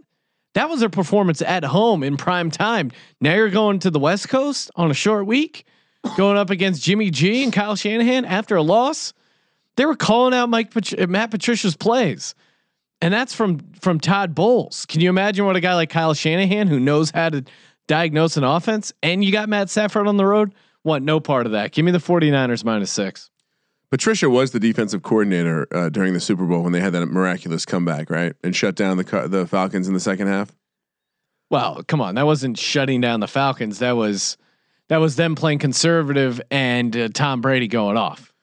[0.54, 2.92] That was their performance at home in prime time.
[3.22, 5.66] Now you're going to the West Coast on a short week,
[6.18, 9.14] going up against Jimmy G and Kyle Shanahan after a loss.
[9.78, 12.36] They were calling out Mike Pat- Matt Patricia's plays,
[13.02, 14.86] and that's from from Todd Bowles.
[14.86, 17.46] Can you imagine what a guy like Kyle Shanahan, who knows how to
[17.88, 20.54] diagnose an offense, and you got Matt Stafford on the road?
[20.84, 21.72] Want no part of that.
[21.72, 23.31] Give me the 49ers minus six.
[23.92, 27.66] Patricia was the defensive coordinator uh, during the Super Bowl when they had that miraculous
[27.66, 30.52] comeback, right, and shut down the the Falcons in the second half.
[31.50, 33.80] Well, come on, that wasn't shutting down the Falcons.
[33.80, 34.38] That was
[34.88, 38.34] that was them playing conservative and uh, Tom Brady going off.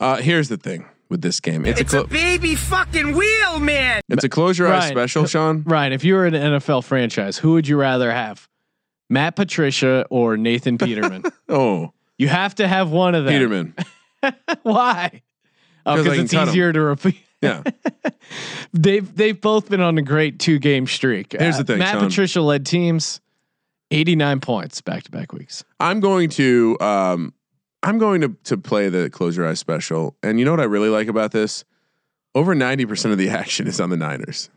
[0.00, 4.00] Uh, here's the thing with this game: it's, It's a a baby fucking wheel, man.
[4.08, 5.62] it's a close your eyes special, Sean.
[5.62, 8.48] Ryan, if you were an NFL franchise, who would you rather have?
[9.08, 11.22] Matt Patricia or Nathan Peterman?
[11.48, 13.32] Oh, you have to have one of them.
[13.32, 13.74] Peterman.
[14.62, 15.22] Why?
[15.84, 17.22] Oh, because can it's easier to repeat.
[17.42, 17.62] Yeah,
[18.72, 21.34] They've they've both been on a great two game streak.
[21.34, 22.08] Uh, Here's the thing, Matt Sean.
[22.08, 23.20] Patricia led teams,
[23.90, 25.64] eighty nine points back to back weeks.
[25.78, 27.34] I'm going to um,
[27.82, 30.64] I'm going to to play the close your eyes special, and you know what I
[30.64, 31.64] really like about this?
[32.34, 34.50] Over ninety percent of the action is on the Niners.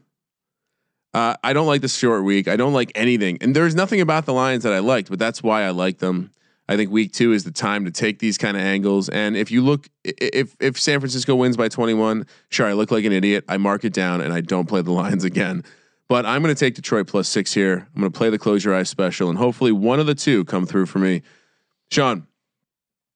[1.14, 2.48] Uh, I don't like the short week.
[2.48, 5.44] I don't like anything, and there's nothing about the Lions that I liked, but that's
[5.44, 6.32] why I like them.
[6.70, 9.10] I think week two is the time to take these kind of angles.
[9.10, 13.06] And if you look, if if San Francisco wins by 21, sure, I look like
[13.06, 13.44] an idiot.
[13.50, 15.64] I mark it down and I don't play the Lions again.
[16.08, 17.88] But I'm going to take Detroit plus six here.
[17.96, 20.46] I'm going to play the close your eyes special, and hopefully one of the two
[20.46, 21.24] come through for me.
[21.92, 22.28] Sean,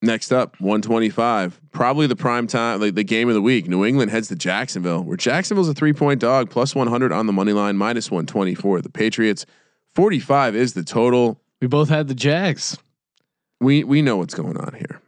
[0.02, 3.68] next up, 125, probably the prime time, like the game of the week.
[3.68, 7.34] New England heads to Jacksonville, where Jacksonville's a three point dog, plus 100 on the
[7.34, 8.82] money line, minus 124.
[8.82, 9.46] The Patriots,
[9.94, 11.40] 45 is the total.
[11.62, 12.78] We both had the Jags.
[13.64, 15.02] We we know what's going on here.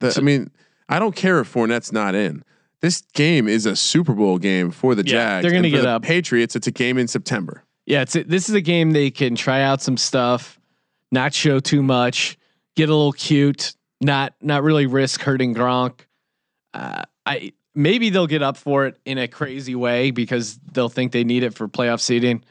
[0.00, 0.50] The, I mean,
[0.88, 2.42] I don't care if Fournette's not in.
[2.80, 5.42] This game is a Super Bowl game for the Yeah, Jags.
[5.42, 6.02] they're gonna get the up.
[6.02, 7.62] Patriots, it's a game in September.
[7.86, 10.58] Yeah, it's this is a game they can try out some stuff,
[11.12, 12.38] not show too much,
[12.76, 16.00] get a little cute, not not really risk hurting Gronk.
[16.72, 21.12] Uh, I maybe they'll get up for it in a crazy way because they'll think
[21.12, 22.44] they need it for playoff seeding.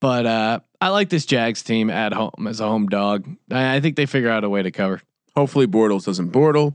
[0.00, 3.26] But uh, I like this Jags team at home as a home dog.
[3.50, 5.00] I, I think they figure out a way to cover.
[5.36, 6.74] Hopefully, Bortles doesn't Bortle.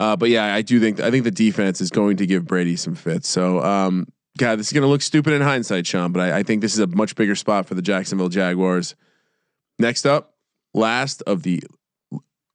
[0.00, 2.76] Uh, but yeah, I do think I think the defense is going to give Brady
[2.76, 3.28] some fits.
[3.28, 4.06] So, um,
[4.36, 6.12] God, this is going to look stupid in hindsight, Sean.
[6.12, 8.94] But I, I think this is a much bigger spot for the Jacksonville Jaguars.
[9.78, 10.34] Next up,
[10.74, 11.62] last of the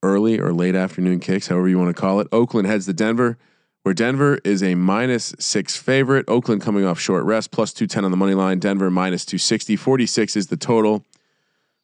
[0.02, 2.28] early or late afternoon kicks, however you want to call it.
[2.32, 3.38] Oakland heads to Denver,
[3.84, 6.26] where Denver is a minus six favorite.
[6.28, 8.60] Oakland coming off short rest, plus 210 on the money line.
[8.60, 9.76] Denver minus 260.
[9.76, 11.06] 46 is the total.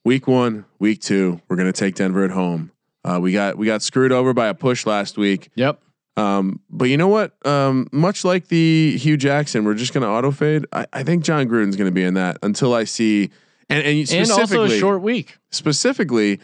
[0.06, 2.72] Week one, week two, we're going to take Denver at home.
[3.04, 5.50] Uh, we got we got screwed over by a push last week.
[5.56, 5.80] Yep.
[6.18, 7.34] Um, but you know what?
[7.46, 10.66] Um, much like the Hue Jackson, we're just going to auto fade.
[10.74, 13.30] I, I think Jon Gruden's going to be in that until I see.
[13.70, 15.38] And and And also a short week.
[15.52, 16.40] specifically,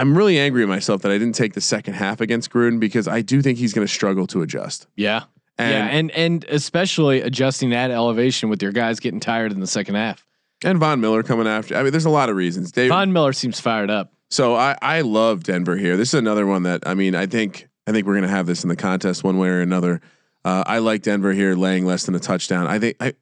[0.00, 3.06] I'm really angry at myself that I didn't take the second half against Gruden because
[3.06, 4.86] I do think he's going to struggle to adjust.
[4.96, 5.24] Yeah.
[5.58, 9.66] And, yeah, and and especially adjusting that elevation with your guys getting tired in the
[9.66, 10.24] second half.
[10.64, 11.76] and Von Miller coming after.
[11.76, 12.72] I mean, there's a lot of reasons.
[12.72, 14.10] Dave, Von Miller seems fired up.
[14.30, 15.98] So I I love Denver here.
[15.98, 18.62] This is another one that I mean I think I think we're gonna have this
[18.62, 20.00] in the contest one way or another.
[20.46, 22.66] Uh, I like Denver here laying less than a touchdown.
[22.66, 23.12] I think I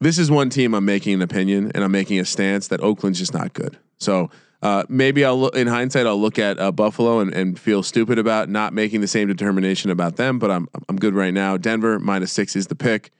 [0.00, 3.18] this is one team I'm making an opinion and I'm making a stance that Oakland's
[3.18, 3.78] just not good.
[3.98, 4.30] So
[4.62, 8.18] uh, maybe I'll look in hindsight I'll look at uh, Buffalo and, and feel stupid
[8.18, 10.38] about not making the same determination about them.
[10.38, 11.56] But I'm I'm good right now.
[11.56, 13.10] Denver minus six is the pick.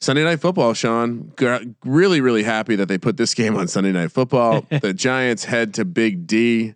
[0.00, 1.32] Sunday night football, Sean.
[1.38, 4.66] G- Really, really happy that they put this game on Sunday night football.
[4.82, 6.74] the Giants head to Big D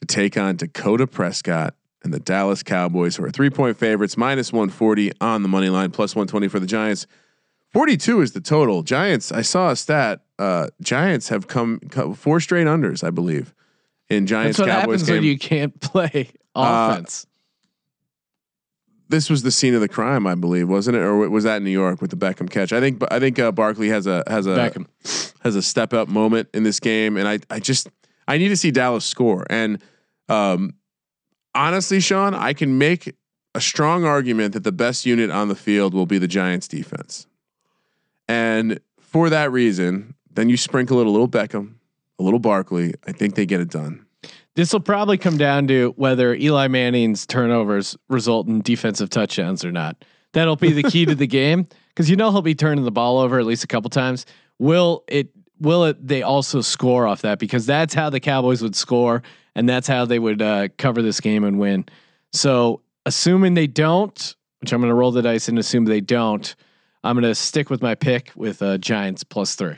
[0.00, 1.74] to take on Dakota Prescott
[2.04, 5.90] and the Dallas Cowboys, who are three point favorites, minus 140 on the money line,
[5.90, 7.06] plus 120 for the Giants.
[7.72, 8.82] 42 is the total.
[8.82, 10.20] Giants, I saw a stat.
[10.38, 13.54] Uh, Giants have come, come four straight unders, I believe,
[14.08, 15.16] in Giants That's what Cowboys happens game.
[15.16, 17.26] when you can't play Uh, offense.
[19.08, 21.00] this was the scene of the crime, I believe, wasn't it?
[21.00, 22.72] Or was that in New York with the Beckham catch?
[22.72, 24.86] I think I think uh, Barkley has a has a Beckham.
[25.42, 27.88] has a step up moment in this game, and I I just
[28.26, 29.46] I need to see Dallas score.
[29.50, 29.80] And
[30.28, 30.74] um,
[31.54, 33.14] honestly, Sean, I can make
[33.54, 37.26] a strong argument that the best unit on the field will be the Giants defense,
[38.28, 41.74] and for that reason, then you sprinkle it a little Beckham,
[42.18, 42.94] a little Barkley.
[43.06, 44.04] I think they get it done.
[44.54, 49.72] This will probably come down to whether Eli Manning's turnovers result in defensive touchdowns or
[49.72, 50.04] not.
[50.32, 53.18] That'll be the key to the game because you know he'll be turning the ball
[53.18, 54.26] over at least a couple times.
[54.58, 55.30] Will it?
[55.60, 56.06] Will it?
[56.06, 59.22] They also score off that because that's how the Cowboys would score,
[59.54, 61.86] and that's how they would uh, cover this game and win.
[62.32, 66.54] So, assuming they don't, which I'm going to roll the dice and assume they don't,
[67.04, 69.76] I'm going to stick with my pick with uh, Giants plus three.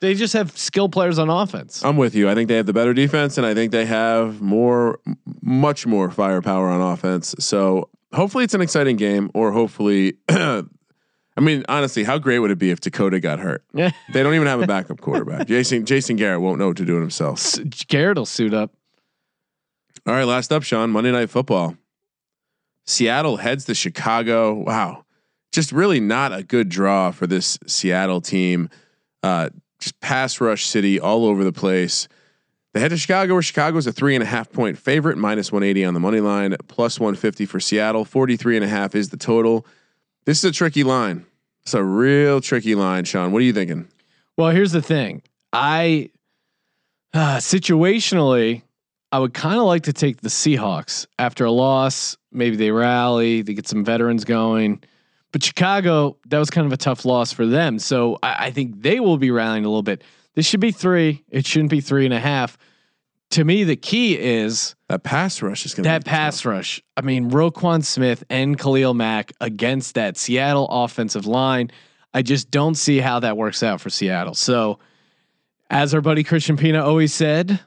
[0.00, 1.84] They just have skill players on offense.
[1.84, 2.28] I'm with you.
[2.28, 4.98] I think they have the better defense, and I think they have more,
[5.40, 7.34] much more firepower on offense.
[7.38, 10.64] So hopefully, it's an exciting game, or hopefully, I
[11.40, 13.64] mean, honestly, how great would it be if Dakota got hurt?
[13.74, 13.90] Yeah.
[14.12, 15.46] They don't even have a backup quarterback.
[15.46, 17.38] Jason Jason Garrett won't know what to do with himself.
[17.38, 18.72] S- Garrett will suit up.
[20.06, 20.90] All right, last up, Sean.
[20.90, 21.76] Monday Night Football.
[22.86, 24.52] Seattle heads to Chicago.
[24.54, 25.01] Wow,
[25.52, 28.70] just really not a good draw for this Seattle team.
[29.22, 32.08] Uh, just pass rush city all over the place.
[32.72, 35.84] They head to Chicago, where Chicago's a three and a half point favorite, minus 180
[35.84, 38.04] on the money line, plus 150 for Seattle.
[38.04, 39.66] 43 and a half is the total.
[40.24, 41.26] This is a tricky line.
[41.62, 43.30] It's a real tricky line, Sean.
[43.30, 43.88] What are you thinking?
[44.38, 45.22] Well, here's the thing.
[45.52, 46.10] I
[47.12, 48.62] uh, situationally,
[49.12, 52.16] I would kind of like to take the Seahawks after a loss.
[52.32, 54.82] Maybe they rally, they get some veterans going.
[55.32, 57.78] But Chicago, that was kind of a tough loss for them.
[57.78, 60.02] So I, I think they will be rallying a little bit.
[60.34, 61.24] This should be three.
[61.30, 62.56] It shouldn't be three and a half.
[63.30, 66.82] To me, the key is That pass rush is going to be that pass rush.
[66.98, 71.70] I mean, Roquan Smith and Khalil Mack against that Seattle offensive line.
[72.12, 74.34] I just don't see how that works out for Seattle.
[74.34, 74.78] So,
[75.70, 77.58] as our buddy Christian Pina always said,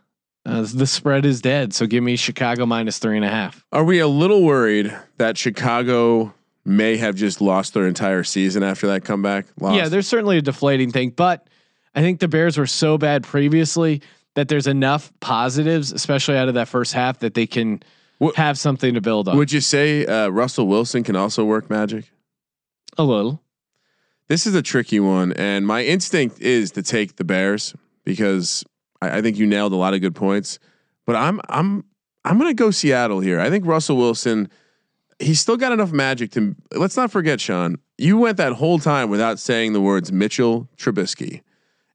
[0.46, 3.66] Uh, the spread is dead, so give me Chicago minus three and a half.
[3.72, 6.32] Are we a little worried that Chicago
[6.66, 9.46] may have just lost their entire season after that comeback?
[9.60, 9.76] Lost.
[9.78, 11.48] Yeah, there's certainly a deflating thing, but
[11.94, 14.02] I think the Bears were so bad previously
[14.34, 17.82] that there's enough positives, especially out of that first half, that they can
[18.18, 19.38] What- have something to build on.
[19.38, 22.12] Would you say uh, Russell Wilson can also work magic?
[22.98, 23.42] a little.
[24.30, 27.76] This is a tricky one, and my instinct is to take the Bears
[28.06, 28.64] because
[29.02, 30.60] I, I think you nailed a lot of good points.
[31.06, 31.84] But I'm I'm
[32.24, 33.40] I'm gonna go Seattle here.
[33.40, 34.50] I think Russell Wilson,
[35.20, 36.56] he's still got enough magic to.
[36.72, 37.78] Let's not forget, Sean.
[37.98, 41.42] You went that whole time without saying the words Mitchell Trubisky,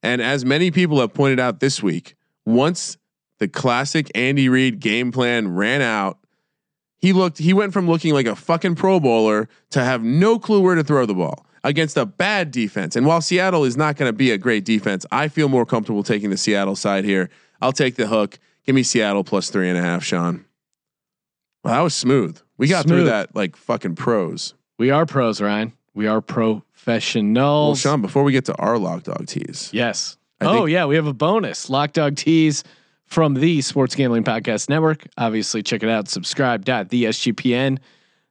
[0.02, 2.16] and as many people have pointed out this week,
[2.46, 2.96] once
[3.38, 6.18] the classic Andy Reid game plan ran out,
[6.98, 10.60] he looked he went from looking like a fucking pro bowler to have no clue
[10.60, 12.96] where to throw the ball against a bad defense.
[12.96, 16.02] And while Seattle is not going to be a great defense, I feel more comfortable
[16.02, 17.30] taking the Seattle side here.
[17.60, 18.38] I'll take the hook.
[18.64, 20.44] Give me Seattle plus three and a half, Sean.
[21.64, 22.40] Well, that was smooth.
[22.60, 24.52] We got through that like fucking pros.
[24.78, 25.72] We are pros, Ryan.
[25.94, 27.68] We are professionals.
[27.84, 30.18] Well, Sean, before we get to our lock dog teas, Yes.
[30.42, 32.62] I oh think- yeah, we have a bonus lock dog tease
[33.06, 35.06] from the Sports Gambling Podcast Network.
[35.16, 36.08] Obviously, check it out.
[36.08, 36.66] Subscribe.
[36.66, 37.78] Dot the SGPN.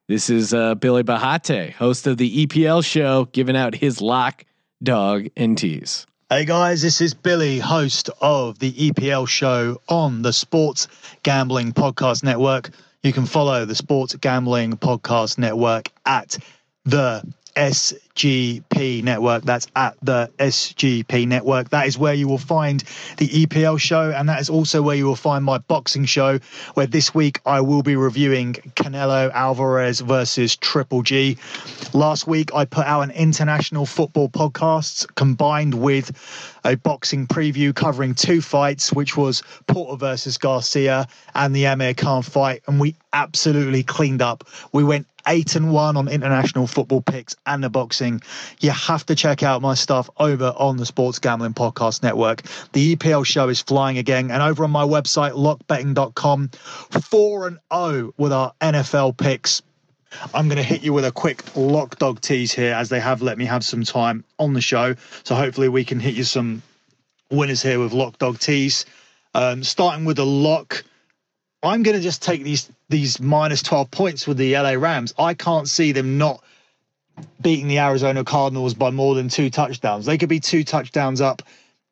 [0.07, 4.45] This is uh, Billy Bahate, host of the EPL show, giving out his lock
[4.83, 6.05] dog and tease.
[6.29, 10.87] Hey guys, this is Billy, host of the EPL show on the Sports
[11.23, 12.69] Gambling Podcast Network.
[13.01, 16.37] You can follow the Sports Gambling Podcast Network at
[16.83, 17.23] the
[17.59, 19.43] SGP Network.
[19.43, 21.69] That's at the SGP Network.
[21.71, 22.81] That is where you will find
[23.17, 26.39] the EPL show, and that is also where you will find my boxing show,
[26.75, 31.37] where this week I will be reviewing Canelo Alvarez versus Triple G.
[31.91, 36.11] Last week I put out an international football podcast combined with
[36.63, 42.23] a boxing preview covering two fights, which was Porter versus Garcia and the Amir Khan
[42.23, 44.45] fight, and we absolutely cleaned up.
[44.71, 48.21] We went eight and one on international football picks and the boxing.
[48.59, 52.41] You have to check out my stuff over on the Sports Gambling Podcast Network.
[52.73, 58.13] The EPL show is flying again, and over on my website, lockbetting.com, 4 and 0
[58.17, 59.61] with our NFL picks.
[60.33, 63.21] I'm going to hit you with a quick lock dog tease here as they have
[63.21, 64.95] let me have some time on the show.
[65.23, 66.63] So hopefully we can hit you some
[67.29, 68.85] winners here with lock dog tease.
[69.35, 70.83] Um, starting with the lock,
[71.61, 75.13] I'm going to just take these these minus 12 points with the LA Rams.
[75.17, 76.41] I can't see them not
[77.41, 80.05] beating the Arizona Cardinals by more than two touchdowns.
[80.05, 81.41] They could be two touchdowns up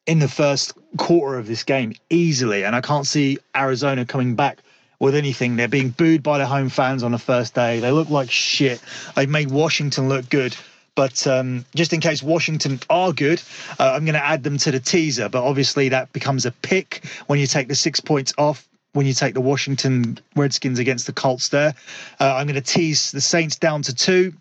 [0.06, 4.60] in the first quarter of this game easily, and I can't see Arizona coming back
[4.99, 5.56] with anything.
[5.57, 7.80] They're being booed by the home fans on the first day.
[7.80, 8.81] They look like shit.
[9.15, 10.56] They've made Washington look good.
[10.95, 13.39] But um, just in case Washington are good,
[13.77, 15.30] uh, I'm going to add them to the teaser.
[15.30, 18.66] But obviously, that becomes a pick when you take the six points off.
[18.94, 21.76] When you take the Washington Redskins against the Colts, there,
[22.20, 24.34] uh, I'm going to tease the Saints down to two,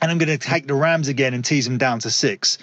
[0.00, 2.58] and I'm going to take the Rams again and tease them down to six.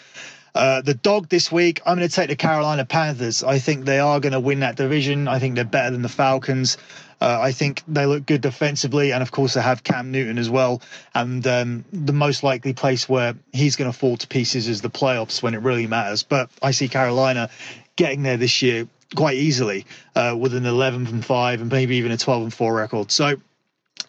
[0.54, 3.44] Uh, the dog this week, I'm going to take the Carolina Panthers.
[3.44, 5.28] I think they are going to win that division.
[5.28, 6.78] I think they're better than the Falcons.
[7.22, 10.50] Uh, I think they look good defensively, and of course they have Cam Newton as
[10.50, 10.82] well.
[11.14, 14.90] And um, the most likely place where he's going to fall to pieces is the
[14.90, 16.24] playoffs when it really matters.
[16.24, 17.50] But I see Carolina
[17.96, 19.86] getting there this year quite easily
[20.16, 23.12] uh, with an 11 and five and maybe even a 12 and four record.
[23.12, 23.36] So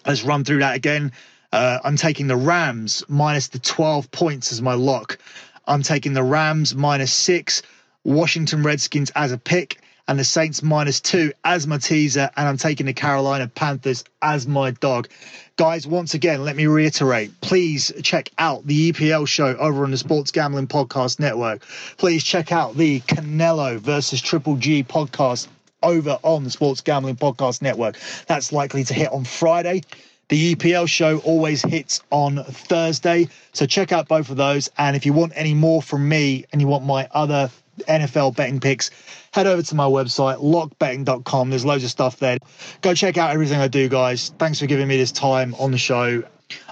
[0.07, 1.13] let's run through that again.
[1.53, 5.19] Uh, I'm taking the Rams minus the 12 points as my lock.
[5.67, 7.63] I'm taking the Rams minus six,
[8.05, 12.31] Washington Redskins as a pick, and the Saints minus two as my teaser.
[12.37, 15.09] And I'm taking the Carolina Panthers as my dog.
[15.57, 19.99] Guys, once again, let me reiterate please check out the EPL show over on the
[19.99, 21.63] Sports Gambling Podcast Network.
[21.99, 25.49] Please check out the Canelo versus Triple G podcast
[25.83, 27.99] over on the Sports Gambling Podcast Network.
[28.27, 29.83] That's likely to hit on Friday.
[30.29, 33.29] The EPL show always hits on Thursday.
[33.53, 34.71] So check out both of those.
[34.79, 37.51] And if you want any more from me and you want my other
[37.81, 38.91] NFL betting picks,
[39.33, 41.51] head over to my website, lockbetting.com.
[41.51, 42.39] There's loads of stuff there.
[42.83, 44.33] Go check out everything I do, guys.
[44.39, 46.23] Thanks for giving me this time on the show.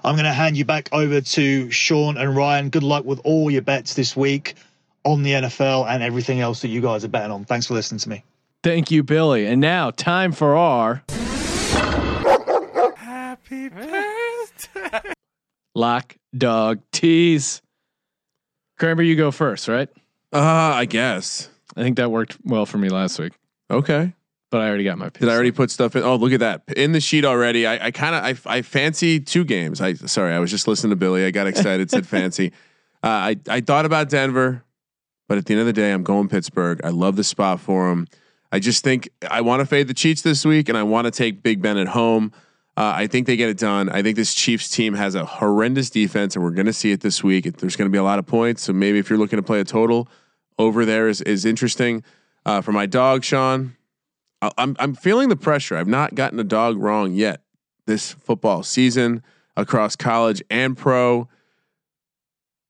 [0.05, 2.69] I'm going to hand you back over to Sean and Ryan.
[2.69, 4.55] Good luck with all your bets this week
[5.05, 7.47] on the NFL and everything else that you guys are betting on.
[7.47, 8.25] Thanks for listening to me.
[8.63, 9.47] Thank you, Billy.
[9.47, 11.03] And now, time for our
[12.97, 15.13] happy birthday
[15.75, 17.63] lock dog tease.
[18.79, 19.89] Kramer, you go first, right?
[20.33, 21.49] uh, I guess.
[21.81, 23.33] I think that worked well for me last week,
[23.71, 24.13] Okay.
[24.51, 25.09] but I already got my.
[25.09, 26.03] Did I already put stuff in?
[26.03, 27.67] Oh, look at that in the sheet already.
[27.67, 29.81] I, I kind of I, I fancy two games.
[29.81, 31.25] I sorry, I was just listening to Billy.
[31.25, 31.91] I got excited.
[31.91, 32.53] said fancy.
[33.03, 34.63] Uh, I I thought about Denver,
[35.29, 36.81] but at the end of the day, I'm going Pittsburgh.
[36.85, 38.07] I love the spot for them.
[38.53, 41.11] I just think I want to fade the Chiefs this week, and I want to
[41.11, 42.33] take Big Ben at home.
[42.77, 43.89] Uh, I think they get it done.
[43.89, 47.01] I think this Chiefs team has a horrendous defense, and we're going to see it
[47.01, 47.45] this week.
[47.59, 49.61] There's going to be a lot of points, so maybe if you're looking to play
[49.61, 50.09] a total
[50.61, 52.05] over there is is interesting.
[52.47, 53.77] Uh, for my dog, Sean,
[54.41, 55.77] I- I'm I'm feeling the pressure.
[55.77, 57.43] I've not gotten a dog wrong yet
[57.87, 59.23] this football season
[59.57, 61.29] across college and pro.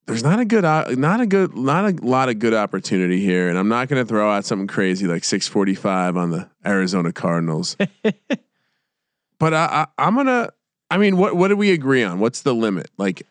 [0.06, 3.48] There's not a good, uh, not a good, not a lot of good opportunity here,
[3.48, 7.76] and I'm not going to throw out something crazy like 645 on the Arizona Cardinals.
[9.38, 10.50] but I, I, I'm gonna.
[10.90, 12.18] I mean, what what do we agree on?
[12.18, 12.90] What's the limit?
[12.98, 13.22] Like,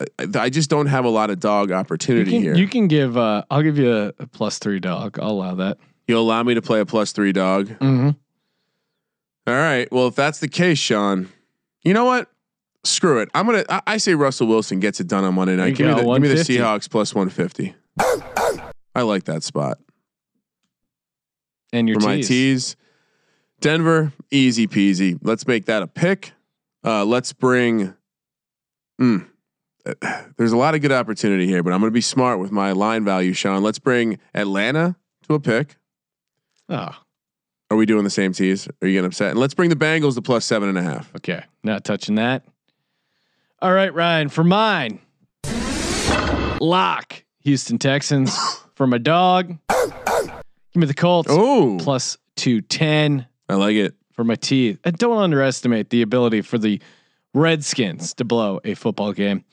[0.00, 2.54] I, I just don't have a lot of dog You opportunity can, here.
[2.54, 3.16] you can give.
[3.16, 5.18] Uh, I'll give you a, a plus three dog.
[5.20, 5.78] I'll allow that.
[6.08, 7.68] You'll allow me to play a plus three dog.
[7.68, 8.10] Mm-hmm.
[9.46, 9.90] All right.
[9.92, 11.28] Well, if that's the case, Sean,
[11.82, 12.30] you know what?
[12.82, 13.28] Screw it.
[13.34, 13.64] I'm gonna.
[13.68, 15.74] I, I say Russell Wilson gets it done on Monday night.
[15.76, 17.74] Give me, the, give me the Seahawks plus 150.
[18.96, 19.78] I like that spot
[21.72, 22.28] And your for my tees.
[22.28, 22.76] tees.
[23.60, 25.18] Denver, easy peasy.
[25.22, 26.32] Let's make that a pick.
[26.84, 27.94] Uh, let's bring.
[29.00, 29.26] Mm,
[30.36, 32.72] there's a lot of good opportunity here, but I'm going to be smart with my
[32.72, 33.62] line value, Sean.
[33.62, 34.96] Let's bring Atlanta
[35.28, 35.76] to a pick.
[36.68, 36.90] Oh,
[37.70, 38.66] Are we doing the same tees?
[38.80, 39.30] Are you getting upset?
[39.32, 41.14] And let's bring the Bengals to plus seven and a half.
[41.16, 41.44] okay.
[41.62, 42.44] Not touching that.
[43.60, 44.28] All right, Ryan.
[44.28, 45.00] For mine,
[46.60, 48.36] lock Houston Texans.
[48.74, 53.24] For my dog, give me the Colts Oh, plus two ten.
[53.48, 53.94] I like it.
[54.10, 54.80] for my teeth.
[54.82, 56.80] And don't underestimate the ability for the
[57.34, 59.44] Redskins to blow a football game.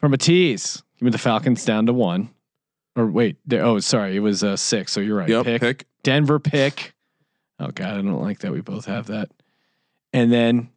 [0.00, 2.30] For my tees, give me the Falcons down to one.
[2.96, 4.92] Or wait, there, oh sorry, it was uh, six.
[4.92, 5.28] So you're right.
[5.28, 5.60] Yep, pick.
[5.60, 5.86] pick.
[6.02, 6.94] Denver pick.
[7.58, 8.52] Oh god, I don't like that.
[8.52, 9.30] We both have that.
[10.12, 10.70] And then,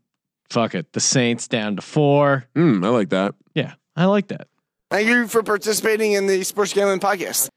[0.50, 2.45] fuck it, the Saints down to four.
[2.56, 3.34] Mm, I like that.
[3.56, 4.48] Yeah, I like that.
[4.91, 7.48] Thank you for participating in the Sports Gambling Podcast.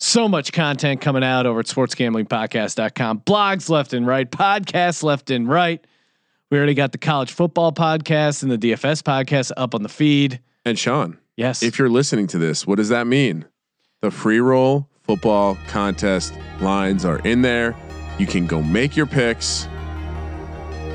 [0.00, 3.20] So much content coming out over at sportsgamblingpodcast.com.
[3.20, 5.84] Blogs left and right, podcasts left and right.
[6.50, 10.40] We already got the college football podcast and the DFS podcast up on the feed.
[10.64, 11.62] And Sean, Yes.
[11.62, 13.44] if you're listening to this, what does that mean?
[14.02, 17.76] The Freeroll football contest lines are in there.
[18.18, 19.68] You can go make your picks.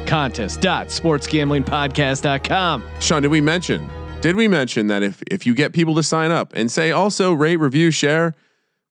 [0.07, 2.83] contest.sportsgamblingpodcast.com.
[2.99, 3.87] Sean, did we mention?
[4.21, 7.31] Did we mention that if if you get people to sign up and say also
[7.33, 8.33] rate, review, share,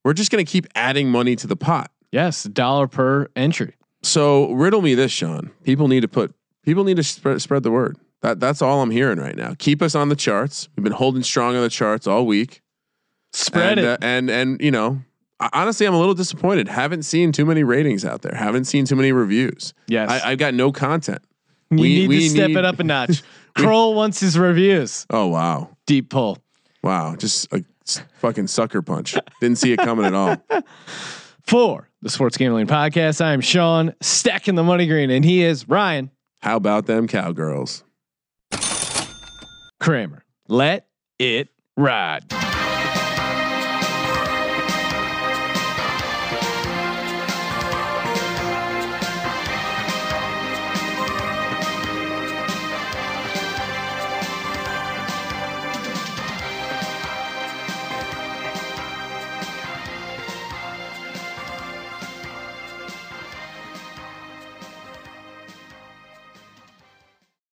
[0.05, 1.91] we're just going to keep adding money to the pot.
[2.11, 3.75] Yes, dollar per entry.
[4.01, 5.51] So riddle me this, Sean.
[5.63, 6.33] People need to put
[6.63, 7.97] people need to spread spread the word.
[8.21, 9.53] That that's all I'm hearing right now.
[9.59, 10.67] Keep us on the charts.
[10.75, 12.61] We've been holding strong on the charts all week.
[13.33, 13.87] Spread and, it.
[13.87, 15.01] uh, and and you know,
[15.39, 16.67] I- honestly, I'm a little disappointed.
[16.67, 18.35] Haven't seen too many ratings out there.
[18.35, 19.73] Haven't seen too many reviews.
[19.87, 20.09] yes.
[20.09, 21.21] I, I've got no content.
[21.71, 23.23] you we- need we to step need- it up a notch.
[23.55, 25.05] Kroll wants his reviews.
[25.09, 26.37] Oh wow, Deep pull.
[26.83, 27.63] wow, just a
[28.15, 29.15] fucking sucker punch.
[29.41, 30.37] Didn't see it coming at all.
[31.47, 35.67] For the Sports Gambling Podcast, I am Sean, stacking the money green, and he is
[35.67, 37.83] Ryan How about them cowgirls?
[39.79, 40.23] Kramer.
[40.47, 40.87] Let
[41.19, 42.25] it ride.